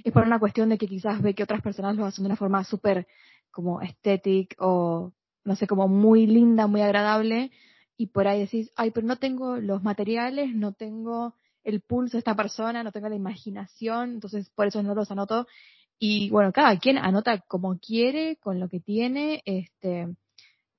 Es 0.02 0.12
por 0.12 0.24
una 0.24 0.40
cuestión 0.40 0.68
de 0.68 0.78
que 0.78 0.88
quizás 0.88 1.22
ve 1.22 1.34
que 1.34 1.44
otras 1.44 1.62
personas 1.62 1.96
lo 1.96 2.04
hacen 2.04 2.24
de 2.24 2.28
una 2.28 2.36
forma 2.36 2.64
súper 2.64 3.06
como 3.50 3.80
estética 3.80 4.56
o 4.58 5.12
no 5.44 5.56
sé, 5.56 5.66
como 5.66 5.88
muy 5.88 6.26
linda, 6.26 6.66
muy 6.66 6.80
agradable 6.80 7.50
y 7.96 8.06
por 8.06 8.26
ahí 8.26 8.40
decís, 8.40 8.70
ay, 8.76 8.90
pero 8.90 9.06
no 9.06 9.16
tengo 9.16 9.56
los 9.56 9.82
materiales, 9.82 10.54
no 10.54 10.72
tengo 10.72 11.34
el 11.64 11.80
pulso 11.80 12.16
de 12.16 12.20
esta 12.20 12.34
persona, 12.34 12.82
no 12.82 12.92
tengo 12.92 13.08
la 13.08 13.14
imaginación, 13.14 14.12
entonces 14.12 14.50
por 14.50 14.66
eso 14.66 14.82
no 14.82 14.94
los 14.94 15.10
anoto. 15.10 15.46
Y 16.02 16.30
bueno, 16.30 16.50
cada 16.50 16.78
quien 16.78 16.96
anota 16.96 17.40
como 17.40 17.78
quiere, 17.78 18.36
con 18.36 18.58
lo 18.58 18.70
que 18.70 18.80
tiene, 18.80 19.42
este, 19.44 20.08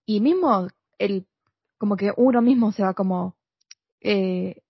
y 0.03 0.19
mismo 0.19 0.67
el, 0.97 1.27
como 1.77 1.95
que 1.95 2.11
uno 2.17 2.41
mismo 2.41 2.71
se 2.71 2.81
va 2.81 2.95
como, 2.95 3.35
eh, 3.99 4.63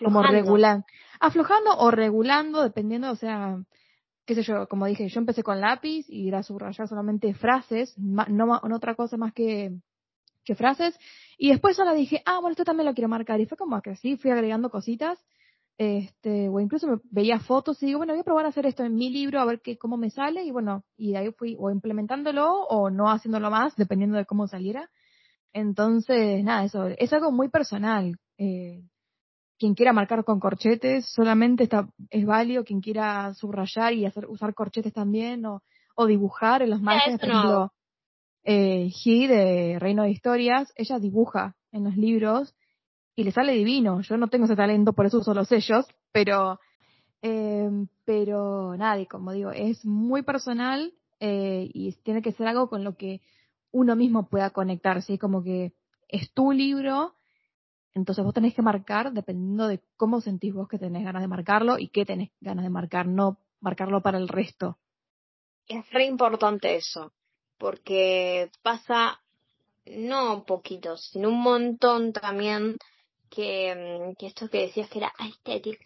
como 0.00 0.22
regulando, 0.22 0.86
aflojando 1.18 1.76
o 1.78 1.90
regulando, 1.90 2.62
dependiendo, 2.62 3.10
o 3.10 3.16
sea, 3.16 3.60
qué 4.24 4.36
sé 4.36 4.44
yo, 4.44 4.68
como 4.68 4.86
dije, 4.86 5.08
yo 5.08 5.18
empecé 5.18 5.42
con 5.42 5.60
lápiz 5.60 6.06
y 6.08 6.28
era 6.28 6.44
subrayar 6.44 6.86
solamente 6.86 7.34
frases, 7.34 7.98
no, 7.98 8.28
no 8.28 8.76
otra 8.76 8.94
cosa 8.94 9.16
más 9.16 9.32
que, 9.32 9.72
que 10.44 10.54
frases, 10.54 10.96
y 11.36 11.50
después 11.50 11.74
solo 11.74 11.92
dije, 11.92 12.22
ah, 12.24 12.38
bueno, 12.38 12.52
esto 12.52 12.64
también 12.64 12.86
lo 12.86 12.94
quiero 12.94 13.08
marcar, 13.08 13.40
y 13.40 13.46
fue 13.46 13.58
como 13.58 13.82
que 13.82 13.90
así, 13.90 14.16
fui 14.16 14.30
agregando 14.30 14.70
cositas, 14.70 15.18
este, 15.82 16.48
o 16.48 16.60
incluso 16.60 16.86
me 16.86 16.98
veía 17.10 17.38
fotos 17.38 17.82
y 17.82 17.86
digo, 17.86 17.98
bueno, 17.98 18.12
voy 18.12 18.20
a 18.20 18.24
probar 18.24 18.46
a 18.46 18.48
hacer 18.48 18.66
esto 18.66 18.84
en 18.84 18.94
mi 18.94 19.10
libro, 19.10 19.40
a 19.40 19.44
ver 19.44 19.60
qué, 19.60 19.76
cómo 19.78 19.96
me 19.96 20.10
sale, 20.10 20.44
y 20.44 20.50
bueno, 20.50 20.84
y 20.96 21.12
de 21.12 21.18
ahí 21.18 21.32
fui 21.32 21.56
o 21.58 21.70
implementándolo 21.70 22.50
o 22.64 22.90
no 22.90 23.10
haciéndolo 23.10 23.50
más, 23.50 23.74
dependiendo 23.76 24.16
de 24.16 24.26
cómo 24.26 24.46
saliera. 24.46 24.90
Entonces, 25.52 26.42
nada, 26.44 26.64
eso 26.64 26.86
es 26.86 27.12
algo 27.12 27.30
muy 27.30 27.48
personal. 27.48 28.16
Eh, 28.38 28.82
quien 29.58 29.74
quiera 29.74 29.92
marcar 29.92 30.24
con 30.24 30.40
corchetes 30.40 31.06
solamente 31.12 31.64
está, 31.64 31.88
es 32.10 32.26
válido, 32.26 32.64
quien 32.64 32.80
quiera 32.80 33.32
subrayar 33.34 33.92
y 33.92 34.06
hacer, 34.06 34.26
usar 34.26 34.54
corchetes 34.54 34.92
también, 34.92 35.44
o, 35.46 35.62
o 35.94 36.06
dibujar 36.06 36.62
en 36.62 36.70
los 36.70 36.80
márgenes, 36.80 37.20
por 37.20 37.28
ejemplo, 37.28 37.72
eh, 38.44 38.90
de 39.04 39.76
Reino 39.78 40.02
de 40.02 40.10
Historias, 40.10 40.72
ella 40.76 40.98
dibuja 40.98 41.54
en 41.70 41.84
los 41.84 41.96
libros 41.96 42.54
y 43.14 43.24
le 43.24 43.32
sale 43.32 43.52
divino. 43.52 44.00
Yo 44.00 44.16
no 44.16 44.28
tengo 44.28 44.46
ese 44.46 44.56
talento, 44.56 44.92
por 44.92 45.06
eso 45.06 45.18
uso 45.18 45.34
los 45.34 45.48
sellos, 45.48 45.86
pero, 46.12 46.60
eh, 47.22 47.70
pero 48.04 48.76
nada, 48.76 49.04
como 49.06 49.32
digo, 49.32 49.50
es 49.50 49.84
muy 49.84 50.22
personal 50.22 50.92
eh, 51.20 51.70
y 51.72 51.92
tiene 52.02 52.22
que 52.22 52.32
ser 52.32 52.48
algo 52.48 52.68
con 52.68 52.84
lo 52.84 52.96
que 52.96 53.20
uno 53.70 53.96
mismo 53.96 54.28
pueda 54.28 54.50
conectarse, 54.50 55.18
como 55.18 55.42
que 55.42 55.72
es 56.08 56.32
tu 56.32 56.52
libro, 56.52 57.14
entonces 57.94 58.24
vos 58.24 58.34
tenés 58.34 58.54
que 58.54 58.62
marcar 58.62 59.12
dependiendo 59.12 59.66
de 59.66 59.80
cómo 59.96 60.20
sentís 60.20 60.54
vos 60.54 60.68
que 60.68 60.78
tenés 60.78 61.04
ganas 61.04 61.22
de 61.22 61.28
marcarlo 61.28 61.78
y 61.78 61.88
qué 61.88 62.04
tenés 62.04 62.30
ganas 62.40 62.64
de 62.64 62.70
marcar, 62.70 63.06
no 63.06 63.38
marcarlo 63.60 64.00
para 64.02 64.18
el 64.18 64.28
resto. 64.28 64.78
Es 65.66 65.90
re 65.90 66.06
importante 66.06 66.74
eso, 66.74 67.12
porque 67.58 68.50
pasa 68.62 69.20
no 69.86 70.34
un 70.34 70.44
poquito, 70.44 70.96
sino 70.96 71.28
un 71.28 71.40
montón 71.40 72.12
también 72.12 72.76
que, 73.34 73.74
mm, 73.74 74.14
que 74.16 74.26
esto 74.26 74.48
que 74.48 74.66
decías 74.66 74.88
que 74.90 74.98
era 74.98 75.12
aesthetic, 75.18 75.80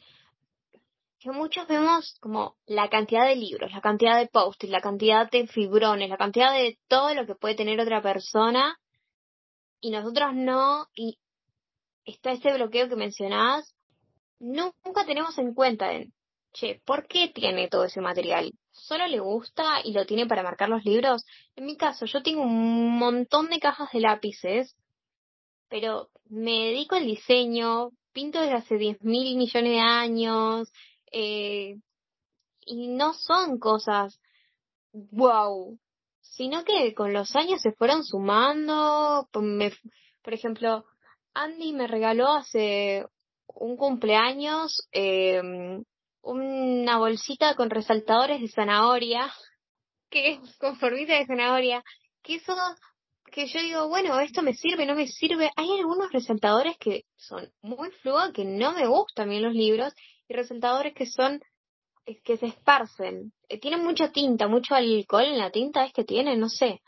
que 1.20 1.30
muchos 1.30 1.66
vemos 1.66 2.16
como 2.20 2.56
la 2.66 2.88
cantidad 2.88 3.26
de 3.26 3.36
libros, 3.36 3.72
la 3.72 3.80
cantidad 3.80 4.18
de 4.18 4.28
post 4.28 4.64
la 4.64 4.80
cantidad 4.80 5.30
de 5.30 5.46
fibrones, 5.46 6.10
la 6.10 6.18
cantidad 6.18 6.52
de 6.52 6.78
todo 6.88 7.14
lo 7.14 7.26
que 7.26 7.34
puede 7.34 7.54
tener 7.54 7.80
otra 7.80 8.02
persona 8.02 8.78
y 9.80 9.90
nosotros 9.90 10.34
no, 10.34 10.86
y 10.94 11.18
está 12.04 12.32
ese 12.32 12.52
bloqueo 12.52 12.88
que 12.88 12.96
mencionabas, 12.96 13.74
nunca 14.38 15.06
tenemos 15.06 15.38
en 15.38 15.54
cuenta 15.54 15.92
en, 15.92 16.12
che, 16.52 16.80
¿por 16.84 17.06
qué 17.06 17.28
tiene 17.28 17.68
todo 17.68 17.84
ese 17.84 18.00
material? 18.00 18.52
¿Solo 18.72 19.06
le 19.06 19.20
gusta 19.20 19.80
y 19.84 19.92
lo 19.92 20.06
tiene 20.06 20.26
para 20.26 20.42
marcar 20.42 20.68
los 20.68 20.84
libros? 20.84 21.24
En 21.54 21.66
mi 21.66 21.76
caso, 21.76 22.06
yo 22.06 22.22
tengo 22.22 22.42
un 22.42 22.98
montón 22.98 23.48
de 23.48 23.58
cajas 23.58 23.90
de 23.92 24.00
lápices 24.00 24.76
pero 25.68 26.08
me 26.28 26.66
dedico 26.66 26.96
al 26.96 27.06
diseño, 27.06 27.90
pinto 28.12 28.40
desde 28.40 28.54
hace 28.54 28.76
diez 28.76 29.02
mil 29.02 29.36
millones 29.36 29.72
de 29.72 29.80
años, 29.80 30.72
eh, 31.12 31.76
y 32.66 32.88
no 32.88 33.14
son 33.14 33.58
cosas 33.58 34.18
wow, 34.92 35.78
sino 36.20 36.64
que 36.64 36.94
con 36.94 37.12
los 37.12 37.34
años 37.36 37.60
se 37.62 37.72
fueron 37.72 38.04
sumando. 38.04 39.28
por 40.22 40.34
ejemplo, 40.34 40.84
Andy 41.34 41.72
me 41.72 41.86
regaló 41.86 42.28
hace 42.28 43.06
un 43.46 43.76
cumpleaños 43.76 44.88
eh, 44.92 45.40
una 46.26 46.98
bolsita 46.98 47.54
con 47.54 47.70
resaltadores 47.70 48.40
de 48.40 48.48
zanahoria, 48.48 49.32
que 50.10 50.32
es 50.32 50.56
con 50.58 50.76
formita 50.76 51.14
de 51.14 51.26
zanahoria, 51.26 51.84
que 52.22 52.36
eso 52.36 52.54
que 53.32 53.46
yo 53.46 53.60
digo, 53.60 53.88
bueno, 53.88 54.18
esto 54.20 54.42
me 54.42 54.54
sirve, 54.54 54.86
no 54.86 54.94
me 54.94 55.06
sirve. 55.06 55.50
Hay 55.56 55.68
algunos 55.78 56.10
resaltadores 56.12 56.76
que 56.78 57.04
son 57.16 57.48
muy 57.62 57.90
fluos, 58.02 58.32
que 58.32 58.44
no 58.44 58.72
me 58.72 58.86
gustan 58.86 59.28
bien 59.28 59.42
los 59.42 59.54
libros, 59.54 59.92
y 60.28 60.34
resaltadores 60.34 60.94
que 60.94 61.06
son, 61.06 61.40
que 62.24 62.36
se 62.36 62.46
esparcen. 62.46 63.32
Eh, 63.48 63.58
tienen 63.58 63.84
mucha 63.84 64.10
tinta, 64.10 64.48
mucho 64.48 64.74
alcohol 64.74 65.24
en 65.24 65.38
la 65.38 65.50
tinta, 65.50 65.84
es 65.84 65.92
que 65.92 66.04
tienen, 66.04 66.40
no 66.40 66.48
sé. 66.48 66.80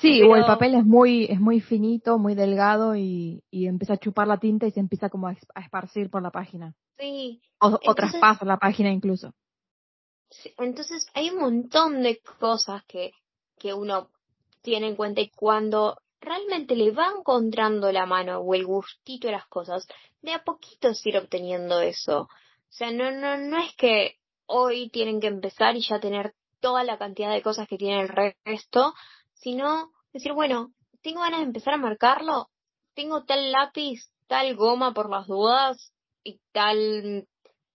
Sí, 0.00 0.22
o 0.22 0.36
el 0.36 0.44
papel 0.44 0.74
es 0.74 0.84
muy, 0.84 1.24
es 1.24 1.40
muy 1.40 1.60
finito, 1.60 2.18
muy 2.18 2.34
delgado 2.34 2.94
y, 2.94 3.42
y 3.50 3.66
empieza 3.66 3.94
a 3.94 3.98
chupar 3.98 4.28
la 4.28 4.38
tinta 4.38 4.66
y 4.66 4.70
se 4.70 4.80
empieza 4.80 5.08
como 5.08 5.28
a, 5.28 5.36
esparcir 5.62 6.10
por 6.10 6.22
la 6.22 6.30
página. 6.30 6.74
Sí. 6.98 7.40
O, 7.60 7.78
o 7.82 7.94
traspasa 7.94 8.44
la 8.44 8.58
página 8.58 8.90
incluso. 8.90 9.32
entonces 10.58 11.06
hay 11.14 11.30
un 11.30 11.38
montón 11.38 12.02
de 12.02 12.20
cosas 12.38 12.84
que, 12.86 13.12
que 13.58 13.72
uno 13.72 14.10
tiene 14.66 14.88
en 14.88 14.96
cuenta 14.96 15.20
y 15.20 15.30
cuando 15.30 15.96
realmente 16.20 16.74
le 16.74 16.90
va 16.90 17.12
encontrando 17.16 17.92
la 17.92 18.04
mano 18.04 18.40
o 18.40 18.52
el 18.52 18.66
gustito 18.66 19.28
de 19.28 19.34
las 19.34 19.46
cosas, 19.46 19.86
de 20.22 20.32
a 20.32 20.42
poquito 20.42 20.90
ir 21.04 21.16
obteniendo 21.16 21.80
eso. 21.80 22.22
O 22.22 22.28
sea, 22.68 22.90
no, 22.90 23.12
no, 23.12 23.36
no 23.36 23.58
es 23.58 23.74
que 23.76 24.18
hoy 24.46 24.90
tienen 24.90 25.20
que 25.20 25.28
empezar 25.28 25.76
y 25.76 25.82
ya 25.82 26.00
tener 26.00 26.34
toda 26.58 26.82
la 26.82 26.98
cantidad 26.98 27.32
de 27.32 27.42
cosas 27.42 27.68
que 27.68 27.78
tiene 27.78 28.00
el 28.00 28.08
resto, 28.08 28.92
sino 29.34 29.92
decir, 30.12 30.32
bueno, 30.32 30.72
tengo 31.00 31.20
ganas 31.20 31.40
de 31.40 31.46
empezar 31.46 31.74
a 31.74 31.78
marcarlo, 31.78 32.48
tengo 32.94 33.24
tal 33.24 33.52
lápiz, 33.52 34.10
tal 34.26 34.56
goma 34.56 34.92
por 34.92 35.08
las 35.08 35.28
dudas 35.28 35.92
y 36.24 36.40
tal 36.50 37.28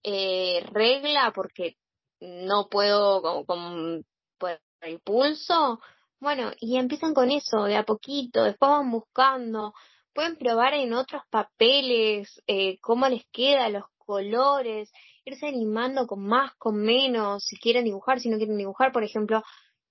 eh, 0.03 0.65
regla 0.73 1.31
porque 1.33 1.77
no 2.19 2.67
puedo 2.67 3.21
con, 3.21 3.45
con 3.45 4.57
el 4.81 4.99
pulso, 4.99 5.79
bueno, 6.21 6.51
y 6.59 6.77
empiezan 6.77 7.15
con 7.15 7.31
eso, 7.31 7.63
de 7.63 7.75
a 7.75 7.83
poquito, 7.83 8.43
después 8.43 8.69
van 8.69 8.91
buscando, 8.91 9.73
pueden 10.13 10.37
probar 10.37 10.75
en 10.75 10.93
otros 10.93 11.23
papeles 11.31 12.41
eh, 12.45 12.77
cómo 12.79 13.09
les 13.09 13.25
queda, 13.31 13.69
los 13.69 13.85
colores, 13.97 14.91
irse 15.25 15.47
animando 15.47 16.05
con 16.05 16.23
más, 16.23 16.53
con 16.57 16.75
menos, 16.77 17.43
si 17.43 17.57
quieren 17.57 17.85
dibujar, 17.85 18.19
si 18.19 18.29
no 18.29 18.37
quieren 18.37 18.57
dibujar, 18.57 18.91
por 18.91 19.03
ejemplo. 19.03 19.41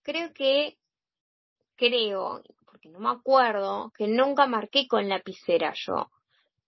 Creo 0.03 0.33
que, 0.33 0.79
creo, 1.75 2.43
porque 2.65 2.89
no 2.91 3.01
me 3.01 3.11
acuerdo, 3.11 3.93
que 3.99 4.07
nunca 4.07 4.47
marqué 4.47 4.87
con 4.87 5.09
lapicera 5.09 5.75
yo, 5.75 6.11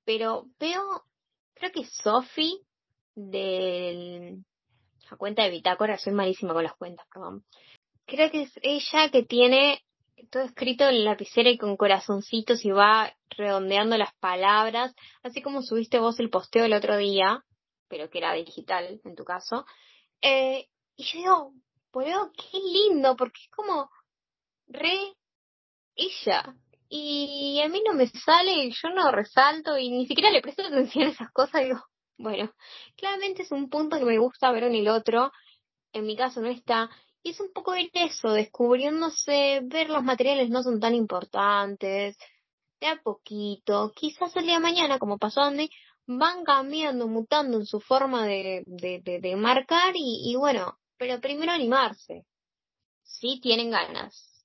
pero 0.05 0.47
veo, 0.59 1.05
creo 1.55 1.71
que 1.71 1.85
Sophie 1.85 2.59
de 3.15 4.39
la 5.09 5.17
cuenta 5.17 5.45
de 5.45 5.51
Bitácora, 5.51 5.99
soy 5.99 6.15
malísima 6.15 6.53
con 6.53 6.65
las 6.65 6.75
cuentas, 6.75 7.07
perdón 7.13 7.45
creo 8.13 8.31
que 8.31 8.43
es 8.43 8.53
ella 8.61 9.11
que 9.11 9.23
tiene 9.23 9.83
todo 10.31 10.43
escrito 10.43 10.87
en 10.87 11.05
lapicera 11.05 11.49
y 11.49 11.57
con 11.57 11.79
corazoncitos 11.79 12.63
y 12.63 12.71
va 12.71 13.17
redondeando 13.31 13.97
las 13.97 14.15
palabras, 14.17 14.95
así 15.23 15.41
como 15.41 15.63
subiste 15.63 15.99
vos 15.99 16.21
el 16.21 16.29
posteo 16.29 16.67
el 16.67 16.75
otro 16.75 16.99
día, 16.99 17.43
pero 17.89 18.11
que 18.11 18.19
era 18.19 18.35
digital 18.35 19.01
en 19.03 19.15
tu 19.17 19.25
caso. 19.25 19.65
Eh, 20.21 20.69
y 20.95 21.05
yo 21.05 21.19
digo, 21.19 21.53
boludo, 21.91 22.33
qué 22.33 22.59
lindo, 22.59 23.17
porque 23.17 23.41
es 23.45 23.51
como 23.51 23.91
re 24.67 25.15
ella. 25.97 26.55
Y 26.91 27.63
a 27.65 27.69
mí 27.71 27.83
no 27.87 27.95
me 27.95 28.09
sale, 28.09 28.71
yo 28.71 28.91
no 28.91 29.11
resalto 29.11 29.79
y 29.79 29.89
ni 29.91 30.07
siquiera 30.07 30.31
le 30.31 30.43
presto 30.43 30.63
atención 30.63 31.05
a 31.05 31.11
esas 31.13 31.33
cosas. 31.33 31.63
Digo, 31.63 31.83
bueno, 32.19 32.53
claramente 32.97 33.43
es 33.43 33.51
un 33.51 33.71
punto 33.71 33.99
que 33.99 34.05
me 34.05 34.19
gusta 34.19 34.53
ver 34.53 34.65
en 34.65 34.75
el 34.75 34.89
otro. 34.89 35.33
En 35.95 36.05
mi 36.05 36.15
caso 36.15 36.43
no 36.43 36.49
está. 36.49 36.91
Y 37.23 37.31
es 37.31 37.41
un 37.41 37.53
poco 37.53 37.73
de 37.73 37.91
eso, 37.95 38.33
descubriéndose, 38.33 39.61
ver 39.65 39.91
los 39.91 40.03
materiales 40.03 40.51
no 40.51 40.63
son 40.63 40.81
tan 40.81 40.95
importantes, 40.95 42.17
de 42.81 42.87
a 42.89 43.01
poquito, 43.01 43.93
quizás 43.95 44.35
el 44.37 44.45
día 44.45 44.55
de 44.55 44.61
mañana, 44.61 44.99
como 44.99 45.19
pasó 45.19 45.41
Andy, 45.43 45.71
van 46.07 46.45
cambiando, 46.45 47.07
mutando 47.07 47.59
en 47.59 47.67
su 47.67 47.81
forma 47.81 48.27
de, 48.27 48.65
de, 48.67 49.21
de, 49.21 49.37
marcar 49.37 49.93
y, 49.95 50.35
bueno, 50.37 50.79
pero 50.97 51.21
primero 51.21 51.53
animarse. 51.53 52.27
Si 53.05 53.41
tienen 53.41 53.71
ganas. 53.71 54.45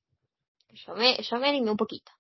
Yo 0.86 0.95
me, 0.95 1.17
yo 1.17 1.39
me 1.39 1.49
animé 1.49 1.71
un 1.71 1.78
poquito. 1.78 2.11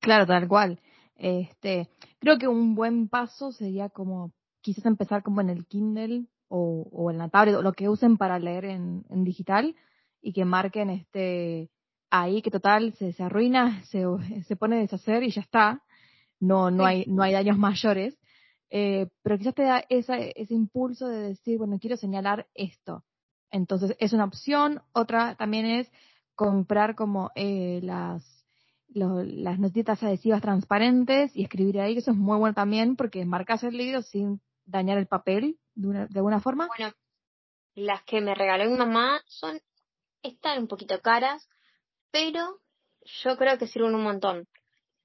Claro, 0.00 0.26
tal 0.26 0.48
cual. 0.48 0.80
Este, 1.16 1.90
creo 2.18 2.38
que 2.38 2.48
un 2.48 2.74
buen 2.74 3.08
paso 3.08 3.52
sería 3.52 3.90
como 3.90 4.32
quizás 4.62 4.86
empezar 4.86 5.22
como 5.22 5.42
en 5.42 5.50
el 5.50 5.66
Kindle 5.66 6.26
o, 6.56 6.86
o 6.92 7.10
en 7.10 7.18
la 7.18 7.28
tablet, 7.28 7.56
o 7.56 7.62
lo 7.62 7.72
que 7.72 7.88
usen 7.88 8.16
para 8.16 8.38
leer 8.38 8.64
en, 8.66 9.04
en 9.10 9.24
digital 9.24 9.74
y 10.22 10.32
que 10.32 10.44
marquen 10.44 10.88
este 10.88 11.68
ahí 12.10 12.42
que 12.42 12.50
total 12.52 12.94
se, 12.94 13.12
se 13.12 13.24
arruina, 13.24 13.82
se, 13.90 14.04
se 14.46 14.56
pone 14.56 14.76
a 14.76 14.80
deshacer 14.80 15.24
y 15.24 15.30
ya 15.30 15.40
está. 15.40 15.82
No, 16.38 16.70
no 16.70 16.84
hay, 16.84 17.04
no 17.06 17.22
hay 17.22 17.32
daños 17.32 17.58
mayores. 17.58 18.16
Eh, 18.70 19.08
pero 19.22 19.36
quizás 19.36 19.54
te 19.54 19.62
da 19.62 19.84
esa, 19.88 20.16
ese 20.16 20.54
impulso 20.54 21.08
de 21.08 21.28
decir, 21.30 21.58
bueno, 21.58 21.78
quiero 21.80 21.96
señalar 21.96 22.46
esto. 22.54 23.04
Entonces, 23.50 23.96
es 23.98 24.12
una 24.12 24.24
opción. 24.24 24.80
Otra 24.92 25.34
también 25.36 25.66
es 25.66 25.90
comprar 26.36 26.94
como 26.94 27.30
eh, 27.34 27.80
las, 27.82 28.22
las 28.88 29.58
notitas 29.58 30.02
adhesivas 30.02 30.42
transparentes 30.42 31.34
y 31.36 31.42
escribir 31.42 31.80
ahí, 31.80 31.94
que 31.94 32.00
eso 32.00 32.12
es 32.12 32.16
muy 32.16 32.38
bueno 32.38 32.54
también 32.54 32.94
porque 32.94 33.24
marcas 33.24 33.64
el 33.64 33.76
libro 33.76 34.02
sin 34.02 34.40
dañar 34.66 34.98
el 34.98 35.06
papel 35.06 35.58
de, 35.74 35.88
una, 35.88 36.06
de 36.06 36.18
alguna 36.18 36.40
forma. 36.40 36.66
Bueno, 36.66 36.92
las 37.74 38.02
que 38.04 38.20
me 38.20 38.34
regaló 38.34 38.70
mi 38.70 38.76
mamá 38.76 39.22
son, 39.26 39.60
están 40.22 40.60
un 40.60 40.68
poquito 40.68 41.00
caras, 41.00 41.48
pero 42.10 42.60
yo 43.22 43.36
creo 43.36 43.58
que 43.58 43.66
sirven 43.66 43.94
un 43.94 44.02
montón. 44.02 44.48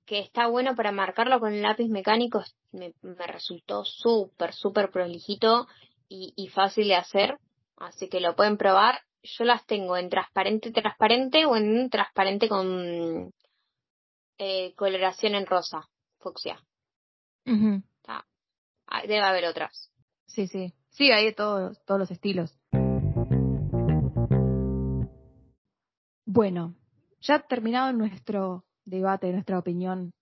Que 0.05 0.19
está 0.19 0.47
bueno 0.47 0.75
para 0.75 0.91
marcarlo 0.91 1.39
con 1.39 1.53
el 1.53 1.61
lápiz 1.61 1.87
mecánico, 1.87 2.43
me, 2.71 2.93
me 3.01 3.27
resultó 3.27 3.85
súper, 3.85 4.53
súper 4.53 4.89
prolijito 4.89 5.67
y, 6.07 6.33
y 6.35 6.47
fácil 6.47 6.87
de 6.87 6.95
hacer. 6.95 7.37
Así 7.77 8.09
que 8.09 8.19
lo 8.19 8.35
pueden 8.35 8.57
probar. 8.57 9.01
Yo 9.21 9.43
las 9.43 9.65
tengo 9.65 9.97
en 9.97 10.09
transparente, 10.09 10.71
transparente 10.71 11.45
o 11.45 11.55
en 11.55 11.89
transparente 11.89 12.49
con 12.49 13.33
eh, 14.37 14.73
coloración 14.75 15.35
en 15.35 15.45
rosa, 15.45 15.89
fucsia. 16.19 16.63
debe 19.03 19.19
haber 19.19 19.45
otras. 19.45 19.91
Sí, 20.29 20.47
sí. 20.47 20.73
Sí, 20.91 21.11
hay 21.11 21.25
de 21.25 21.33
todos, 21.33 21.83
todos 21.85 21.99
los 21.99 22.11
estilos. 22.11 22.57
Bueno, 26.25 26.75
ya 27.21 27.39
terminado 27.39 27.91
nuestro 27.93 28.65
debate, 28.85 29.31
nuestra 29.31 29.59
opinión 29.59 30.13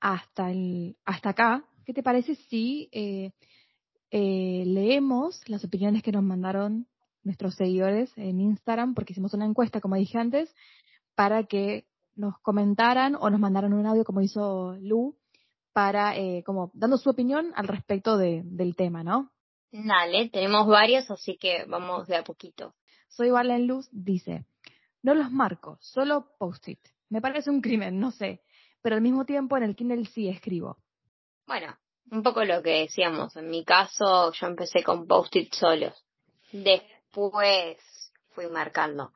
hasta 0.00 0.50
el, 0.50 0.96
hasta 1.04 1.30
acá, 1.30 1.64
¿qué 1.84 1.92
te 1.92 2.02
parece 2.02 2.34
si 2.34 2.88
eh, 2.92 3.32
eh, 4.10 4.64
leemos 4.66 5.40
las 5.48 5.64
opiniones 5.64 6.02
que 6.02 6.12
nos 6.12 6.22
mandaron 6.22 6.86
nuestros 7.24 7.54
seguidores 7.54 8.12
en 8.16 8.40
Instagram, 8.40 8.94
porque 8.94 9.12
hicimos 9.12 9.34
una 9.34 9.46
encuesta, 9.46 9.80
como 9.80 9.96
dije 9.96 10.18
antes, 10.18 10.52
para 11.14 11.44
que 11.44 11.86
nos 12.14 12.38
comentaran 12.40 13.14
o 13.14 13.30
nos 13.30 13.40
mandaran 13.40 13.72
un 13.72 13.86
audio 13.86 14.04
como 14.04 14.20
hizo 14.20 14.76
Lu, 14.80 15.16
para, 15.72 16.16
eh, 16.16 16.42
como 16.44 16.70
dando 16.74 16.98
su 16.98 17.10
opinión 17.10 17.52
al 17.54 17.68
respecto 17.68 18.16
de, 18.16 18.42
del 18.44 18.76
tema, 18.76 19.02
¿no? 19.02 19.30
Dale, 19.70 20.28
tenemos 20.28 20.66
varios, 20.66 21.10
así 21.10 21.36
que 21.38 21.64
vamos 21.66 22.06
de 22.06 22.16
a 22.16 22.24
poquito. 22.24 22.74
Soy 23.08 23.30
Valen 23.30 23.66
Luz, 23.66 23.88
dice, 23.90 24.44
no 25.02 25.14
los 25.14 25.30
marco, 25.30 25.78
solo 25.80 26.26
post-it. 26.38 26.80
Me 27.08 27.20
parece 27.20 27.50
un 27.50 27.60
crimen, 27.60 27.98
no 27.98 28.10
sé, 28.10 28.42
pero 28.82 28.96
al 28.96 29.02
mismo 29.02 29.24
tiempo 29.24 29.56
en 29.56 29.62
el 29.62 29.76
Kindle 29.76 30.04
sí 30.06 30.28
escribo. 30.28 30.78
Bueno, 31.46 31.76
un 32.10 32.22
poco 32.22 32.44
lo 32.44 32.62
que 32.62 32.80
decíamos. 32.80 33.36
En 33.36 33.48
mi 33.48 33.64
caso, 33.64 34.32
yo 34.32 34.46
empecé 34.46 34.82
con 34.82 35.06
post-it 35.06 35.52
solos. 35.52 35.94
Después 36.52 37.78
fui 38.30 38.46
marcando. 38.48 39.12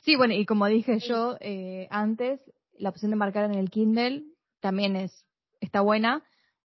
Sí, 0.00 0.16
bueno, 0.16 0.34
y 0.34 0.46
como 0.46 0.66
dije 0.66 0.98
yo 1.00 1.36
eh, 1.40 1.86
antes, 1.90 2.40
la 2.78 2.90
opción 2.90 3.10
de 3.10 3.16
marcar 3.16 3.44
en 3.44 3.54
el 3.54 3.70
Kindle 3.70 4.24
también 4.60 4.96
es 4.96 5.26
está 5.60 5.80
buena 5.80 6.24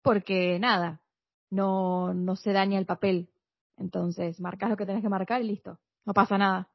porque 0.01 0.59
nada, 0.59 1.01
no, 1.49 2.13
no 2.13 2.35
se 2.35 2.53
daña 2.53 2.79
el 2.79 2.85
papel. 2.85 3.29
Entonces, 3.77 4.39
marcas 4.39 4.69
lo 4.69 4.77
que 4.77 4.85
tenés 4.85 5.01
que 5.01 5.09
marcar 5.09 5.41
y 5.41 5.47
listo, 5.47 5.79
no 6.05 6.13
pasa 6.13 6.37
nada. 6.37 6.69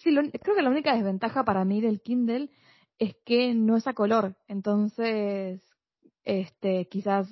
Sí, 0.00 0.14
creo 0.14 0.56
que 0.56 0.62
la 0.62 0.70
única 0.70 0.94
desventaja 0.94 1.44
para 1.44 1.64
mí 1.64 1.80
del 1.80 2.00
Kindle 2.00 2.50
es 2.98 3.16
que 3.24 3.54
no 3.54 3.76
es 3.76 3.86
a 3.86 3.94
color. 3.94 4.36
Entonces, 4.46 5.62
este, 6.24 6.88
quizás 6.88 7.28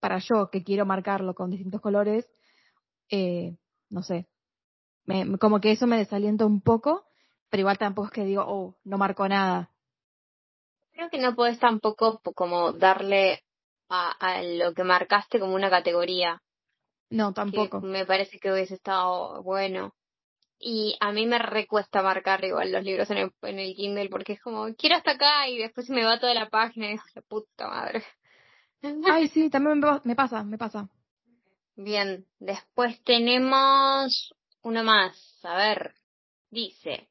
para 0.00 0.18
yo 0.18 0.50
que 0.50 0.62
quiero 0.62 0.86
marcarlo 0.86 1.34
con 1.34 1.50
distintos 1.50 1.80
colores, 1.80 2.28
eh, 3.10 3.56
no 3.88 4.02
sé, 4.02 4.28
me, 5.04 5.38
como 5.38 5.60
que 5.60 5.72
eso 5.72 5.86
me 5.86 5.96
desalienta 5.96 6.44
un 6.44 6.60
poco, 6.60 7.06
pero 7.48 7.60
igual 7.62 7.78
tampoco 7.78 8.08
es 8.08 8.12
que 8.12 8.24
digo, 8.24 8.44
oh, 8.46 8.76
no 8.84 8.98
marco 8.98 9.28
nada. 9.28 9.70
Creo 10.92 11.08
que 11.10 11.18
no 11.18 11.34
puedes 11.34 11.58
tampoco 11.58 12.20
como 12.34 12.72
darle 12.72 13.45
a, 13.88 14.10
a 14.10 14.42
lo 14.42 14.74
que 14.74 14.84
marcaste 14.84 15.38
como 15.38 15.54
una 15.54 15.70
categoría. 15.70 16.42
No, 17.10 17.32
tampoco. 17.32 17.80
Me 17.80 18.04
parece 18.04 18.38
que 18.38 18.52
hubiese 18.52 18.74
estado 18.74 19.42
bueno. 19.42 19.94
Y 20.58 20.96
a 21.00 21.12
mí 21.12 21.26
me 21.26 21.38
recuesta 21.38 22.02
marcar 22.02 22.42
igual 22.44 22.72
los 22.72 22.82
libros 22.82 23.10
en 23.10 23.18
el, 23.18 23.32
en 23.42 23.58
el 23.58 23.74
Kindle 23.74 24.08
porque 24.08 24.34
es 24.34 24.40
como, 24.40 24.74
quiero 24.74 24.96
hasta 24.96 25.12
acá 25.12 25.48
y 25.48 25.58
después 25.58 25.86
se 25.86 25.92
me 25.92 26.04
va 26.04 26.18
toda 26.18 26.32
la 26.32 26.48
página 26.48 26.86
y 26.86 26.90
digo, 26.92 27.02
la 27.14 27.22
puta 27.22 27.68
madre. 27.68 28.02
Ay, 29.10 29.28
sí, 29.28 29.50
también 29.50 29.82
me 30.04 30.16
pasa, 30.16 30.42
me 30.44 30.56
pasa. 30.56 30.88
Bien, 31.76 32.26
después 32.38 33.02
tenemos 33.04 34.34
uno 34.62 34.82
más. 34.82 35.38
A 35.44 35.56
ver, 35.56 35.94
dice, 36.50 37.08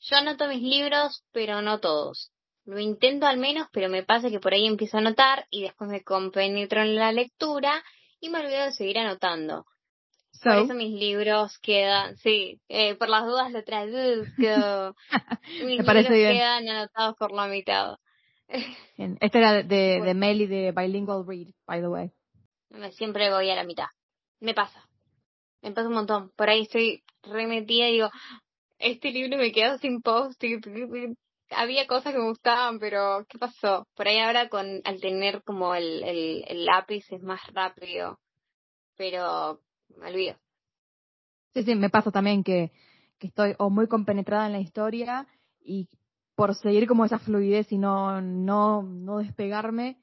yo 0.00 0.16
anoto 0.16 0.46
mis 0.46 0.62
libros, 0.62 1.24
pero 1.32 1.62
no 1.62 1.80
todos. 1.80 2.30
Lo 2.66 2.80
intento 2.80 3.26
al 3.26 3.38
menos, 3.38 3.68
pero 3.72 3.88
me 3.88 4.02
pasa 4.02 4.28
que 4.28 4.40
por 4.40 4.52
ahí 4.52 4.66
empiezo 4.66 4.96
a 4.96 5.00
anotar 5.00 5.46
y 5.50 5.62
después 5.62 5.88
me 5.88 6.02
compenetro 6.02 6.82
en 6.82 6.96
la 6.96 7.12
lectura 7.12 7.82
y 8.20 8.28
me 8.28 8.40
olvido 8.40 8.64
de 8.64 8.72
seguir 8.72 8.98
anotando. 8.98 9.64
por 10.42 10.56
eso 10.56 10.74
mis 10.74 10.92
libros 10.92 11.58
quedan, 11.58 12.16
sí, 12.16 12.60
eh, 12.68 12.96
por 12.96 13.08
las 13.08 13.24
dudas 13.24 13.52
lo 13.52 13.62
traduzco. 13.62 14.96
mis 15.64 15.78
libros 15.78 16.06
quedan 16.08 16.68
anotados 16.68 17.16
por 17.16 17.32
la 17.32 17.46
mitad. 17.46 17.98
Este 18.48 19.38
era 19.38 19.62
de, 19.62 20.00
de 20.04 20.14
Melly 20.14 20.46
de 20.46 20.72
Bilingual 20.72 21.24
Read, 21.24 21.48
by 21.66 21.80
the 21.80 21.88
way. 21.88 22.10
Siempre 22.92 23.30
voy 23.30 23.48
a 23.48 23.54
la 23.54 23.64
mitad. 23.64 23.86
Me 24.40 24.54
pasa. 24.54 24.88
Me 25.62 25.70
pasa 25.70 25.88
un 25.88 25.94
montón. 25.94 26.32
Por 26.36 26.50
ahí 26.50 26.62
estoy 26.62 27.04
remetida 27.22 27.88
y 27.88 27.92
digo, 27.92 28.10
este 28.78 29.12
libro 29.12 29.38
me 29.38 29.52
queda 29.52 29.78
sin 29.78 30.02
post. 30.02 30.42
Había 31.50 31.86
cosas 31.86 32.12
que 32.12 32.18
me 32.18 32.28
gustaban, 32.28 32.78
pero 32.78 33.24
¿qué 33.28 33.38
pasó? 33.38 33.86
Por 33.94 34.08
ahí 34.08 34.18
ahora 34.18 34.48
con 34.48 34.80
al 34.84 35.00
tener 35.00 35.42
como 35.42 35.74
el, 35.74 36.02
el, 36.02 36.44
el 36.48 36.64
lápiz 36.64 37.04
es 37.10 37.22
más 37.22 37.40
rápido. 37.52 38.18
Pero 38.96 39.60
me 39.96 40.08
olvido. 40.10 40.36
Sí, 41.54 41.62
sí, 41.62 41.74
me 41.74 41.90
pasa 41.90 42.10
también 42.10 42.44
que, 42.44 42.72
que 43.18 43.28
estoy 43.28 43.54
o 43.58 43.70
muy 43.70 43.86
compenetrada 43.86 44.46
en 44.46 44.52
la 44.52 44.60
historia 44.60 45.26
y 45.64 45.88
por 46.34 46.54
seguir 46.54 46.86
como 46.86 47.04
esa 47.04 47.18
fluidez 47.18 47.72
y 47.72 47.78
no, 47.78 48.20
no, 48.20 48.82
no 48.82 49.18
despegarme, 49.18 49.98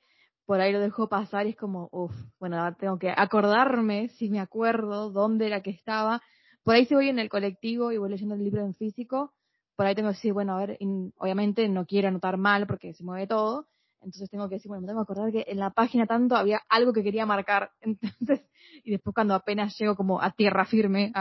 por 0.45 0.59
ahí 0.59 0.73
lo 0.73 0.79
dejo 0.79 1.07
pasar 1.07 1.45
y 1.45 1.51
es 1.51 1.55
como, 1.55 1.89
uff, 1.91 2.13
bueno, 2.39 2.75
tengo 2.75 2.97
que 2.97 3.13
acordarme, 3.15 4.09
si 4.09 4.29
me 4.29 4.39
acuerdo, 4.39 5.11
dónde 5.11 5.47
era 5.47 5.61
que 5.61 5.69
estaba. 5.69 6.21
Por 6.63 6.75
ahí 6.75 6.85
si 6.85 6.95
voy 6.95 7.09
en 7.09 7.19
el 7.19 7.29
colectivo 7.29 7.91
y 7.91 7.97
voy 7.97 8.09
leyendo 8.09 8.35
el 8.35 8.43
libro 8.43 8.61
en 8.65 8.73
físico, 8.73 9.33
por 9.75 9.85
ahí 9.85 9.95
tengo 9.95 10.09
que 10.09 10.15
decir, 10.15 10.33
bueno, 10.33 10.55
a 10.55 10.65
ver, 10.65 10.77
obviamente 11.17 11.67
no 11.69 11.85
quiero 11.85 12.07
anotar 12.07 12.37
mal 12.37 12.67
porque 12.67 12.93
se 12.93 13.03
mueve 13.03 13.27
todo, 13.27 13.67
entonces 14.01 14.29
tengo 14.29 14.49
que 14.49 14.55
decir, 14.55 14.69
bueno, 14.69 14.81
me 14.81 14.87
tengo 14.87 15.05
que 15.05 15.11
acordar 15.11 15.31
que 15.31 15.45
en 15.47 15.59
la 15.59 15.71
página 15.71 16.05
tanto 16.05 16.35
había 16.35 16.61
algo 16.69 16.93
que 16.93 17.03
quería 17.03 17.25
marcar, 17.25 17.71
entonces, 17.81 18.41
y 18.83 18.91
después 18.91 19.13
cuando 19.13 19.33
apenas 19.33 19.77
llego 19.77 19.95
como 19.95 20.21
a 20.21 20.31
tierra 20.31 20.65
firme, 20.65 21.11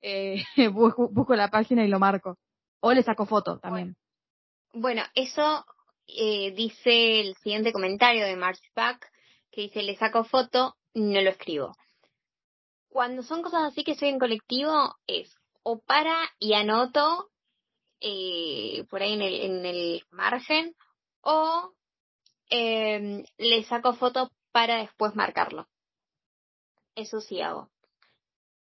eh, 0.00 0.42
busco, 0.72 1.34
la 1.34 1.48
página 1.48 1.84
y 1.84 1.88
lo 1.88 1.98
marco. 1.98 2.38
O 2.80 2.92
le 2.92 3.02
saco 3.02 3.26
foto 3.26 3.58
también. 3.58 3.96
Bueno, 4.72 5.02
eso 5.14 5.66
eh, 6.06 6.52
dice 6.52 7.20
el 7.20 7.34
siguiente 7.36 7.72
comentario 7.72 8.24
de 8.24 8.36
Marcy 8.36 8.66
Pack, 8.72 9.10
que 9.50 9.62
dice, 9.62 9.82
le 9.82 9.96
saco 9.96 10.24
foto, 10.24 10.76
no 10.94 11.20
lo 11.20 11.30
escribo. 11.30 11.76
Cuando 12.88 13.22
son 13.22 13.42
cosas 13.42 13.64
así 13.64 13.84
que 13.84 13.94
soy 13.94 14.08
en 14.08 14.18
colectivo, 14.18 14.96
es 15.06 15.34
o 15.62 15.80
para 15.80 16.16
y 16.38 16.54
anoto 16.54 17.30
eh, 18.00 18.84
por 18.88 19.02
ahí 19.02 19.12
en 19.12 19.22
el, 19.22 19.40
en 19.40 19.66
el 19.66 20.02
margen, 20.10 20.74
o 21.22 21.72
eh, 22.50 23.24
le 23.38 23.64
saco 23.64 23.94
foto 23.94 24.30
para 24.52 24.78
después 24.78 25.14
marcarlo. 25.14 25.68
Eso 26.94 27.20
sí 27.20 27.40
hago. 27.40 27.70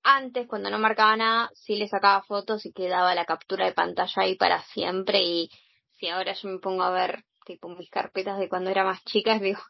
Antes, 0.03 0.47
cuando 0.47 0.69
no 0.69 0.79
marcaba 0.79 1.15
nada, 1.15 1.51
sí 1.53 1.75
le 1.75 1.88
sacaba 1.88 2.23
fotos 2.23 2.65
y 2.65 2.73
quedaba 2.73 3.13
la 3.13 3.25
captura 3.25 3.65
de 3.65 3.73
pantalla 3.73 4.23
ahí 4.23 4.36
para 4.36 4.63
siempre 4.63 5.21
y 5.21 5.49
si 5.99 6.07
ahora 6.07 6.34
yo 6.34 6.49
me 6.49 6.59
pongo 6.59 6.84
a 6.84 6.91
ver 6.91 7.23
tipo 7.45 7.69
mis 7.69 7.89
carpetas 7.89 8.39
de 8.39 8.49
cuando 8.49 8.69
era 8.69 8.84
más 8.84 9.03
chica, 9.05 9.38
digo, 9.39 9.61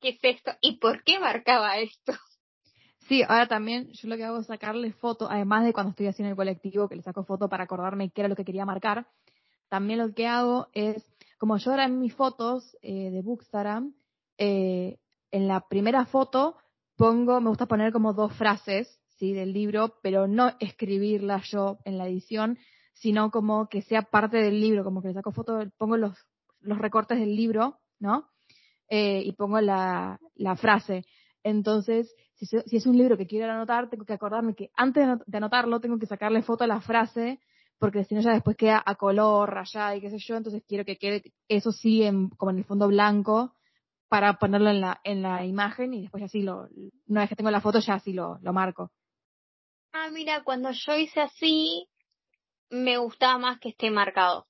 ¿qué 0.00 0.10
es 0.10 0.18
esto? 0.22 0.52
¿Y 0.60 0.78
por 0.78 1.02
qué 1.04 1.18
marcaba 1.18 1.78
esto? 1.78 2.12
Sí, 3.08 3.22
ahora 3.22 3.46
también 3.46 3.88
yo 3.92 4.08
lo 4.08 4.16
que 4.16 4.24
hago 4.24 4.38
es 4.38 4.46
sacarle 4.46 4.92
foto, 4.92 5.30
además 5.30 5.64
de 5.64 5.72
cuando 5.72 5.90
estoy 5.90 6.06
haciendo 6.06 6.30
el 6.30 6.36
colectivo, 6.36 6.88
que 6.88 6.96
le 6.96 7.02
saco 7.02 7.24
foto 7.24 7.48
para 7.48 7.64
acordarme 7.64 8.10
qué 8.10 8.22
era 8.22 8.28
lo 8.28 8.36
que 8.36 8.44
quería 8.44 8.64
marcar, 8.64 9.06
también 9.68 9.98
lo 9.98 10.14
que 10.14 10.26
hago 10.26 10.68
es, 10.72 11.04
como 11.38 11.58
yo 11.58 11.70
ahora 11.70 11.84
en 11.84 11.98
mis 11.98 12.14
fotos 12.14 12.76
eh, 12.80 13.10
de 13.10 13.20
Bookstagram, 13.20 13.94
eh, 14.38 14.98
en 15.30 15.48
la 15.48 15.60
primera 15.68 16.06
foto 16.06 16.56
pongo, 16.96 17.40
me 17.40 17.48
gusta 17.48 17.66
poner 17.66 17.92
como 17.92 18.12
dos 18.14 18.32
frases, 18.36 19.00
¿sí? 19.18 19.32
Del 19.32 19.52
libro, 19.52 19.96
pero 20.02 20.26
no 20.26 20.52
escribirlas 20.60 21.50
yo 21.50 21.78
en 21.84 21.98
la 21.98 22.06
edición, 22.06 22.58
sino 22.94 23.30
como 23.30 23.68
que 23.68 23.82
sea 23.82 24.02
parte 24.02 24.38
del 24.38 24.60
libro, 24.60 24.84
como 24.84 25.02
que 25.02 25.08
le 25.08 25.14
saco 25.14 25.32
foto, 25.32 25.62
pongo 25.76 25.96
los, 25.96 26.16
los 26.60 26.78
recortes 26.78 27.18
del 27.18 27.34
libro, 27.34 27.80
¿no? 27.98 28.28
Eh, 28.88 29.22
y 29.24 29.32
pongo 29.32 29.60
la, 29.60 30.20
la 30.36 30.56
frase. 30.56 31.04
Entonces, 31.44 32.12
si, 32.34 32.76
es 32.76 32.86
un 32.86 32.96
libro 32.98 33.16
que 33.16 33.26
quiero 33.26 33.52
anotar, 33.52 33.88
tengo 33.88 34.04
que 34.04 34.14
acordarme 34.14 34.54
que 34.54 34.70
antes 34.74 35.06
de 35.26 35.36
anotarlo 35.36 35.78
tengo 35.78 35.98
que 35.98 36.06
sacarle 36.06 36.42
foto 36.42 36.64
a 36.64 36.66
la 36.66 36.80
frase, 36.80 37.38
porque 37.78 38.04
si 38.04 38.14
no 38.14 38.22
ya 38.22 38.32
después 38.32 38.56
queda 38.56 38.82
a 38.84 38.94
color, 38.96 39.50
rayada 39.50 39.94
y 39.94 40.00
qué 40.00 40.10
sé 40.10 40.18
yo, 40.18 40.36
entonces 40.36 40.62
quiero 40.66 40.84
que 40.84 40.96
quede 40.96 41.22
eso 41.48 41.70
sí 41.70 42.02
en, 42.02 42.30
como 42.30 42.50
en 42.50 42.58
el 42.58 42.64
fondo 42.64 42.88
blanco 42.88 43.54
para 44.08 44.38
ponerlo 44.38 44.70
en 44.70 44.80
la, 44.80 45.00
en 45.04 45.22
la 45.22 45.44
imagen 45.44 45.92
y 45.92 46.02
después 46.02 46.22
así 46.22 46.42
lo, 46.42 46.68
una 47.06 47.20
vez 47.20 47.28
que 47.28 47.36
tengo 47.36 47.50
la 47.50 47.60
foto 47.60 47.78
ya 47.80 47.94
así 47.94 48.12
lo, 48.12 48.38
lo 48.40 48.52
marco. 48.52 48.90
Ah, 49.92 50.08
mira, 50.10 50.42
cuando 50.44 50.70
yo 50.72 50.96
hice 50.96 51.20
así, 51.20 51.88
me 52.70 52.96
gustaba 52.96 53.38
más 53.38 53.60
que 53.60 53.68
esté 53.68 53.90
marcado. 53.90 54.46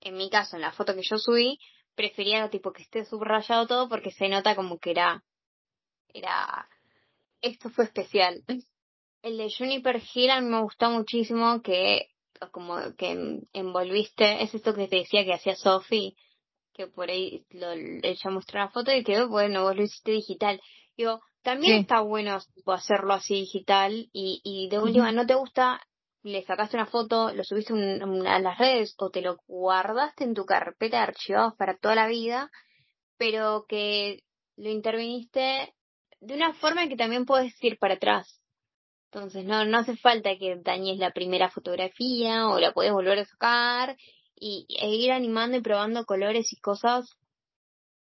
En 0.00 0.16
mi 0.16 0.30
caso, 0.30 0.56
en 0.56 0.62
la 0.62 0.72
foto 0.72 0.94
que 0.94 1.02
yo 1.02 1.18
subí, 1.18 1.58
prefería 1.94 2.48
tipo 2.48 2.72
que 2.72 2.82
esté 2.82 3.04
subrayado 3.04 3.66
todo 3.66 3.88
porque 3.88 4.12
se 4.12 4.28
nota 4.28 4.54
como 4.54 4.78
que 4.78 4.92
era, 4.92 5.24
era, 6.12 6.68
esto 7.40 7.70
fue 7.70 7.84
especial. 7.84 8.44
El 9.22 9.36
de 9.36 9.52
Juniper 9.56 10.00
Hill 10.14 10.42
me 10.42 10.62
gustó 10.62 10.90
muchísimo 10.90 11.60
que, 11.62 12.08
como 12.52 12.76
que 12.96 13.40
envolviste, 13.52 14.42
es 14.42 14.54
esto 14.54 14.74
que 14.74 14.88
te 14.88 14.96
decía 14.96 15.24
que 15.24 15.34
hacía 15.34 15.56
Sophie, 15.56 16.14
que 16.72 16.86
por 16.86 17.10
ahí 17.10 17.44
lo, 17.50 17.72
ella 17.72 18.30
mostró 18.30 18.60
la 18.60 18.68
foto 18.68 18.94
y 18.94 19.02
que, 19.02 19.24
bueno, 19.24 19.62
vos 19.62 19.76
lo 19.76 19.82
hiciste 19.82 20.12
digital. 20.12 20.60
Digo, 20.96 21.20
también 21.42 21.80
está 21.80 22.00
bueno 22.00 22.38
hacerlo 22.66 23.14
así 23.14 23.34
digital 23.34 24.08
y, 24.12 24.40
y 24.44 24.68
de 24.68 24.78
última, 24.78 25.10
¿no 25.12 25.26
te 25.26 25.34
gusta 25.34 25.80
le 26.22 26.44
sacaste 26.44 26.76
una 26.76 26.86
foto, 26.86 27.32
lo 27.32 27.44
subiste 27.44 27.72
a 27.72 28.38
las 28.38 28.58
redes 28.58 28.94
o 28.98 29.10
te 29.10 29.22
lo 29.22 29.38
guardaste 29.46 30.24
en 30.24 30.34
tu 30.34 30.44
carpeta 30.44 30.98
de 30.98 31.02
archivados 31.04 31.54
para 31.54 31.76
toda 31.76 31.94
la 31.94 32.06
vida, 32.06 32.50
pero 33.16 33.66
que 33.68 34.22
lo 34.56 34.68
interviniste 34.68 35.74
de 36.20 36.34
una 36.34 36.54
forma 36.54 36.88
que 36.88 36.96
también 36.96 37.24
puedes 37.24 37.52
ir 37.62 37.78
para 37.78 37.94
atrás. 37.94 38.40
Entonces 39.10 39.44
no, 39.44 39.64
no 39.64 39.78
hace 39.78 39.96
falta 39.96 40.36
que 40.38 40.56
dañes 40.62 40.98
la 40.98 41.12
primera 41.12 41.50
fotografía 41.50 42.48
o 42.48 42.58
la 42.58 42.72
puedes 42.72 42.92
volver 42.92 43.20
a 43.20 43.24
sacar 43.24 43.96
y, 44.34 44.66
e 44.80 44.88
ir 44.94 45.12
animando 45.12 45.56
y 45.56 45.62
probando 45.62 46.04
colores 46.04 46.52
y 46.52 46.60
cosas 46.60 47.08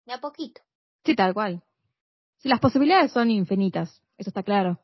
de 0.07 0.14
a 0.14 0.20
poquito. 0.20 0.62
Sí, 1.04 1.14
tal 1.14 1.34
cual. 1.34 1.62
Sí, 2.38 2.48
las 2.48 2.61
posibilidades 2.61 3.12
son 3.12 3.30
infinitas, 3.30 4.02
eso 4.16 4.30
está 4.30 4.42
claro. 4.42 4.80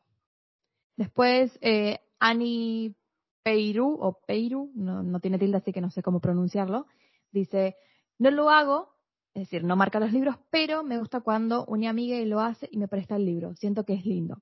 Después, 0.97 1.59
eh, 1.63 2.01
Annie 2.19 2.95
Peiru 3.43 3.97
o 4.01 4.21
Peiru, 4.27 4.71
no, 4.75 5.03
no 5.03 5.21
tiene 5.21 5.39
tilde 5.39 5.57
así 5.57 5.73
que 5.73 5.81
no 5.81 5.91
sé 5.91 6.03
cómo 6.03 6.21
pronunciarlo, 6.21 6.87
dice, 7.31 7.77
no 8.19 8.31
lo 8.31 8.51
hago, 8.51 8.92
es 9.35 9.45
decir, 9.45 9.65
no 9.65 9.77
marca 9.77 9.99
los 9.99 10.13
libros, 10.13 10.37
pero 10.51 10.83
me 10.83 10.99
gusta 10.99 11.21
cuando 11.21 11.65
una 11.67 11.89
amiga 11.89 12.19
lo 12.27 12.41
hace 12.41 12.69
y 12.71 12.77
me 12.77 12.89
presta 12.89 13.17
el 13.17 13.25
libro, 13.25 13.55
siento 13.57 13.85
que 13.85 13.95
es 13.95 14.05
lindo. 14.05 14.37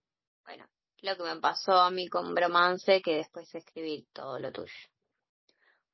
Bueno, 0.45 0.67
lo 1.03 1.17
que 1.17 1.23
me 1.23 1.41
pasó 1.41 1.81
a 1.81 1.91
mí 1.91 2.09
con 2.09 2.35
Bromance, 2.35 3.01
que 3.01 3.17
después 3.17 3.55
escribí 3.55 4.09
todo 4.13 4.39
lo 4.41 4.51
tuyo. 4.51 4.73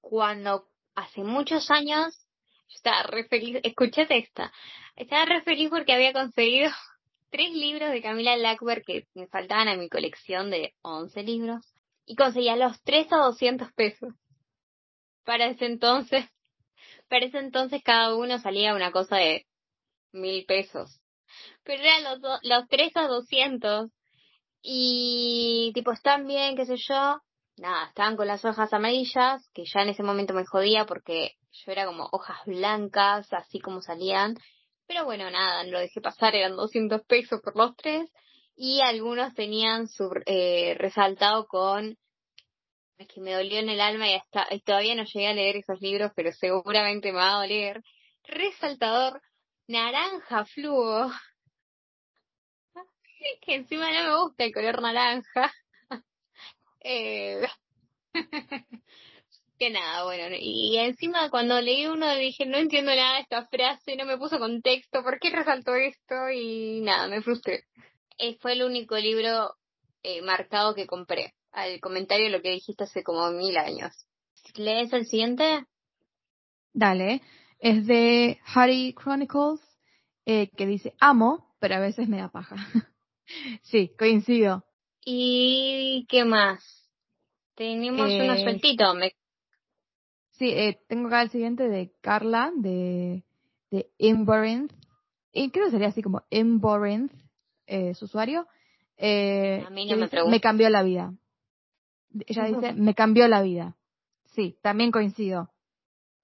Cuando 0.01 0.69
hace 0.95 1.23
muchos 1.25 1.71
años, 1.71 2.27
yo 2.69 2.77
estaba 2.77 3.03
re 3.03 3.25
feliz, 3.29 3.61
escuchate 3.63 4.17
esta, 4.17 4.51
estaba 4.95 5.27
re 5.27 5.43
feliz 5.43 5.69
porque 5.69 5.93
había 5.93 6.15
conseguido 6.15 6.71
tres 7.31 7.53
libros 7.53 7.91
de 7.91 8.01
Camila 8.01 8.37
Lackberg 8.37 8.83
que 8.83 9.07
me 9.15 9.27
faltaban 9.27 9.69
a 9.69 9.77
mi 9.77 9.91
colección 9.91 10.51
de 10.51 10.75
11 10.81 11.23
libros 11.23 11.75
y 12.07 12.17
conseguía 12.17 12.57
los 12.57 12.81
tres 12.83 13.13
a 13.13 13.17
200 13.17 13.73
pesos. 13.75 14.15
Para 15.25 15.47
ese 15.47 15.67
entonces, 15.67 16.25
para 17.09 17.27
ese 17.27 17.39
entonces 17.39 17.83
cada 17.85 18.15
uno 18.15 18.39
salía 18.39 18.75
una 18.75 18.93
cosa 18.93 19.17
de 19.17 19.47
mil 20.13 20.45
pesos. 20.47 21.01
Pero 21.65 21.83
eran 21.83 22.05
los, 22.05 22.41
los 22.43 22.69
tres 22.69 22.93
a 22.97 23.07
200 23.07 23.91
y 24.63 25.73
tipo 25.75 25.93
están 25.93 26.27
bien, 26.27 26.57
qué 26.57 26.67
sé 26.67 26.77
yo. 26.77 27.21
Nada, 27.59 27.87
estaban 27.89 28.17
con 28.17 28.27
las 28.27 28.45
hojas 28.45 28.73
amarillas, 28.73 29.49
que 29.55 29.65
ya 29.65 29.83
en 29.83 29.89
ese 29.91 30.03
momento 30.03 30.35
me 30.35 30.45
jodía 30.45 30.85
porque 30.85 31.33
yo 31.53 31.73
era 31.73 31.87
como 31.87 32.09
hojas 32.13 32.39
blancas, 32.45 33.33
así 33.33 33.61
como 33.61 33.81
salían. 33.81 34.37
Pero 34.87 35.05
bueno, 35.05 35.31
nada, 35.31 35.65
lo 35.65 35.79
dejé 35.79 36.01
pasar, 36.01 36.35
eran 36.35 36.57
200 36.57 37.03
pesos 37.07 37.41
por 37.43 37.57
los 37.57 37.75
tres 37.77 38.11
y 38.57 38.81
algunos 38.81 39.35
tenían 39.35 39.89
su 39.89 40.11
eh, 40.27 40.75
resaltado 40.79 41.47
con 41.47 41.97
es 42.99 43.09
que 43.09 43.21
me 43.21 43.33
dolió 43.33 43.59
en 43.59 43.69
el 43.69 43.81
alma 43.81 44.09
y, 44.09 44.15
hasta, 44.15 44.47
todavía 44.65 44.95
no 44.95 45.05
llegué 45.05 45.29
a 45.29 45.35
leer 45.35 45.57
esos 45.57 45.81
libros, 45.81 46.13
pero 46.15 46.33
seguramente 46.33 47.13
me 47.13 47.19
va 47.19 47.35
a 47.35 47.41
doler. 47.43 47.83
Resaltador 48.25 49.21
naranja 49.69 50.45
fluo. 50.47 51.11
que 53.43 53.55
encima 53.55 53.91
no 53.93 54.05
me 54.05 54.23
gusta 54.23 54.45
el 54.45 54.53
color 54.53 54.81
naranja. 54.81 55.53
eh, 56.81 57.47
que 59.59 59.71
nada, 59.71 60.05
bueno, 60.05 60.37
y 60.39 60.77
encima 60.79 61.31
cuando 61.31 61.61
leí 61.61 61.87
uno 61.87 62.15
dije, 62.17 62.47
no 62.47 62.59
entiendo 62.59 62.95
nada 62.95 63.17
de 63.17 63.23
esta 63.23 63.47
frase, 63.47 63.97
no 63.97 64.05
me 64.05 64.19
puso 64.19 64.39
contexto, 64.39 65.03
¿por 65.03 65.19
qué 65.19 65.31
resaltó 65.31 65.75
esto? 65.75 66.31
Y 66.31 66.81
nada, 66.81 67.09
me 67.09 67.23
frustré. 67.23 67.65
Eh, 68.19 68.37
fue 68.41 68.53
el 68.53 68.63
único 68.63 68.97
libro 68.97 69.55
eh, 70.03 70.23
marcado 70.23 70.75
que 70.75 70.87
compré. 70.87 71.35
Al 71.57 71.81
comentario 71.81 72.29
lo 72.29 72.43
que 72.43 72.51
dijiste 72.51 72.85
hace 72.85 73.03
como 73.03 73.31
mil 73.31 73.57
años. 73.57 73.91
¿Lees 74.57 74.93
el 74.93 75.07
siguiente? 75.07 75.65
Dale. 76.75 77.23
Es 77.59 77.87
de 77.87 78.39
Harry 78.55 78.95
Chronicles, 78.95 79.61
eh, 80.27 80.51
que 80.55 80.67
dice, 80.67 80.95
amo, 81.01 81.57
pero 81.59 81.77
a 81.77 81.81
veces 81.81 82.09
me 82.09 82.19
da 82.19 82.29
paja. 82.29 82.57
sí, 83.63 83.91
coincido. 83.99 84.67
¿Y 85.03 86.05
qué 86.11 86.27
más? 86.27 86.63
Tenemos 87.55 88.11
uno 88.11 88.35
eh, 88.35 88.43
sueltito. 88.43 88.93
Me... 88.93 89.13
Sí, 90.33 90.55
tengo 90.89 91.07
acá 91.07 91.23
el 91.23 91.31
siguiente 91.31 91.71
de 91.71 91.91
Carla, 92.03 92.53
de, 92.55 93.25
de 93.71 93.91
Y 95.33 95.51
creo 95.51 95.65
que 95.65 95.71
sería 95.71 95.89
así 95.89 96.03
como 96.03 96.23
Imborinth, 96.29 97.13
eh, 97.67 97.95
su 97.95 98.05
usuario, 98.05 98.47
eh, 98.99 99.65
me, 99.71 100.41
cambió 100.43 100.69
la 100.69 100.83
vida. 100.83 101.15
Ella 102.27 102.45
dice, 102.45 102.73
me 102.73 102.95
cambió 102.95 103.29
la 103.29 103.43
vida. 103.43 103.77
Sí, 104.25 104.57
también 104.63 104.91
coincido. 104.91 105.51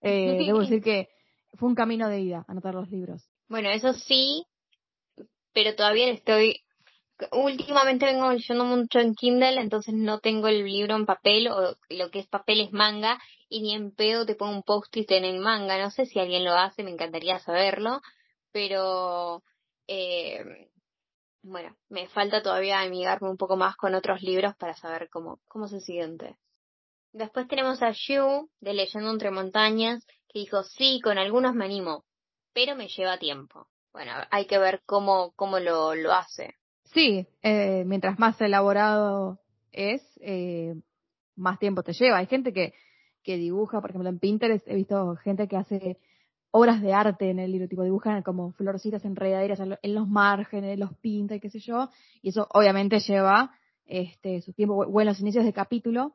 Eh, 0.01 0.45
debo 0.47 0.61
decir 0.61 0.83
que 0.83 1.09
fue 1.55 1.69
un 1.69 1.75
camino 1.75 2.09
de 2.09 2.21
ida 2.21 2.45
anotar 2.49 2.75
los 2.75 2.91
libros. 2.91 3.29
Bueno, 3.49 3.71
eso 3.71 3.93
sí, 3.93 4.47
pero 5.53 5.75
todavía 5.75 6.11
estoy. 6.11 6.61
Últimamente 7.31 8.07
vengo 8.07 8.33
leyendo 8.33 8.65
mucho 8.65 8.99
en 8.99 9.15
Kindle, 9.15 9.61
entonces 9.61 9.95
no 9.95 10.19
tengo 10.19 10.49
el 10.49 10.65
libro 10.65 10.97
en 10.97 11.07
papel 11.07 11.49
o 11.49 11.77
lo 11.89 12.11
que 12.11 12.19
es 12.19 12.27
papel 12.27 12.63
es 12.63 12.73
manga 12.73 13.21
y 13.49 13.61
ni 13.61 13.75
en 13.75 13.93
pedo 13.93 14.27
te 14.27 14.35
pongo 14.35 14.57
un 14.57 14.63
post-it 14.63 15.11
en 15.13 15.25
el 15.25 15.39
manga. 15.39 15.79
No 15.79 15.91
sé 15.91 16.07
si 16.07 16.19
alguien 16.19 16.45
lo 16.45 16.55
hace, 16.55 16.83
me 16.83 16.91
encantaría 16.91 17.39
saberlo, 17.39 18.01
pero 18.51 19.43
eh, 19.87 20.71
bueno, 21.43 21.77
me 21.89 22.09
falta 22.09 22.43
todavía 22.43 22.81
amigarme 22.81 23.29
un 23.29 23.37
poco 23.37 23.57
más 23.57 23.77
con 23.77 23.95
otros 23.95 24.23
libros 24.23 24.55
para 24.57 24.75
saber 24.75 25.09
cómo, 25.11 25.41
cómo 25.49 25.69
se 25.69 25.81
siguiente. 25.81 26.37
Después 27.13 27.47
tenemos 27.49 27.83
a 27.83 27.91
Yu, 27.91 28.49
de 28.61 28.75
Leyendo 28.75 29.11
entre 29.11 29.31
montañas, 29.31 30.07
que 30.29 30.39
dijo, 30.39 30.63
sí, 30.63 31.01
con 31.03 31.19
algunos 31.19 31.55
me 31.55 31.65
animo, 31.65 32.05
pero 32.55 32.75
me 32.77 32.89
lleva 32.89 33.19
tiempo. 33.19 33.69
Bueno, 33.93 34.13
hay 34.31 34.47
que 34.47 34.59
ver 34.59 34.83
cómo, 34.87 35.33
cómo 35.37 35.59
lo, 35.59 35.95
lo 35.95 36.13
hace. 36.13 36.55
Sí, 36.85 37.27
eh, 37.43 37.85
mientras 37.87 38.19
más 38.19 38.41
elaborado 38.41 39.39
es, 39.73 40.03
eh, 40.21 40.75
más 41.37 41.59
tiempo 41.59 41.83
te 41.83 41.93
lleva. 41.93 42.19
Hay 42.19 42.27
gente 42.27 42.53
que, 42.53 42.73
que 43.23 43.37
dibuja, 43.37 43.81
por 43.81 43.91
ejemplo, 43.91 44.09
en 44.09 44.19
Pinterest 44.19 44.67
he 44.67 44.75
visto 44.75 45.17
gente 45.17 45.49
que 45.49 45.57
hace 45.57 45.99
obras 46.53 46.81
de 46.81 46.93
arte 46.93 47.31
en 47.31 47.39
el 47.39 47.51
libro, 47.51 47.67
tipo 47.67 47.83
dibujan 47.83 48.23
como 48.23 48.53
florcitas 48.53 49.05
enredaderas 49.05 49.59
en 49.61 49.95
los 49.95 50.07
márgenes, 50.09 50.79
los 50.79 50.95
pinta 50.99 51.35
y 51.35 51.41
qué 51.41 51.51
sé 51.51 51.59
yo, 51.59 51.89
y 52.23 52.29
eso 52.29 52.47
obviamente 52.53 53.01
lleva 53.01 53.51
este 53.87 54.41
su 54.43 54.53
tiempo, 54.53 54.77
o 54.77 55.01
en 55.01 55.07
los 55.07 55.21
inicios 55.21 55.45
de 55.45 55.53
capítulo, 55.53 56.15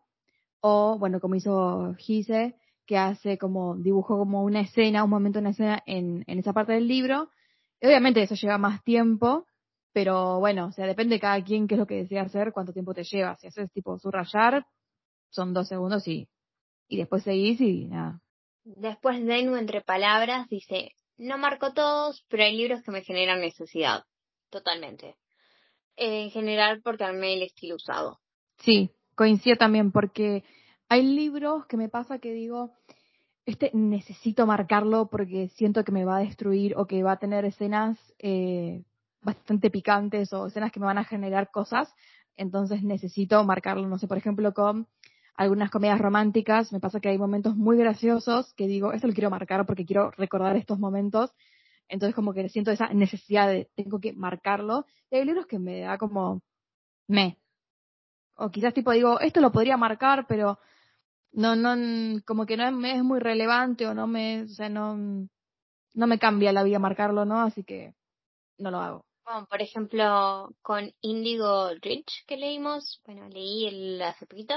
o 0.61 0.97
bueno, 0.99 1.19
como 1.19 1.35
hizo 1.35 1.93
Gise, 1.97 2.55
que 2.85 2.97
hace 2.97 3.37
como, 3.37 3.75
dibujo 3.75 4.17
como 4.17 4.43
una 4.43 4.61
escena, 4.61 5.03
un 5.03 5.09
momento, 5.09 5.39
una 5.39 5.49
escena 5.49 5.83
en, 5.85 6.23
en 6.27 6.39
esa 6.39 6.53
parte 6.53 6.73
del 6.73 6.87
libro, 6.87 7.29
y 7.81 7.87
obviamente 7.87 8.21
eso 8.21 8.35
lleva 8.35 8.57
más 8.57 8.83
tiempo, 8.83 9.45
Pero 9.93 10.39
bueno, 10.39 10.67
o 10.67 10.71
sea, 10.71 10.85
depende 10.85 11.15
de 11.15 11.19
cada 11.19 11.43
quien 11.43 11.67
qué 11.67 11.73
es 11.75 11.79
lo 11.79 11.87
que 11.87 11.95
desea 12.03 12.21
hacer, 12.23 12.53
cuánto 12.53 12.71
tiempo 12.73 12.93
te 12.93 13.03
lleva. 13.03 13.35
Si 13.37 13.47
haces 13.47 13.71
tipo 13.71 13.97
subrayar, 13.97 14.67
son 15.31 15.53
dos 15.53 15.67
segundos 15.67 16.07
y, 16.07 16.29
y 16.87 16.97
después 16.97 17.23
seguís 17.23 17.59
y 17.61 17.87
nada. 17.87 18.21
Después 18.75 19.23
Denu 19.25 19.55
entre 19.55 19.81
palabras 19.81 20.49
dice, 20.49 20.91
no 21.17 21.37
marco 21.37 21.73
todos, 21.73 22.25
pero 22.27 22.43
hay 22.43 22.57
libros 22.57 22.83
que 22.83 22.91
me 22.91 23.01
generan 23.01 23.39
necesidad. 23.39 24.03
Totalmente. 24.49 25.15
En 25.95 26.29
general 26.31 26.81
porque 26.83 27.05
armé 27.05 27.33
el 27.33 27.43
estilo 27.43 27.75
usado. 27.75 28.19
Sí, 28.57 28.91
coincido 29.15 29.55
también 29.55 29.91
porque 29.91 30.43
hay 30.89 31.03
libros 31.03 31.65
que 31.67 31.77
me 31.77 31.87
pasa 31.87 32.19
que 32.19 32.33
digo, 32.33 32.73
este 33.45 33.71
necesito 33.73 34.45
marcarlo 34.45 35.09
porque 35.09 35.47
siento 35.55 35.85
que 35.85 35.93
me 35.93 36.03
va 36.03 36.17
a 36.17 36.21
destruir 36.21 36.75
o 36.75 36.87
que 36.87 37.03
va 37.03 37.13
a 37.13 37.19
tener 37.19 37.45
escenas 37.45 37.97
eh, 38.19 38.83
bastante 39.21 39.69
picantes 39.69 40.33
o 40.33 40.47
escenas 40.47 40.71
que 40.73 40.81
me 40.81 40.85
van 40.85 40.97
a 40.97 41.05
generar 41.05 41.51
cosas, 41.51 41.93
entonces 42.35 42.83
necesito 42.83 43.41
marcarlo. 43.45 43.87
No 43.87 43.97
sé, 43.97 44.07
por 44.07 44.17
ejemplo, 44.17 44.53
con 44.53 44.87
algunas 45.37 45.69
comedias 45.69 46.01
románticas, 46.01 46.73
me 46.73 46.79
pasa 46.79 46.99
que 46.99 47.09
hay 47.09 47.17
momentos 47.17 47.55
muy 47.55 47.77
graciosos 47.77 48.53
que 48.55 48.67
digo, 48.67 48.91
esto 48.91 49.07
lo 49.07 49.13
quiero 49.13 49.29
marcar 49.29 49.65
porque 49.65 49.85
quiero 49.85 50.11
recordar 50.11 50.55
estos 50.57 50.79
momentos. 50.79 51.31
Entonces 51.87 52.15
como 52.15 52.33
que 52.33 52.49
siento 52.49 52.71
esa 52.71 52.89
necesidad 52.89 53.47
de 53.47 53.69
tengo 53.75 53.99
que 53.99 54.13
marcarlo. 54.13 54.85
Y 55.11 55.17
hay 55.17 55.25
libros 55.25 55.45
que 55.45 55.59
me 55.59 55.81
da 55.81 55.97
como 55.97 56.41
me. 57.07 57.37
O 58.35 58.49
quizás 58.49 58.73
tipo 58.73 58.91
digo, 58.91 59.19
esto 59.19 59.39
lo 59.39 59.51
podría 59.51 59.77
marcar, 59.77 60.25
pero 60.27 60.59
no, 61.31 61.55
no, 61.55 62.21
como 62.25 62.45
que 62.45 62.57
no 62.57 62.67
es 62.67 63.03
muy 63.03 63.19
relevante 63.19 63.87
o 63.87 63.93
no 63.93 64.07
me, 64.07 64.43
o 64.43 64.47
sea, 64.47 64.69
no, 64.69 64.97
no 65.93 66.07
me 66.07 66.19
cambia 66.19 66.51
la 66.51 66.63
vida 66.63 66.79
marcarlo, 66.79 67.25
¿no? 67.25 67.41
Así 67.41 67.63
que 67.63 67.93
no 68.57 68.71
lo 68.71 68.79
hago. 68.79 69.05
Bueno, 69.23 69.45
por 69.47 69.61
ejemplo, 69.61 70.49
con 70.61 70.91
Indigo 71.01 71.69
Rich 71.81 72.25
que 72.25 72.37
leímos, 72.37 73.01
bueno, 73.05 73.27
leí 73.29 73.67
el 73.67 74.01
hace 74.01 74.25
poquito, 74.25 74.55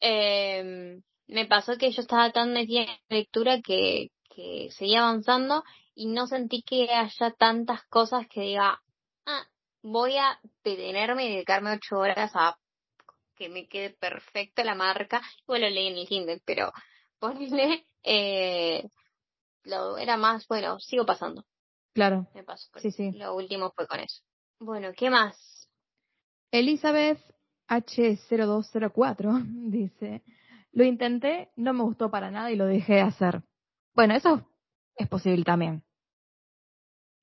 eh, 0.00 1.00
me 1.26 1.46
pasó 1.46 1.76
que 1.76 1.90
yo 1.90 2.02
estaba 2.02 2.32
tan 2.32 2.52
metida 2.52 2.82
en 2.82 2.98
lectura 3.08 3.60
que, 3.60 4.10
que 4.30 4.68
seguía 4.70 5.00
avanzando 5.00 5.64
y 5.94 6.06
no 6.06 6.26
sentí 6.26 6.62
que 6.62 6.90
haya 6.90 7.32
tantas 7.32 7.84
cosas 7.86 8.26
que 8.28 8.40
diga, 8.40 8.80
ah, 9.26 9.46
voy 9.82 10.16
a 10.16 10.38
detenerme 10.64 11.26
y 11.26 11.32
dedicarme 11.34 11.72
ocho 11.72 11.98
horas 11.98 12.30
a 12.34 12.56
que 13.36 13.48
me 13.48 13.68
quede 13.68 13.90
perfecta 13.90 14.64
la 14.64 14.74
marca. 14.74 15.22
Bueno, 15.46 15.68
lo 15.68 15.74
leí 15.74 15.88
en 15.88 15.98
el 15.98 16.08
Kindle, 16.08 16.42
pero 16.44 16.72
ponle, 17.18 17.86
eh, 18.02 18.88
lo, 19.64 19.98
era 19.98 20.16
más, 20.16 20.46
bueno, 20.48 20.78
sigo 20.80 21.04
pasando. 21.04 21.44
Claro. 21.94 22.28
Me 22.34 22.44
pasó. 22.44 22.68
Sí, 22.76 22.90
sí. 22.90 23.12
Lo 23.12 23.34
último 23.34 23.72
fue 23.72 23.86
con 23.86 24.00
eso. 24.00 24.22
Bueno, 24.60 24.92
¿qué 24.96 25.10
más? 25.10 25.68
Elizabeth 26.50 27.20
H0204 27.68 29.42
dice, 29.70 30.22
lo 30.72 30.84
intenté, 30.84 31.50
no 31.56 31.72
me 31.72 31.82
gustó 31.82 32.10
para 32.10 32.30
nada 32.30 32.50
y 32.50 32.56
lo 32.56 32.66
dejé 32.66 32.94
de 32.94 33.00
hacer. 33.02 33.42
Bueno, 33.94 34.14
eso 34.14 34.46
es 34.96 35.08
posible 35.08 35.44
también. 35.44 35.82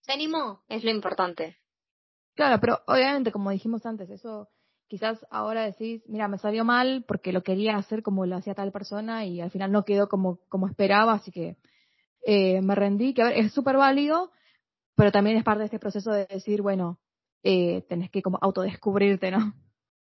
Se 0.01 0.11
animó, 0.13 0.63
es 0.67 0.83
lo 0.83 0.91
importante. 0.91 1.57
Claro, 2.35 2.59
pero 2.59 2.79
obviamente, 2.85 3.31
como 3.31 3.49
dijimos 3.49 3.85
antes, 3.85 4.09
eso 4.09 4.49
quizás 4.87 5.25
ahora 5.31 5.63
decís, 5.63 6.03
mira, 6.07 6.27
me 6.27 6.37
salió 6.37 6.63
mal 6.63 7.05
porque 7.07 7.31
lo 7.31 7.43
quería 7.43 7.75
hacer 7.77 8.03
como 8.03 8.25
lo 8.25 8.35
hacía 8.35 8.53
tal 8.53 8.71
persona 8.71 9.25
y 9.25 9.41
al 9.41 9.51
final 9.51 9.71
no 9.71 9.83
quedó 9.83 10.07
como, 10.09 10.39
como 10.47 10.67
esperaba, 10.67 11.13
así 11.13 11.31
que 11.31 11.57
eh, 12.25 12.61
me 12.61 12.75
rendí, 12.75 13.13
que 13.13 13.21
a 13.21 13.25
ver, 13.25 13.37
es 13.37 13.53
súper 13.53 13.77
válido, 13.77 14.31
pero 14.95 15.11
también 15.11 15.37
es 15.37 15.43
parte 15.43 15.59
de 15.59 15.65
este 15.65 15.79
proceso 15.79 16.11
de 16.11 16.25
decir, 16.27 16.61
bueno, 16.61 16.99
eh, 17.43 17.83
tenés 17.89 18.11
que 18.11 18.21
como 18.21 18.37
autodescubrirte, 18.41 19.31
¿no? 19.31 19.53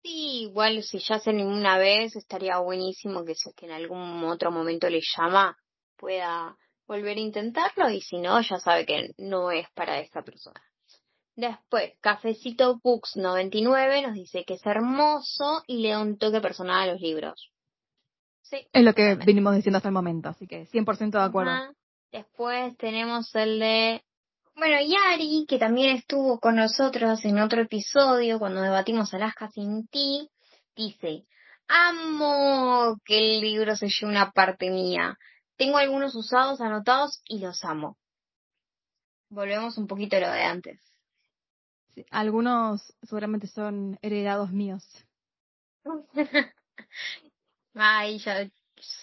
Sí, 0.05 0.43
igual 0.43 0.83
si 0.83 0.99
ya 0.99 1.15
hace 1.15 1.33
ninguna 1.33 1.79
vez, 1.79 2.15
estaría 2.15 2.59
buenísimo 2.59 3.25
que, 3.25 3.33
que 3.57 3.65
en 3.65 3.71
algún 3.71 4.23
otro 4.25 4.51
momento 4.51 4.87
le 4.87 5.01
llama, 5.01 5.57
pueda 5.97 6.55
volver 6.85 7.17
a 7.17 7.21
intentarlo 7.21 7.89
y 7.89 8.01
si 8.01 8.19
no, 8.19 8.39
ya 8.39 8.59
sabe 8.59 8.85
que 8.85 9.15
no 9.17 9.49
es 9.49 9.65
para 9.73 9.99
esta 9.99 10.21
persona. 10.21 10.61
Después, 11.35 11.93
Cafecito 12.01 12.79
Books 12.83 13.15
99 13.15 14.03
nos 14.03 14.13
dice 14.13 14.45
que 14.45 14.53
es 14.53 14.65
hermoso 14.67 15.63
y 15.65 15.79
le 15.79 15.89
da 15.89 16.01
un 16.01 16.19
toque 16.19 16.39
personal 16.39 16.87
a 16.87 16.91
los 16.93 17.01
libros. 17.01 17.51
Sí. 18.43 18.67
Es 18.73 18.83
lo 18.83 18.93
que 18.93 19.15
vinimos 19.15 19.55
diciendo 19.55 19.77
hasta 19.77 19.89
el 19.89 19.95
momento, 19.95 20.29
así 20.29 20.45
que 20.45 20.67
100% 20.67 21.17
de 21.17 21.25
acuerdo. 21.25 21.73
Después 22.11 22.77
tenemos 22.77 23.33
el 23.33 23.57
de 23.57 24.03
bueno, 24.55 24.77
Yari, 24.81 25.45
que 25.47 25.59
también 25.59 25.97
estuvo 25.97 26.39
con 26.39 26.55
nosotros 26.55 27.23
en 27.25 27.39
otro 27.39 27.61
episodio 27.61 28.39
cuando 28.39 28.61
debatimos 28.61 29.13
Alaska 29.13 29.49
sin 29.51 29.87
ti, 29.87 30.29
dice, 30.75 31.25
amo 31.67 32.97
que 33.03 33.17
el 33.17 33.41
libro 33.41 33.75
se 33.75 33.87
lleve 33.87 34.11
una 34.11 34.31
parte 34.31 34.69
mía. 34.69 35.17
Tengo 35.57 35.77
algunos 35.77 36.15
usados 36.15 36.61
anotados 36.61 37.21
y 37.25 37.39
los 37.39 37.63
amo. 37.65 37.97
Volvemos 39.29 39.77
un 39.77 39.87
poquito 39.87 40.15
a 40.17 40.19
lo 40.21 40.31
de 40.31 40.43
antes. 40.43 40.79
algunos 42.11 42.93
seguramente 43.03 43.47
son 43.47 43.97
heredados 44.01 44.51
míos. 44.51 44.83
Ay, 47.73 48.19
ya, 48.19 48.43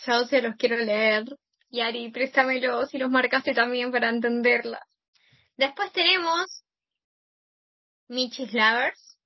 ya 0.07 0.24
se 0.24 0.42
los 0.42 0.57
quiero 0.57 0.76
leer. 0.76 1.24
Yari, 1.70 2.11
préstamelos 2.11 2.90
si 2.90 2.98
los 2.98 3.11
marcaste 3.11 3.55
también 3.55 3.90
para 3.92 4.09
entenderla. 4.09 4.80
Después 5.57 5.92
tenemos 5.92 6.64
Michis 8.09 8.53
Lovers, 8.53 9.18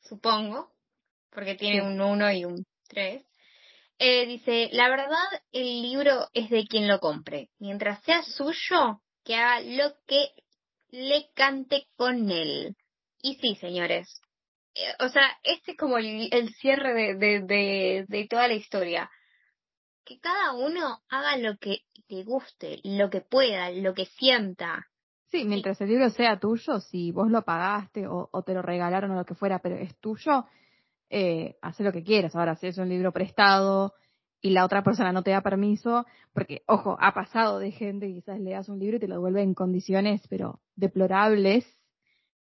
supongo, 0.00 0.72
porque 1.30 1.54
tiene 1.54 1.82
un 1.82 2.00
1 2.00 2.32
y 2.32 2.44
un 2.44 2.66
3. 2.88 3.24
Eh, 3.98 4.26
dice, 4.26 4.70
la 4.72 4.88
verdad, 4.88 5.26
el 5.52 5.82
libro 5.82 6.28
es 6.32 6.48
de 6.48 6.66
quien 6.66 6.88
lo 6.88 7.00
compre. 7.00 7.50
Mientras 7.58 8.02
sea 8.04 8.22
suyo, 8.22 9.02
que 9.24 9.34
haga 9.34 9.60
lo 9.60 9.94
que 10.06 10.30
le 10.88 11.30
cante 11.34 11.86
con 11.96 12.30
él. 12.30 12.76
Y 13.22 13.34
sí, 13.36 13.56
señores. 13.56 14.20
Eh, 14.74 14.94
o 15.00 15.08
sea, 15.08 15.38
este 15.42 15.72
es 15.72 15.76
como 15.76 15.98
el, 15.98 16.54
cierre 16.54 16.94
de, 16.94 17.14
de, 17.14 17.40
de, 17.40 18.04
de 18.08 18.26
toda 18.26 18.48
la 18.48 18.54
historia. 18.54 19.10
Que 20.04 20.18
cada 20.18 20.52
uno 20.52 21.02
haga 21.08 21.36
lo 21.36 21.58
que 21.58 21.82
le 22.08 22.24
guste, 22.24 22.80
lo 22.84 23.10
que 23.10 23.20
pueda, 23.20 23.70
lo 23.70 23.94
que 23.94 24.06
sienta. 24.06 24.89
Sí, 25.30 25.44
mientras 25.44 25.80
el 25.80 25.88
libro 25.88 26.10
sea 26.10 26.40
tuyo, 26.40 26.80
si 26.80 27.12
vos 27.12 27.30
lo 27.30 27.42
pagaste 27.42 28.08
o, 28.08 28.28
te 28.44 28.52
lo 28.52 28.62
regalaron 28.62 29.12
o 29.12 29.14
lo 29.14 29.24
que 29.24 29.36
fuera, 29.36 29.60
pero 29.60 29.76
es 29.76 29.96
tuyo, 30.00 30.44
eh, 31.08 31.56
hace 31.62 31.84
lo 31.84 31.92
que 31.92 32.02
quieras. 32.02 32.34
Ahora, 32.34 32.56
si 32.56 32.66
es 32.66 32.78
un 32.78 32.88
libro 32.88 33.12
prestado 33.12 33.94
y 34.40 34.50
la 34.50 34.64
otra 34.64 34.82
persona 34.82 35.12
no 35.12 35.22
te 35.22 35.30
da 35.30 35.40
permiso, 35.40 36.04
porque, 36.32 36.62
ojo, 36.66 36.96
ha 37.00 37.14
pasado 37.14 37.60
de 37.60 37.70
gente 37.70 38.08
que 38.08 38.14
quizás 38.14 38.40
le 38.40 38.52
das 38.52 38.68
un 38.68 38.80
libro 38.80 38.96
y 38.96 39.00
te 39.00 39.06
lo 39.06 39.16
devuelve 39.16 39.42
en 39.42 39.54
condiciones, 39.54 40.26
pero 40.28 40.60
deplorables. 40.74 41.64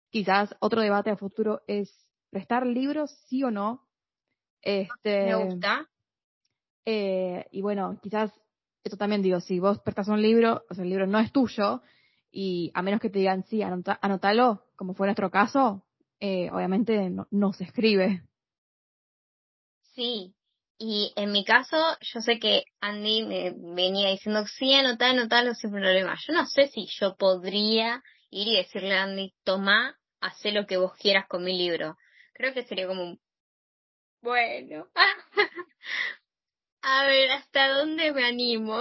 Quizás 0.10 0.56
otro 0.60 0.82
debate 0.82 1.12
a 1.12 1.16
futuro 1.16 1.62
es 1.68 1.94
prestar 2.32 2.66
libros, 2.66 3.12
sí 3.28 3.44
o 3.44 3.52
no. 3.52 3.88
Este, 4.64 5.26
Me 5.26 5.46
gusta. 5.46 5.88
Eh, 6.86 7.46
y 7.52 7.62
bueno, 7.62 8.00
quizás, 8.02 8.34
esto 8.84 8.98
también 8.98 9.22
digo, 9.22 9.40
si 9.42 9.60
vos 9.60 9.80
prestas 9.80 10.08
un 10.08 10.24
libro, 10.24 10.64
o 10.72 10.74
sea, 10.74 10.84
el 10.84 10.90
libro 10.90 11.06
no 11.06 11.20
es 11.20 11.32
tuyo, 11.32 11.84
y 12.32 12.72
a 12.74 12.82
menos 12.82 13.00
que 13.00 13.10
te 13.10 13.20
digan, 13.20 13.44
sí, 13.44 13.62
anótalo, 13.62 14.66
como 14.76 14.94
fue 14.94 15.08
nuestro 15.08 15.32
caso, 15.32 15.86
eh, 16.20 16.50
obviamente 16.52 17.10
no, 17.32 17.54
se 17.54 17.64
escribe. 17.64 18.24
Sí, 19.94 20.36
y 20.78 21.12
en 21.16 21.32
mi 21.32 21.44
caso, 21.44 21.78
yo 22.02 22.22
sé 22.22 22.40
que 22.40 22.64
Andy 22.80 23.24
me 23.26 23.54
venía 23.76 24.10
diciendo, 24.10 24.46
sí, 24.46 24.74
anotá, 24.74 25.10
anotalo 25.10 25.54
sin 25.56 25.72
problema. 25.72 26.16
Yo 26.26 26.34
no 26.34 26.46
sé 26.46 26.68
si 26.68 26.88
yo 27.00 27.16
podría 27.16 28.04
ir 28.30 28.48
y 28.48 28.58
decirle 28.58 28.98
a 28.98 29.04
Andy, 29.04 29.34
toma, 29.44 29.98
haz 30.22 30.44
lo 30.46 30.66
que 30.66 30.78
vos 30.78 30.94
quieras 30.98 31.26
con 31.28 31.44
mi 31.44 31.58
libro. 31.58 31.98
Creo 32.34 32.54
que 32.54 32.64
sería 32.64 32.88
como 32.88 33.04
un, 33.04 33.20
bueno, 34.22 34.88
a 36.82 37.06
ver, 37.06 37.32
¿hasta 37.32 37.70
dónde 37.70 38.12
me 38.12 38.26
animo? 38.26 38.78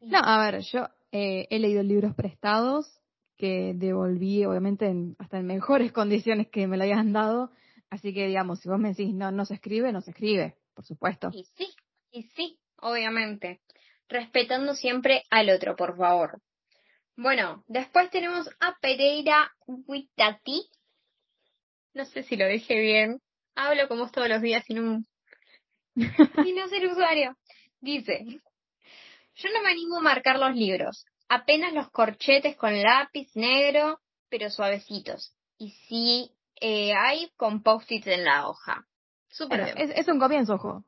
No, 0.00 0.18
a 0.18 0.50
ver, 0.50 0.60
yo 0.62 0.86
eh, 1.16 1.46
he 1.48 1.60
leído 1.60 1.80
libros 1.84 2.12
prestados 2.16 3.00
que 3.36 3.72
devolví, 3.76 4.44
obviamente, 4.44 4.92
hasta 5.20 5.38
en 5.38 5.46
mejores 5.46 5.92
condiciones 5.92 6.48
que 6.48 6.66
me 6.66 6.76
lo 6.76 6.82
hayan 6.82 7.12
dado. 7.12 7.52
Así 7.88 8.12
que, 8.12 8.26
digamos, 8.26 8.58
si 8.58 8.68
vos 8.68 8.80
me 8.80 8.88
decís 8.88 9.14
no, 9.14 9.30
no 9.30 9.44
se 9.44 9.54
escribe, 9.54 9.92
no 9.92 10.00
se 10.00 10.10
escribe, 10.10 10.56
por 10.74 10.84
supuesto. 10.84 11.30
Y 11.32 11.44
sí, 11.54 11.68
y 12.10 12.24
sí, 12.34 12.58
obviamente. 12.78 13.60
Respetando 14.08 14.74
siempre 14.74 15.22
al 15.30 15.50
otro, 15.50 15.76
por 15.76 15.96
favor. 15.96 16.42
Bueno, 17.16 17.62
después 17.68 18.10
tenemos 18.10 18.50
a 18.58 18.76
Pereira 18.80 19.52
Witati. 19.68 20.68
No 21.94 22.06
sé 22.06 22.24
si 22.24 22.36
lo 22.36 22.48
dije 22.48 22.80
bien. 22.80 23.20
Hablo 23.54 23.86
como 23.86 24.10
todos 24.10 24.28
los 24.28 24.42
días 24.42 24.64
sin 24.66 24.80
un... 24.80 25.06
sin 26.44 26.56
no 26.56 26.66
ser 26.66 26.86
usuario. 26.88 27.36
Dice, 27.80 28.40
yo 29.34 29.48
no 29.52 29.62
me 29.62 29.70
animo 29.70 29.98
a 29.98 30.02
marcar 30.02 30.38
los 30.38 30.54
libros, 30.54 31.04
apenas 31.28 31.72
los 31.72 31.90
corchetes 31.90 32.56
con 32.56 32.80
lápiz 32.80 33.34
negro, 33.34 34.00
pero 34.28 34.50
suavecitos. 34.50 35.34
y 35.58 35.70
si 35.88 36.30
eh, 36.60 36.94
hay 36.94 37.30
con 37.36 37.62
post-its 37.62 38.06
en 38.06 38.24
la 38.24 38.48
hoja. 38.48 38.86
Súper 39.28 39.60
es, 39.76 39.90
es, 39.96 40.08
un 40.08 40.18
comienzo, 40.18 40.54
ojo. 40.54 40.84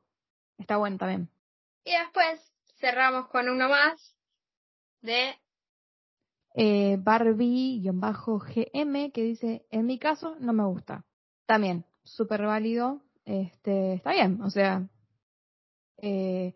Está 0.57 0.77
bueno 0.77 0.97
también. 0.97 1.29
Y 1.83 1.91
después 1.91 2.41
cerramos 2.79 3.27
con 3.27 3.49
uno 3.49 3.69
más 3.69 4.15
de 5.01 5.35
eh, 6.55 6.97
Barbie-GM 6.99 9.11
que 9.11 9.21
dice, 9.21 9.65
en 9.69 9.85
mi 9.85 9.99
caso 9.99 10.35
no 10.39 10.53
me 10.53 10.65
gusta. 10.65 11.05
También, 11.45 11.85
súper 12.03 12.43
válido. 12.43 13.01
Este, 13.25 13.93
está 13.93 14.13
bien, 14.13 14.41
o 14.41 14.49
sea, 14.49 14.87
eh, 15.97 16.55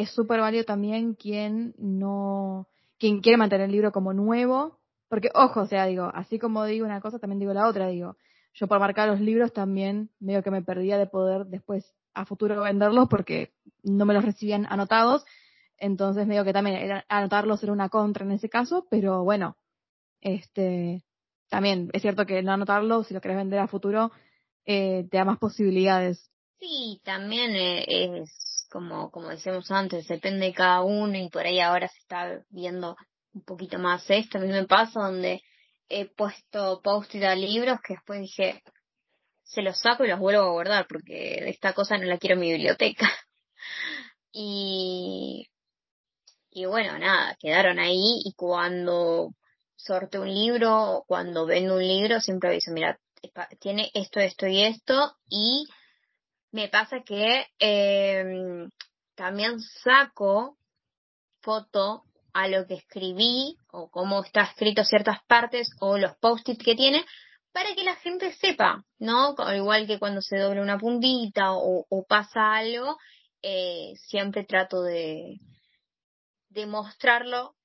es 0.00 0.10
súper 0.10 0.40
válido 0.40 0.64
también 0.64 1.14
quien 1.14 1.74
no, 1.78 2.68
quien 2.98 3.20
quiere 3.20 3.36
mantener 3.36 3.66
el 3.66 3.72
libro 3.72 3.92
como 3.92 4.12
nuevo, 4.12 4.78
porque 5.08 5.30
ojo, 5.34 5.60
o 5.60 5.66
sea, 5.66 5.86
digo, 5.86 6.10
así 6.14 6.38
como 6.38 6.64
digo 6.64 6.86
una 6.86 7.00
cosa, 7.00 7.18
también 7.18 7.40
digo 7.40 7.52
la 7.52 7.66
otra, 7.68 7.88
digo, 7.88 8.16
yo 8.54 8.66
por 8.66 8.80
marcar 8.80 9.08
los 9.08 9.20
libros 9.20 9.52
también 9.52 10.10
medio 10.20 10.42
que 10.42 10.50
me 10.50 10.62
perdía 10.62 10.98
de 10.98 11.06
poder 11.06 11.46
después 11.46 11.94
a 12.14 12.24
futuro 12.24 12.62
venderlos 12.62 13.08
porque 13.08 13.52
no 13.82 14.04
me 14.04 14.14
los 14.14 14.24
recibían 14.24 14.66
anotados, 14.68 15.24
entonces 15.78 16.26
medio 16.26 16.44
que 16.44 16.52
también 16.52 16.76
era, 16.76 17.04
anotarlos 17.08 17.62
era 17.62 17.72
una 17.72 17.88
contra 17.88 18.24
en 18.24 18.32
ese 18.32 18.48
caso, 18.48 18.86
pero 18.90 19.24
bueno, 19.24 19.56
este, 20.20 21.02
también 21.48 21.90
es 21.92 22.02
cierto 22.02 22.26
que 22.26 22.42
no 22.42 22.52
anotarlo, 22.52 23.04
si 23.04 23.14
lo 23.14 23.20
querés 23.20 23.36
vender 23.36 23.60
a 23.60 23.68
futuro, 23.68 24.12
eh, 24.64 25.06
te 25.10 25.16
da 25.16 25.24
más 25.24 25.38
posibilidades. 25.38 26.30
Sí, 26.58 27.00
también 27.04 27.52
eh, 27.56 28.20
es 28.22 28.49
como, 28.70 29.10
como 29.10 29.28
decíamos 29.28 29.70
antes, 29.70 30.06
depende 30.06 30.46
de 30.46 30.54
cada 30.54 30.82
uno 30.82 31.18
y 31.18 31.28
por 31.28 31.44
ahí 31.44 31.60
ahora 31.60 31.88
se 31.88 31.98
está 31.98 32.42
viendo 32.48 32.96
un 33.34 33.42
poquito 33.42 33.78
más 33.78 34.08
esto. 34.08 34.38
A 34.38 34.40
mí 34.40 34.48
me 34.48 34.66
pasa 34.66 35.00
donde 35.00 35.42
he 35.88 36.06
puesto 36.06 36.80
post-it 36.82 37.24
a 37.24 37.34
libros 37.34 37.80
que 37.86 37.94
después 37.94 38.20
dije, 38.20 38.62
se 39.42 39.62
los 39.62 39.78
saco 39.80 40.04
y 40.04 40.08
los 40.08 40.20
vuelvo 40.20 40.42
a 40.42 40.52
guardar 40.52 40.86
porque 40.88 41.48
esta 41.48 41.72
cosa 41.72 41.98
no 41.98 42.04
la 42.04 42.18
quiero 42.18 42.34
en 42.34 42.40
mi 42.40 42.52
biblioteca. 42.52 43.10
y, 44.32 45.48
y 46.50 46.64
bueno, 46.66 46.98
nada, 46.98 47.36
quedaron 47.40 47.78
ahí 47.78 48.22
y 48.24 48.32
cuando 48.34 49.34
sorte 49.76 50.18
un 50.18 50.32
libro 50.32 50.98
o 50.98 51.04
cuando 51.04 51.46
vendo 51.46 51.74
un 51.74 51.86
libro 51.86 52.20
siempre 52.20 52.50
aviso, 52.50 52.70
mira, 52.72 52.98
tiene 53.58 53.90
esto, 53.94 54.20
esto 54.20 54.46
y 54.46 54.62
esto 54.62 55.16
y 55.28 55.66
me 56.52 56.68
pasa 56.68 57.02
que 57.04 57.46
eh, 57.58 58.68
también 59.14 59.60
saco 59.60 60.56
foto 61.40 62.04
a 62.32 62.48
lo 62.48 62.66
que 62.66 62.74
escribí 62.74 63.56
o 63.72 63.90
cómo 63.90 64.22
está 64.22 64.42
escrito 64.42 64.84
ciertas 64.84 65.18
partes 65.26 65.70
o 65.80 65.98
los 65.98 66.16
post-its 66.18 66.64
que 66.64 66.74
tiene 66.74 67.04
para 67.52 67.74
que 67.74 67.82
la 67.82 67.96
gente 67.96 68.32
sepa, 68.34 68.84
¿no? 68.98 69.34
Igual 69.54 69.86
que 69.86 69.98
cuando 69.98 70.22
se 70.22 70.38
dobla 70.38 70.62
una 70.62 70.78
puntita 70.78 71.52
o, 71.52 72.04
pasa 72.08 72.54
algo, 72.54 72.96
eh, 73.42 73.94
siempre 74.06 74.44
trato 74.44 74.82
de, 74.82 75.40
de 76.50 76.66
mostrarlo 76.66 77.56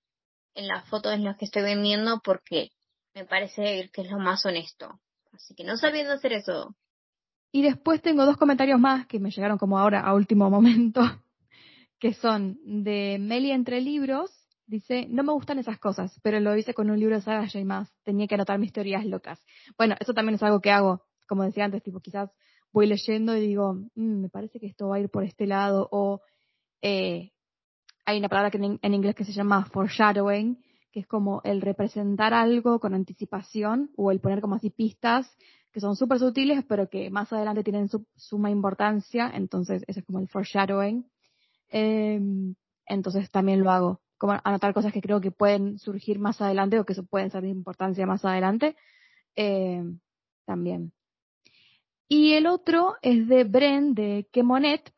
en 0.56 0.68
las 0.68 0.88
fotos 0.90 1.14
en 1.14 1.24
las 1.24 1.38
que 1.38 1.46
estoy 1.46 1.62
vendiendo 1.62 2.20
porque 2.24 2.70
me 3.14 3.26
parece 3.26 3.90
que 3.94 4.02
es 4.02 4.10
lo 4.10 4.18
más 4.18 4.46
honesto. 4.46 5.00
Así 5.32 5.54
que 5.54 5.64
no 5.64 5.78
sabiendo 5.78 6.14
hacer 6.14 6.34
eso. 6.34 6.76
Y 7.56 7.62
después 7.62 8.02
tengo 8.02 8.26
dos 8.26 8.36
comentarios 8.36 8.82
más 8.82 9.08
que 9.08 9.18
me 9.18 9.32
llegaron 9.32 9.58
como 9.58 9.80
ahora 9.80 10.02
a 10.02 10.14
último 10.14 10.50
momento, 10.50 11.00
que 12.00 12.14
son 12.14 12.60
de 12.66 13.16
Meli 13.18 13.52
entre 13.52 13.80
libros 13.80 14.30
Dice, 14.68 15.06
no 15.10 15.24
me 15.24 15.32
gustan 15.32 15.60
esas 15.60 15.78
cosas, 15.78 16.20
pero 16.22 16.40
lo 16.42 16.58
hice 16.58 16.74
con 16.74 16.90
un 16.90 17.00
libro 17.00 17.16
de 17.16 17.22
saga 17.22 17.48
y 17.54 17.64
más. 17.64 17.94
Tenía 18.04 18.28
que 18.28 18.36
anotar 18.36 18.60
mis 18.60 18.74
teorías 18.74 19.06
locas. 19.06 19.40
Bueno, 19.78 19.96
eso 20.00 20.14
también 20.14 20.36
es 20.36 20.44
algo 20.44 20.60
que 20.60 20.72
hago, 20.72 21.04
como 21.30 21.44
decía 21.44 21.64
antes, 21.64 21.82
tipo, 21.84 22.02
quizás 22.02 22.30
voy 22.74 22.88
leyendo 22.88 23.38
y 23.38 23.48
digo, 23.48 23.74
mm, 23.74 24.22
me 24.22 24.30
parece 24.30 24.60
que 24.60 24.66
esto 24.66 24.90
va 24.90 24.98
a 24.98 25.00
ir 25.00 25.10
por 25.10 25.24
este 25.24 25.48
lado, 25.48 25.88
o 25.92 26.22
eh, 26.82 27.32
hay 28.06 28.18
una 28.18 28.28
palabra 28.28 28.52
que 28.52 28.58
en, 28.58 28.94
inglés 28.94 29.16
que 29.16 29.24
se 29.24 29.32
llama 29.32 29.66
foreshadowing, 29.72 30.62
que 30.92 31.00
es 31.02 31.08
como 31.08 31.40
el 31.46 31.62
representar 31.62 32.34
algo 32.34 32.82
con 32.82 32.96
anticipación, 32.96 33.92
o 33.96 34.12
el 34.12 34.20
poner 34.20 34.42
como 34.42 34.56
así 34.56 34.72
pistas 34.72 35.32
que 35.76 35.82
son 35.82 35.98
súper 35.98 36.20
sutiles, 36.20 36.64
pero 36.64 36.90
que 36.90 37.10
más 37.10 37.34
adelante 37.34 37.62
tienen 37.62 37.90
su, 37.90 38.08
suma 38.16 38.50
importancia, 38.50 39.30
entonces 39.34 39.84
eso 39.88 40.00
es 40.00 40.06
como 40.06 40.20
el 40.20 40.30
foreshadowing. 40.30 41.06
Em, 41.68 42.56
entonces 42.86 43.30
también 43.30 43.62
lo 43.62 43.72
hago 43.72 44.02
como 44.18 44.40
anotar 44.46 44.74
cosas 44.74 44.94
que 44.94 45.02
creo 45.02 45.20
que 45.20 45.32
pueden 45.32 45.78
surgir 45.78 46.18
más 46.18 46.40
adelante 46.40 46.80
o 46.80 46.86
que 46.86 46.94
pueden 47.04 47.30
ser 47.30 47.42
de 47.42 47.50
importancia 47.50 48.06
más 48.06 48.24
adelante, 48.24 48.78
eh, 49.36 49.84
también. 50.46 50.94
Y 52.08 52.36
el 52.36 52.48
otro 52.48 52.96
es 53.02 53.28
de 53.28 53.44
Bren, 53.44 53.96
de 53.96 54.30
Kemonet, 54.32 54.94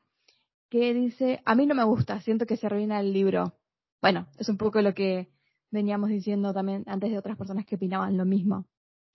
que 0.70 0.94
dice, 0.94 1.42
a 1.44 1.56
mí 1.56 1.66
no 1.66 1.74
me 1.74 1.86
gusta, 1.86 2.22
siento 2.22 2.46
que 2.46 2.56
se 2.56 2.68
arruina 2.68 3.00
el 3.00 3.14
libro. 3.14 3.56
Bueno, 4.00 4.28
es 4.38 4.48
un 4.48 4.58
poco 4.58 4.80
lo 4.84 4.94
que 4.94 5.32
veníamos 5.72 6.10
diciendo 6.10 6.54
también 6.54 6.84
antes 6.86 7.10
de 7.10 7.18
otras 7.18 7.36
personas 7.36 7.66
que 7.66 7.78
opinaban 7.78 8.16
lo 8.16 8.26
mismo. 8.26 8.68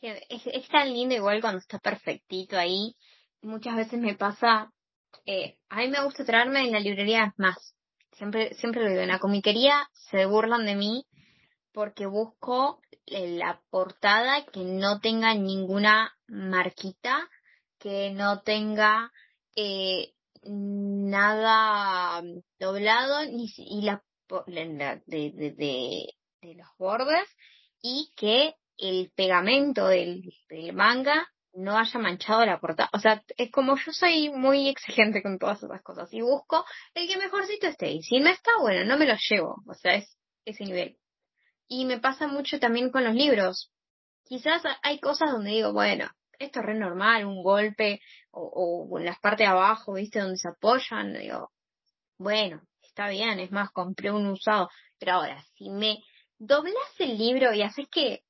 Es, 0.03 0.69
tan 0.69 0.93
lindo 0.93 1.15
igual 1.15 1.41
cuando 1.41 1.59
está 1.59 1.79
perfectito 1.79 2.59
ahí. 2.59 2.97
Muchas 3.41 3.77
veces 3.77 3.99
me 4.01 4.15
pasa, 4.15 4.73
eh, 5.27 5.59
a 5.69 5.79
mí 5.79 5.89
me 5.89 6.05
gusta 6.05 6.25
traerme 6.25 6.61
en 6.61 6.73
la 6.73 6.81
librería 6.81 7.35
más 7.37 7.73
siempre, 8.13 8.55
siempre 8.55 8.83
lo 8.83 8.91
digo, 8.91 9.01
en 9.01 9.09
la 9.09 9.19
comiquería 9.19 9.89
se 9.93 10.27
burlan 10.27 10.67
de 10.67 10.77
mí 10.77 11.07
porque 11.73 12.07
busco 12.07 12.81
eh, 13.07 13.37
la 13.37 13.61
portada 13.71 14.45
que 14.47 14.61
no 14.61 15.01
tenga 15.01 15.35
ninguna 15.35 16.15
marquita, 16.29 17.29
que 17.79 18.11
no 18.13 18.43
tenga 18.43 19.11
eh, 19.57 20.13
nada 20.45 22.23
doblado 22.59 23.25
ni 23.27 23.53
y 23.57 23.83
la, 23.83 24.05
de, 24.47 25.33
de, 25.33 26.15
de, 26.43 26.55
los 26.55 26.69
bordes 26.79 27.29
y 27.81 28.13
que 28.17 28.55
el 28.83 29.13
pegamento 29.15 29.87
del, 29.87 30.23
manga 30.75 31.29
no 31.55 31.79
haya 31.79 32.01
manchado 32.01 32.45
la 32.45 32.59
portada. 32.59 32.91
O 32.93 32.99
sea, 32.99 33.23
es 33.37 33.51
como 33.51 33.77
yo 33.77 33.93
soy 33.93 34.31
muy 34.31 34.69
exigente 34.69 35.23
con 35.23 35.39
todas 35.39 35.63
esas 35.63 35.83
cosas 35.83 36.13
y 36.13 36.21
busco 36.21 36.65
el 36.95 37.07
que 37.07 37.17
mejorcito 37.17 37.69
esté. 37.69 37.93
Y 37.93 38.03
si 38.03 38.19
no 38.19 38.29
está, 38.29 38.51
bueno, 38.61 38.85
no 38.85 38.99
me 38.99 39.07
lo 39.07 39.15
llevo. 39.29 39.63
O 39.69 39.75
sea, 39.75 39.95
es 39.95 40.19
ese 40.45 40.65
nivel. 40.65 40.99
Y 41.69 41.85
me 41.85 42.01
pasa 42.01 42.27
mucho 42.27 42.59
también 42.59 42.91
con 42.91 43.05
los 43.05 43.15
libros. 43.15 43.71
Quizás 44.25 44.63
hay 44.83 44.99
cosas 44.99 45.31
donde 45.31 45.51
digo, 45.51 45.73
bueno, 45.73 46.11
esto 46.39 46.61
es 46.61 46.67
re 46.67 46.75
normal, 46.75 47.25
un 47.25 47.43
golpe 47.43 48.01
o, 48.31 48.89
o 48.91 48.99
en 48.99 49.05
las 49.05 49.21
partes 49.21 49.47
de 49.47 49.53
abajo, 49.53 49.95
¿viste? 49.95 50.21
Donde 50.21 50.39
se 50.39 50.49
apoyan. 50.49 51.13
Digo, 51.13 51.53
bueno, 52.19 52.63
está 52.83 53.09
bien, 53.09 53.39
es 53.39 53.53
más, 53.53 53.71
compré 53.71 54.11
un 54.11 54.27
usado. 54.27 54.69
Pero 54.99 55.13
ahora, 55.13 55.45
si 55.55 55.71
me 55.71 55.99
doblas 56.39 56.75
el 56.99 57.17
libro 57.17 57.53
y 57.55 57.63
haces 57.63 57.87
que, 57.89 58.23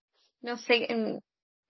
no 0.43 0.57
sé, 0.59 0.87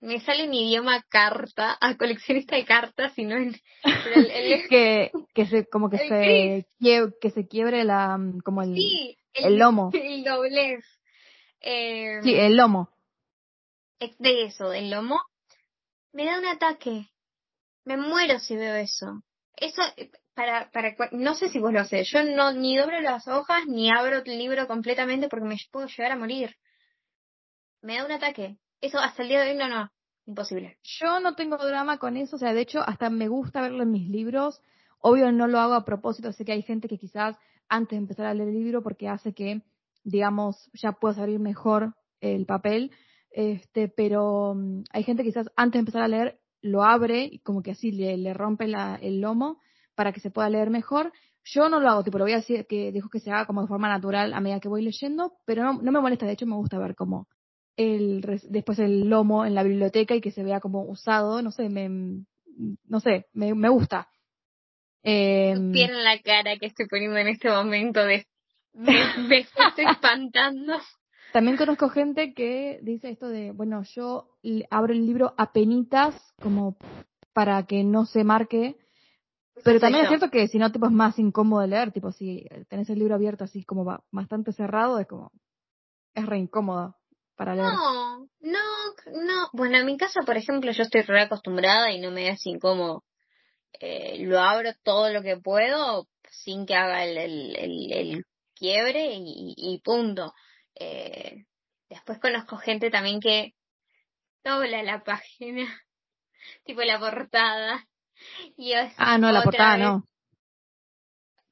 me 0.02 0.20
sale 0.20 0.44
en 0.44 0.54
idioma 0.54 1.00
carta, 1.08 1.78
a 1.80 1.96
coleccionista 1.96 2.56
de 2.56 2.64
cartas, 2.64 3.12
sino 3.14 3.36
en 3.36 3.54
el, 3.84 4.68
que, 4.68 5.12
que 5.32 5.46
se 5.46 5.66
como 5.66 5.88
que 5.88 5.98
se 5.98 6.66
que 7.20 7.30
se 7.30 7.46
quiebre 7.46 7.84
la 7.84 8.18
como 8.44 8.62
el, 8.62 8.76
el, 9.34 9.56
lomo. 9.56 9.90
El 9.94 10.24
doblez. 10.24 10.84
Eh, 11.60 12.18
sí, 12.24 12.34
el 12.34 12.56
lomo. 12.56 12.90
De 14.18 14.46
eso, 14.46 14.72
el 14.72 14.90
lomo. 14.90 15.20
Me 16.12 16.24
da 16.26 16.40
un 16.40 16.46
ataque. 16.46 17.06
Me 17.84 17.96
muero 17.96 18.40
si 18.40 18.56
veo 18.56 18.74
eso. 18.74 19.22
Eso 19.56 19.82
para 20.34 20.68
para 20.72 20.96
no 21.12 21.36
sé 21.36 21.48
si 21.48 21.60
vos 21.60 21.72
lo 21.72 21.80
haces. 21.80 22.10
Yo 22.10 22.24
no 22.24 22.52
ni 22.52 22.76
doblo 22.76 23.00
las 23.00 23.28
hojas 23.28 23.66
ni 23.68 23.88
abro 23.88 24.18
el 24.24 24.38
libro 24.38 24.66
completamente 24.66 25.28
porque 25.28 25.46
me 25.46 25.56
puedo 25.70 25.86
llegar 25.86 26.10
a 26.10 26.16
morir. 26.16 26.56
Me 27.82 27.96
da 27.96 28.06
un 28.06 28.12
ataque. 28.12 28.58
Eso 28.80 28.98
hasta 28.98 29.22
el 29.22 29.28
día 29.28 29.40
de 29.42 29.50
hoy 29.50 29.56
no, 29.56 29.68
no, 29.68 29.90
imposible. 30.26 30.78
Yo 30.82 31.20
no 31.20 31.34
tengo 31.34 31.56
drama 31.56 31.98
con 31.98 32.16
eso, 32.16 32.36
o 32.36 32.38
sea, 32.38 32.54
de 32.54 32.60
hecho, 32.60 32.80
hasta 32.80 33.10
me 33.10 33.28
gusta 33.28 33.60
verlo 33.60 33.82
en 33.82 33.90
mis 33.90 34.08
libros. 34.08 34.60
Obvio, 35.00 35.32
no 35.32 35.48
lo 35.48 35.58
hago 35.58 35.74
a 35.74 35.84
propósito, 35.84 36.32
sé 36.32 36.44
que 36.44 36.52
hay 36.52 36.62
gente 36.62 36.88
que 36.88 36.96
quizás 36.96 37.36
antes 37.68 37.96
de 37.96 38.02
empezar 38.02 38.26
a 38.26 38.34
leer 38.34 38.50
el 38.50 38.54
libro, 38.54 38.82
porque 38.82 39.08
hace 39.08 39.34
que, 39.34 39.62
digamos, 40.04 40.70
ya 40.74 40.92
pueda 40.92 41.22
abrir 41.22 41.40
mejor 41.40 41.94
el 42.20 42.46
papel, 42.46 42.92
este, 43.32 43.88
pero 43.88 44.54
mm, 44.54 44.84
hay 44.92 45.02
gente 45.02 45.24
que 45.24 45.30
quizás 45.30 45.50
antes 45.56 45.74
de 45.74 45.80
empezar 45.80 46.02
a 46.02 46.08
leer 46.08 46.38
lo 46.60 46.84
abre 46.84 47.24
y 47.24 47.40
como 47.40 47.62
que 47.62 47.72
así 47.72 47.90
le, 47.90 48.16
le 48.16 48.32
rompe 48.34 48.66
el 49.00 49.20
lomo 49.20 49.60
para 49.96 50.12
que 50.12 50.20
se 50.20 50.30
pueda 50.30 50.48
leer 50.48 50.70
mejor. 50.70 51.12
Yo 51.44 51.68
no 51.68 51.80
lo 51.80 51.88
hago, 51.88 52.04
tipo, 52.04 52.18
lo 52.18 52.24
voy 52.24 52.34
a 52.34 52.36
decir 52.36 52.66
que 52.68 52.92
dejo 52.92 53.08
que 53.08 53.18
se 53.18 53.32
haga 53.32 53.46
como 53.46 53.62
de 53.62 53.66
forma 53.66 53.88
natural 53.88 54.32
a 54.32 54.40
medida 54.40 54.60
que 54.60 54.68
voy 54.68 54.82
leyendo, 54.82 55.32
pero 55.44 55.64
no, 55.64 55.82
no 55.82 55.90
me 55.90 56.00
molesta, 56.00 56.26
de 56.26 56.32
hecho 56.32 56.46
me 56.46 56.54
gusta 56.54 56.78
ver 56.78 56.94
cómo, 56.94 57.26
el, 57.76 58.40
después 58.48 58.78
el 58.78 59.08
lomo 59.08 59.44
en 59.44 59.54
la 59.54 59.62
biblioteca 59.62 60.14
y 60.14 60.20
que 60.20 60.30
se 60.30 60.42
vea 60.42 60.60
como 60.60 60.82
usado, 60.82 61.42
no 61.42 61.50
sé, 61.50 61.68
me, 61.68 61.88
no 62.86 63.00
sé, 63.00 63.26
me, 63.32 63.54
me 63.54 63.68
gusta. 63.68 64.08
Eh, 65.04 65.54
la 65.56 66.20
cara 66.22 66.56
que 66.58 66.66
estoy 66.66 66.86
poniendo 66.86 67.16
en 67.16 67.28
este 67.28 67.50
momento 67.50 68.04
de 68.04 68.24
me, 68.72 68.92
me 69.28 69.38
estás 69.40 69.74
espantando. 69.78 70.74
También 71.32 71.56
conozco 71.56 71.88
gente 71.88 72.34
que 72.34 72.78
dice 72.82 73.10
esto 73.10 73.28
de, 73.28 73.52
bueno, 73.52 73.82
yo 73.94 74.28
abro 74.70 74.92
el 74.92 75.06
libro 75.06 75.34
a 75.38 75.52
penitas 75.52 76.14
como 76.40 76.76
para 77.32 77.64
que 77.64 77.84
no 77.84 78.04
se 78.04 78.22
marque. 78.22 78.76
Pero 79.64 79.80
también 79.80 80.04
es 80.04 80.08
cierto 80.08 80.30
que 80.30 80.48
si 80.48 80.58
no, 80.58 80.72
tipo, 80.72 80.86
es 80.86 80.92
más 80.92 81.18
incómodo 81.18 81.62
de 81.62 81.68
leer. 81.68 81.92
Tipo, 81.92 82.12
si 82.12 82.46
tenés 82.68 82.90
el 82.90 82.98
libro 82.98 83.14
abierto 83.14 83.44
así 83.44 83.64
como 83.64 83.84
bastante 84.10 84.52
cerrado, 84.52 84.98
es 84.98 85.06
como, 85.06 85.30
es 86.14 86.26
re 86.26 86.38
incómodo 86.38 86.96
para 87.44 87.54
leer. 87.56 87.66
No, 87.66 88.28
no, 88.40 88.94
no. 89.06 89.48
Bueno, 89.52 89.78
en 89.78 89.86
mi 89.86 89.96
casa, 89.96 90.22
por 90.22 90.36
ejemplo, 90.36 90.70
yo 90.70 90.82
estoy 90.84 91.02
re 91.02 91.22
acostumbrada 91.22 91.90
y 91.90 92.00
no 92.00 92.10
me 92.10 92.28
es 92.28 92.46
incómodo. 92.46 93.04
Eh, 93.80 94.18
lo 94.20 94.38
abro 94.38 94.70
todo 94.84 95.10
lo 95.10 95.22
que 95.22 95.36
puedo 95.38 96.06
sin 96.30 96.66
que 96.66 96.74
haga 96.76 97.04
el, 97.04 97.18
el, 97.18 97.92
el, 97.92 98.26
quiebre 98.54 99.14
y, 99.14 99.54
y 99.56 99.80
punto. 99.80 100.32
Eh, 100.74 101.44
después 101.88 102.20
conozco 102.20 102.56
gente 102.56 102.90
también 102.90 103.20
que 103.20 103.54
dobla 104.44 104.82
la 104.82 105.02
página, 105.02 105.66
tipo 106.64 106.82
la 106.82 107.00
portada. 107.00 107.86
Y 108.56 108.72
ah, 108.74 109.18
no, 109.18 109.32
la 109.32 109.42
portada 109.42 109.76
no. 109.78 110.04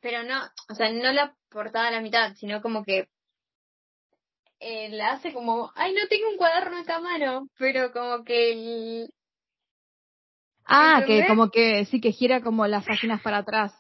Pero 0.01 0.22
no, 0.22 0.41
o 0.68 0.74
sea, 0.74 0.91
no 0.91 1.12
la 1.12 1.34
portada 1.51 1.88
a 1.88 1.91
la 1.91 2.01
mitad, 2.01 2.34
sino 2.34 2.62
como 2.62 2.84
que 2.84 3.09
eh, 4.61 4.91
la 4.91 5.13
hace 5.13 5.33
como, 5.33 5.73
ay, 5.75 5.95
no 5.95 6.07
tengo 6.09 6.29
un 6.31 6.37
cuaderno 6.37 6.79
esta 6.79 7.01
mano, 7.01 7.49
pero 7.59 7.93
como 7.93 8.25
que 8.25 8.53
el... 8.53 9.11
Ah, 10.67 11.03
que 11.07 11.27
como 11.27 11.51
que 11.51 11.87
sí 11.87 12.01
que 12.01 12.13
gira 12.13 12.43
como 12.43 12.67
las 12.67 12.85
páginas 12.85 13.21
para 13.23 13.39
atrás. 13.39 13.75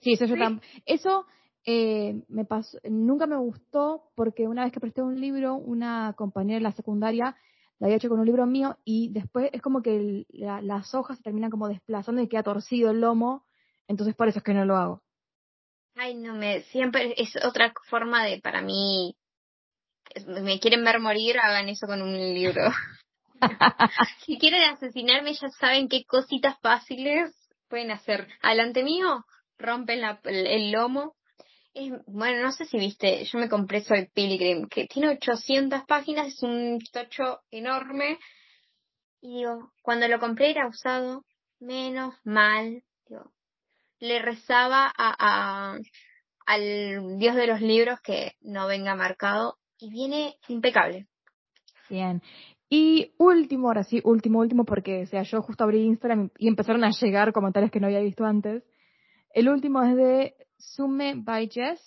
Sí, 0.00 0.12
eso 0.12 0.26
yo 0.26 0.36
también. 0.36 0.60
Eso 0.84 1.24
eh, 1.64 2.22
me 2.28 2.44
pasó, 2.44 2.78
nunca 2.84 3.26
me 3.26 3.36
gustó 3.36 4.10
porque 4.14 4.46
una 4.46 4.64
vez 4.64 4.72
que 4.72 4.80
presté 4.80 5.02
un 5.02 5.20
libro, 5.20 5.54
una 5.54 6.14
compañera 6.16 6.58
de 6.58 6.62
la 6.62 6.72
secundaria 6.72 7.36
la 7.78 7.86
había 7.86 7.96
hecho 7.96 8.08
con 8.08 8.20
un 8.20 8.26
libro 8.26 8.46
mío 8.46 8.76
y 8.84 9.10
después 9.12 9.50
es 9.52 9.62
como 9.62 9.82
que 9.82 10.26
las 10.30 10.94
hojas 10.94 11.18
se 11.18 11.22
terminan 11.22 11.50
como 11.50 11.68
desplazando 11.68 12.20
y 12.20 12.28
queda 12.28 12.42
torcido 12.42 12.90
el 12.90 13.00
lomo, 13.00 13.44
entonces 13.86 14.14
por 14.14 14.28
eso 14.28 14.38
es 14.38 14.44
que 14.44 14.54
no 14.54 14.64
lo 14.64 14.76
hago. 14.76 15.02
Ay, 15.94 16.14
no 16.14 16.34
me, 16.34 16.62
siempre 16.62 17.14
es 17.16 17.36
otra 17.44 17.72
forma 17.88 18.24
de, 18.24 18.40
para 18.40 18.62
mí, 18.62 19.16
me 20.26 20.58
quieren 20.60 20.84
ver 20.84 21.00
morir, 21.00 21.38
hagan 21.38 21.68
eso 21.68 21.86
con 21.86 22.02
un 22.02 22.16
libro. 22.16 22.62
si 24.26 24.38
quieren 24.38 24.62
asesinarme, 24.62 25.34
ya 25.34 25.48
saben 25.50 25.88
qué 25.88 26.04
cositas 26.04 26.58
fáciles 26.60 27.34
pueden 27.68 27.90
hacer. 27.90 28.28
Alante 28.42 28.82
mío, 28.82 29.24
rompen 29.58 30.00
el 30.24 30.72
lomo 30.72 31.14
bueno, 32.06 32.42
no 32.42 32.52
sé 32.52 32.64
si 32.64 32.78
viste, 32.78 33.24
yo 33.24 33.38
me 33.38 33.48
compré 33.48 33.82
Soy 33.82 34.08
Pilgrim, 34.12 34.68
que 34.68 34.86
tiene 34.86 35.10
800 35.10 35.84
páginas, 35.86 36.28
es 36.28 36.42
un 36.42 36.78
tocho 36.92 37.40
enorme. 37.50 38.18
Y 39.20 39.38
digo, 39.38 39.72
cuando 39.82 40.08
lo 40.08 40.18
compré 40.18 40.50
era 40.50 40.66
usado, 40.66 41.24
menos 41.60 42.14
mal. 42.24 42.82
Digo, 43.06 43.32
le 44.00 44.20
rezaba 44.20 44.86
a, 44.86 45.14
a, 45.18 45.78
al 46.46 47.18
Dios 47.18 47.36
de 47.36 47.46
los 47.46 47.60
libros 47.60 48.00
que 48.00 48.32
no 48.40 48.66
venga 48.66 48.94
marcado 48.94 49.57
y 49.78 49.90
viene 49.90 50.36
impecable. 50.48 51.06
Bien. 51.88 52.22
Y 52.70 53.14
último, 53.18 53.68
ahora 53.68 53.84
sí, 53.84 54.00
último, 54.04 54.40
último, 54.40 54.64
porque 54.64 55.04
o 55.04 55.06
sea, 55.06 55.22
yo 55.22 55.40
justo 55.40 55.64
abrí 55.64 55.82
Instagram 55.84 56.30
y 56.38 56.48
empezaron 56.48 56.84
a 56.84 56.90
llegar 56.90 57.32
comentarios 57.32 57.70
que 57.70 57.80
no 57.80 57.86
había 57.86 58.00
visto 58.00 58.24
antes. 58.24 58.62
El 59.32 59.48
último 59.48 59.82
es 59.82 59.96
de 59.96 60.34
Sume 60.58 61.14
by 61.16 61.48
Jess, 61.48 61.80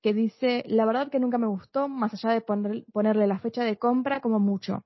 que 0.00 0.12
dice, 0.12 0.64
la 0.66 0.84
verdad 0.84 1.10
que 1.10 1.18
nunca 1.18 1.38
me 1.38 1.46
gustó, 1.46 1.88
más 1.88 2.12
allá 2.12 2.34
de 2.34 2.40
ponerle 2.40 3.26
la 3.26 3.38
fecha 3.38 3.64
de 3.64 3.78
compra 3.78 4.20
como 4.20 4.38
mucho. 4.38 4.84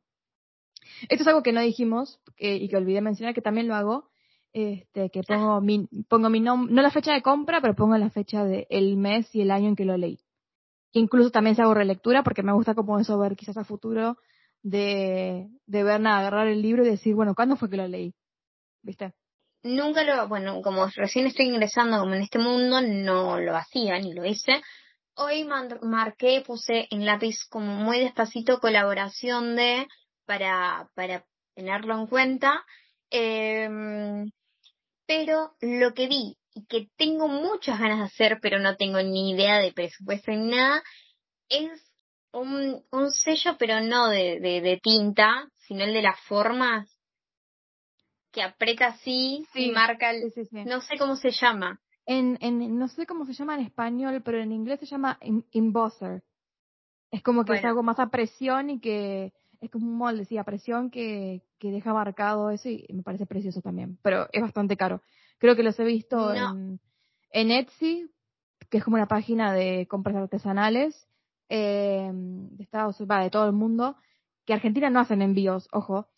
Esto 1.09 1.23
es 1.23 1.27
algo 1.27 1.43
que 1.43 1.53
no 1.53 1.61
dijimos 1.61 2.21
y 2.39 2.69
que 2.69 2.77
olvidé 2.77 3.01
mencionar, 3.01 3.35
que 3.35 3.43
también 3.43 3.67
lo 3.67 3.75
hago, 3.75 4.09
este, 4.53 5.11
que 5.11 5.23
pongo 5.23 5.61
mi, 5.61 5.87
pongo 6.09 6.31
mi 6.31 6.41
nombre, 6.41 6.73
no 6.73 6.81
la 6.81 6.91
fecha 6.91 7.13
de 7.13 7.23
compra, 7.23 7.61
pero 7.61 7.75
pongo 7.75 7.97
la 7.99 8.11
fecha 8.11 8.45
del 8.45 8.67
el 8.71 8.97
mes 8.97 9.35
y 9.35 9.43
el 9.43 9.51
año 9.51 9.69
en 9.69 9.77
que 9.77 9.85
lo 9.85 9.97
leí. 9.97 10.19
Incluso 10.99 11.31
también 11.31 11.57
se 11.57 11.63
hago 11.63 11.75
relectura 11.75 12.23
porque 12.23 12.43
me 12.43 12.53
gusta 12.53 12.75
como 12.75 12.99
eso 12.99 13.19
ver 13.19 13.37
quizás 13.37 13.57
a 13.57 13.65
futuro 13.65 14.17
de, 14.63 15.49
de 15.67 15.83
ver 15.83 16.01
nada, 16.01 16.21
agarrar 16.21 16.49
el 16.49 16.63
libro 16.63 16.85
y 16.85 16.89
decir, 16.89 17.15
bueno, 17.15 17.35
¿cuándo 17.35 17.57
fue 17.57 17.69
que 17.69 17.77
lo 17.77 17.87
leí? 17.87 18.15
¿Viste? 18.83 19.15
nunca 19.67 20.05
lo, 20.05 20.29
bueno, 20.29 20.63
como 20.63 20.87
recién 20.95 21.27
estoy 21.27 21.47
ingresando 21.47 21.99
como 21.99 22.15
en 22.15 22.23
este 22.23 22.39
mundo, 22.39 22.81
no 22.81 23.39
lo 23.39 23.57
hacía 23.57 23.99
ni 23.99 24.15
lo 24.15 24.25
hice. 24.25 24.63
Hoy 25.15 25.45
marqué, 25.45 26.43
puse 26.47 26.87
en 26.91 27.07
lápiz 27.07 27.37
como 27.49 27.75
muy 27.75 28.01
despacito 28.01 28.61
colaboración 28.61 29.57
de, 29.57 29.87
para, 30.27 30.91
para 30.95 31.25
tenerlo 31.55 31.99
en 31.99 32.07
cuenta. 32.07 32.65
Em, 33.11 34.31
pero 35.07 35.57
lo 35.61 35.95
que 35.95 36.07
vi 36.07 36.37
y 36.57 36.65
que 36.65 36.89
tengo 36.97 37.29
muchas 37.29 37.79
ganas 37.79 37.99
de 37.99 38.05
hacer, 38.05 38.39
pero 38.41 38.59
no 38.59 38.77
tengo 38.77 39.03
ni 39.03 39.33
idea 39.33 39.59
de 39.59 39.73
presupuesto 39.73 40.33
ni 40.33 40.49
nada, 40.49 40.83
es 41.51 41.71
un, 42.33 42.83
un 42.91 43.11
sello, 43.11 43.57
pero 43.59 43.83
no 43.83 44.09
de, 44.09 44.41
de, 44.41 44.63
de 44.63 44.81
tinta, 44.83 45.51
sino 45.67 45.85
el 45.85 45.93
de 45.93 46.01
las 46.01 46.19
formas 46.21 46.91
que 48.33 48.43
aprieta 48.43 48.87
así 48.87 49.47
y 49.55 49.71
marca 49.71 50.11
el... 50.11 50.33
no 50.65 50.81
sé 50.81 50.97
cómo 50.99 51.17
se 51.17 51.31
llama. 51.31 51.79
En, 52.07 52.39
en, 52.41 52.79
no 52.79 52.89
sé 52.89 53.05
cómo 53.05 53.27
se 53.27 53.35
llama 53.35 53.57
en 53.57 53.67
español, 53.67 54.23
pero 54.25 54.41
en 54.41 54.53
inglés 54.53 54.81
se 54.81 54.87
llama 54.87 55.19
embosser. 55.53 56.23
Es 57.11 57.23
como 57.23 57.45
que 57.45 57.55
es 57.55 57.65
algo 57.65 57.83
más 57.83 57.99
a 57.99 58.09
presión 58.09 58.71
y 58.71 58.81
que 58.81 59.35
es 59.61 59.71
como 59.71 59.87
un 59.87 59.97
molde, 59.97 60.25
sí, 60.25 60.39
a 60.39 60.45
presión 60.45 60.91
que, 60.91 61.43
que 61.59 61.71
deja 61.71 61.93
marcado 61.93 62.51
eso 62.51 62.71
y 62.71 62.87
me 62.95 63.03
parece 63.03 63.27
precioso 63.27 63.61
también. 63.61 63.99
Pero 64.03 64.27
es 64.33 64.41
bastante 64.41 64.77
caro. 64.77 65.03
Creo 65.39 65.57
que 65.57 65.63
los 65.63 65.79
he 65.79 65.85
visto 65.85 66.33
en, 66.35 66.81
en 67.31 67.51
Etsy, 67.51 68.11
que 68.71 68.79
es 68.79 68.85
como 68.85 68.97
una 68.97 69.09
página 69.09 69.53
de 69.53 69.87
compras 69.89 70.17
artesanales 70.17 71.09
eh, 71.49 72.11
de 72.13 72.63
Estados 72.63 73.01
Unidos, 73.01 73.25
de 73.25 73.31
todo 73.31 73.47
el 73.47 73.53
mundo, 73.53 73.97
que 74.45 74.55
Argentina 74.55 74.91
no 74.91 75.01
hacen 75.01 75.23
envíos, 75.23 75.69
ojo, 75.73 76.09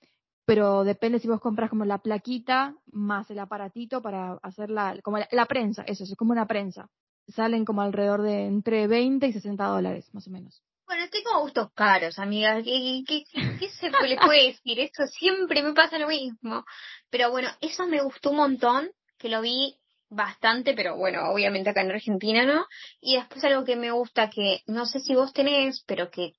pero 0.45 0.85
depende 0.85 1.19
si 1.19 1.29
vos 1.29 1.41
compras 1.41 1.69
como 1.69 1.85
la 1.85 1.99
plaquita 1.99 2.75
más 2.87 3.31
el 3.31 3.39
aparatito 3.39 4.01
para 4.01 4.39
hacer 4.43 4.71
la, 4.71 4.99
como 5.03 5.19
la, 5.19 5.47
prensa, 5.47 5.83
eso, 5.83 6.05
es 6.05 6.16
como 6.16 6.33
una 6.33 6.47
prensa. 6.47 6.89
Salen 7.27 7.66
como 7.66 7.83
alrededor 7.83 8.23
de 8.23 8.47
entre 8.47 8.87
20 8.87 9.27
y 9.27 9.33
60 9.35 9.62
dólares, 9.66 10.09
más 10.14 10.27
o 10.27 10.31
menos. 10.31 10.62
Bueno, 10.87 11.05
tengo 11.11 11.43
gustos 11.43 11.71
caros, 11.75 12.19
amiga. 12.19 12.62
¿Qué, 12.62 13.05
qué, 13.07 13.25
qué 13.61 13.69
se 13.69 13.91
le 13.91 14.16
puede 14.16 14.47
decir? 14.47 14.81
Esto 14.81 15.07
siempre 15.07 15.62
me 15.62 15.75
pasa 15.75 15.99
lo 15.99 16.09
mismo. 16.09 16.64
Pero 17.11 17.31
bueno, 17.31 17.51
eso 17.61 17.87
me 17.87 18.03
gustó 18.03 18.31
un 18.31 18.39
montón, 18.39 18.89
que 19.19 19.29
lo 19.29 19.41
vi 19.41 19.77
bastante, 20.11 20.75
pero 20.75 20.97
bueno, 20.97 21.31
obviamente 21.31 21.71
acá 21.71 21.83
en 21.83 21.91
Argentina 21.91 22.45
no. 22.45 22.66
Y 23.01 23.16
después 23.16 23.45
algo 23.45 23.64
que 23.64 23.77
me 23.77 23.91
gusta 23.91 24.31
que 24.31 24.62
no 24.66 24.87
sé 24.87 25.01
si 25.01 25.14
vos 25.14 25.33
tenés, 25.33 25.83
pero 25.87 26.11
que 26.11 26.33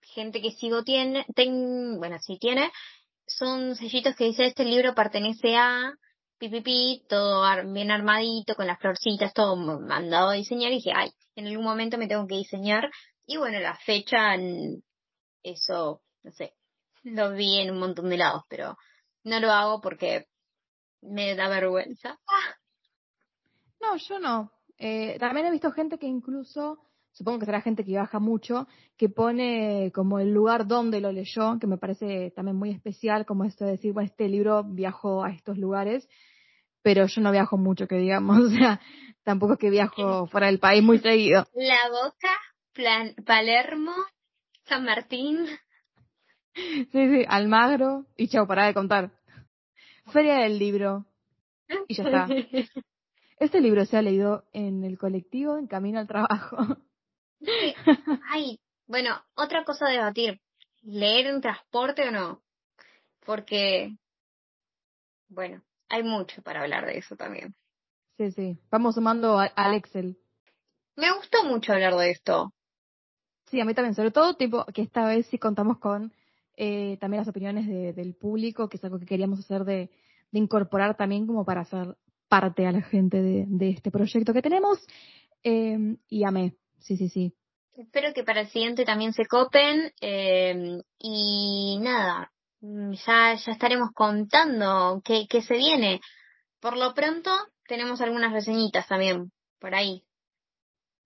gente 0.00 0.42
que 0.42 0.50
sigo 0.52 0.82
tiene, 0.82 1.24
ten, 1.34 1.98
bueno, 1.98 2.18
sí 2.20 2.38
tiene, 2.38 2.70
son 3.26 3.76
sellitos 3.76 4.16
que 4.16 4.24
dice 4.24 4.44
este 4.44 4.64
libro 4.64 4.94
pertenece 4.94 5.56
a 5.56 5.92
pipipi, 6.38 7.04
todo 7.08 7.44
bien 7.72 7.92
armadito, 7.92 8.56
con 8.56 8.66
las 8.66 8.80
florcitas, 8.80 9.32
todo 9.32 9.54
mandado 9.56 10.30
a 10.30 10.34
diseñar, 10.34 10.72
y 10.72 10.76
dije, 10.76 10.90
ay, 10.92 11.12
en 11.36 11.46
algún 11.46 11.64
momento 11.64 11.98
me 11.98 12.08
tengo 12.08 12.26
que 12.26 12.34
diseñar, 12.34 12.90
y 13.26 13.36
bueno, 13.36 13.60
la 13.60 13.76
fecha, 13.76 14.34
eso, 15.44 16.02
no 16.24 16.32
sé, 16.32 16.54
lo 17.04 17.32
vi 17.32 17.60
en 17.60 17.70
un 17.70 17.78
montón 17.78 18.10
de 18.10 18.16
lados, 18.16 18.42
pero 18.48 18.76
no 19.22 19.38
lo 19.38 19.52
hago 19.52 19.80
porque 19.80 20.26
me 21.02 21.34
da 21.34 21.48
vergüenza. 21.48 22.18
No, 23.80 23.96
yo 23.96 24.18
no. 24.18 24.52
Eh, 24.78 25.16
también 25.18 25.46
he 25.46 25.50
visto 25.50 25.70
gente 25.72 25.98
que 25.98 26.06
incluso 26.06 26.78
supongo 27.12 27.40
que 27.40 27.46
será 27.46 27.60
gente 27.60 27.84
que 27.84 27.90
viaja 27.90 28.18
mucho, 28.18 28.66
que 28.96 29.08
pone 29.08 29.92
como 29.94 30.18
el 30.18 30.32
lugar 30.32 30.66
donde 30.66 31.00
lo 31.00 31.12
leyó, 31.12 31.58
que 31.60 31.66
me 31.66 31.78
parece 31.78 32.32
también 32.34 32.56
muy 32.56 32.70
especial, 32.70 33.26
como 33.26 33.44
esto 33.44 33.64
de 33.64 33.72
decir, 33.72 33.92
bueno, 33.92 34.08
este 34.08 34.28
libro 34.28 34.64
viajó 34.64 35.22
a 35.22 35.30
estos 35.30 35.58
lugares, 35.58 36.08
pero 36.82 37.06
yo 37.06 37.20
no 37.20 37.30
viajo 37.30 37.58
mucho, 37.58 37.86
que 37.86 37.96
digamos, 37.96 38.38
o 38.46 38.50
sea, 38.50 38.80
tampoco 39.24 39.54
es 39.54 39.58
que 39.58 39.70
viajo 39.70 40.26
fuera 40.26 40.46
del 40.46 40.58
país 40.58 40.82
muy 40.82 40.98
seguido. 40.98 41.46
La 41.54 41.90
Boca, 41.90 42.34
Plan 42.72 43.14
Palermo, 43.26 43.92
San 44.64 44.84
Martín. 44.84 45.46
Sí, 46.54 46.86
sí, 46.92 47.24
Almagro, 47.28 48.04
y 48.16 48.28
chao, 48.28 48.46
para 48.46 48.66
de 48.66 48.74
contar. 48.74 49.10
Feria 50.06 50.38
del 50.38 50.58
libro. 50.58 51.06
Y 51.88 51.94
ya 51.94 52.04
está. 52.04 52.28
Este 53.38 53.60
libro 53.60 53.84
se 53.86 53.96
ha 53.96 54.02
leído 54.02 54.44
en 54.52 54.84
el 54.84 54.96
colectivo 54.96 55.58
en 55.58 55.66
camino 55.66 55.98
al 55.98 56.06
trabajo. 56.06 56.58
Ay, 58.30 58.60
bueno, 58.86 59.20
otra 59.34 59.64
cosa 59.64 59.86
a 59.86 59.90
debatir. 59.90 60.40
¿Leer 60.82 61.26
en 61.26 61.40
transporte 61.40 62.06
o 62.06 62.12
no? 62.12 62.40
Porque, 63.26 63.96
bueno, 65.28 65.60
hay 65.88 66.04
mucho 66.04 66.40
para 66.42 66.62
hablar 66.62 66.86
de 66.86 66.98
eso 66.98 67.16
también. 67.16 67.56
Sí, 68.16 68.30
sí. 68.30 68.58
Vamos 68.70 68.94
sumando 68.94 69.40
al 69.40 69.74
Excel. 69.74 70.16
Me 70.94 71.12
gustó 71.12 71.42
mucho 71.42 71.72
hablar 71.72 71.96
de 71.96 72.10
esto. 72.10 72.52
Sí, 73.46 73.60
a 73.60 73.64
mí 73.64 73.74
también, 73.74 73.96
sobre 73.96 74.12
todo 74.12 74.36
tipo 74.36 74.64
que 74.66 74.82
esta 74.82 75.04
vez 75.04 75.26
sí 75.26 75.38
contamos 75.38 75.78
con 75.78 76.12
eh, 76.56 76.96
también 77.00 77.20
las 77.20 77.28
opiniones 77.28 77.66
del 77.96 78.14
público, 78.14 78.68
que 78.68 78.76
es 78.76 78.84
algo 78.84 78.98
que 78.98 79.06
queríamos 79.06 79.40
hacer 79.40 79.64
de, 79.64 79.90
incorporar 80.32 80.96
también 80.96 81.26
como 81.26 81.44
para 81.44 81.60
hacer 81.60 81.96
parte 82.28 82.66
a 82.66 82.72
la 82.72 82.80
gente 82.80 83.20
de, 83.20 83.70
este 83.70 83.90
proyecto 83.90 84.32
que 84.32 84.42
tenemos. 84.42 84.78
Eh, 85.44 85.96
y 86.08 86.24
amé, 86.24 86.54
sí, 86.78 86.96
sí, 86.96 87.08
sí. 87.08 87.34
Espero 87.74 88.12
que 88.14 88.22
para 88.22 88.42
el 88.42 88.48
siguiente 88.48 88.84
también 88.84 89.12
se 89.12 89.26
copen 89.26 89.92
eh, 90.00 90.78
y 90.98 91.78
nada, 91.80 92.30
ya, 92.60 93.34
ya 93.34 93.52
estaremos 93.52 93.90
contando 93.94 95.00
qué, 95.04 95.26
qué 95.28 95.42
se 95.42 95.56
viene. 95.56 96.00
Por 96.60 96.76
lo 96.76 96.94
pronto 96.94 97.30
tenemos 97.66 98.00
algunas 98.00 98.32
reseñitas 98.32 98.86
también 98.86 99.32
por 99.58 99.74
ahí. 99.74 100.04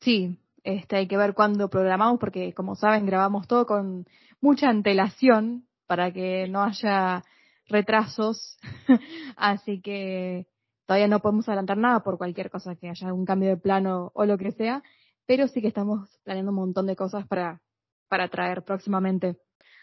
Sí, 0.00 0.38
este, 0.64 0.96
hay 0.96 1.06
que 1.06 1.16
ver 1.16 1.34
cuándo 1.34 1.70
programamos 1.70 2.18
porque, 2.18 2.52
como 2.52 2.74
saben, 2.74 3.06
grabamos 3.06 3.46
todo 3.46 3.66
con 3.66 4.06
mucha 4.46 4.68
antelación 4.68 5.66
para 5.88 6.12
que 6.12 6.46
no 6.48 6.62
haya 6.62 7.24
retrasos. 7.68 8.56
Así 9.36 9.80
que 9.82 10.46
todavía 10.86 11.08
no 11.08 11.18
podemos 11.18 11.48
adelantar 11.48 11.78
nada 11.78 12.04
por 12.04 12.16
cualquier 12.16 12.48
cosa 12.48 12.76
que 12.76 12.88
haya 12.88 13.08
algún 13.08 13.26
cambio 13.26 13.48
de 13.48 13.56
plano 13.56 14.12
o 14.14 14.24
lo 14.24 14.38
que 14.38 14.52
sea, 14.52 14.84
pero 15.26 15.48
sí 15.48 15.60
que 15.60 15.66
estamos 15.66 16.08
planeando 16.22 16.52
un 16.52 16.58
montón 16.58 16.86
de 16.86 16.94
cosas 16.94 17.26
para, 17.26 17.60
para 18.08 18.28
traer 18.28 18.62
próximamente. 18.62 19.36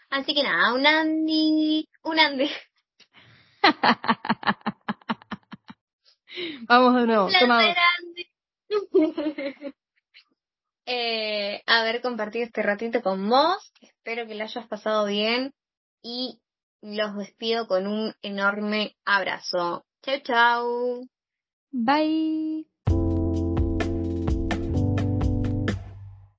Así 0.08 0.34
que 0.34 0.42
nada, 0.42 0.72
un 0.72 0.86
Andy, 0.86 1.86
un 2.02 2.18
Andy. 2.18 2.48
Vamos 6.68 6.94
de 6.94 7.06
nuevo. 7.06 7.28
eh, 10.86 11.62
haber 11.66 12.00
compartido 12.00 12.44
este 12.44 12.62
ratito 12.62 13.02
con 13.02 13.28
vos. 13.28 13.72
Espero 13.80 14.26
que 14.26 14.34
lo 14.34 14.44
hayas 14.44 14.66
pasado 14.68 15.06
bien 15.06 15.54
y 16.02 16.40
los 16.82 17.16
despido 17.16 17.66
con 17.66 17.86
un 17.86 18.14
enorme 18.22 18.96
abrazo. 19.04 19.84
Chau, 20.02 20.20
chau. 20.22 21.08
Bye. 21.72 22.66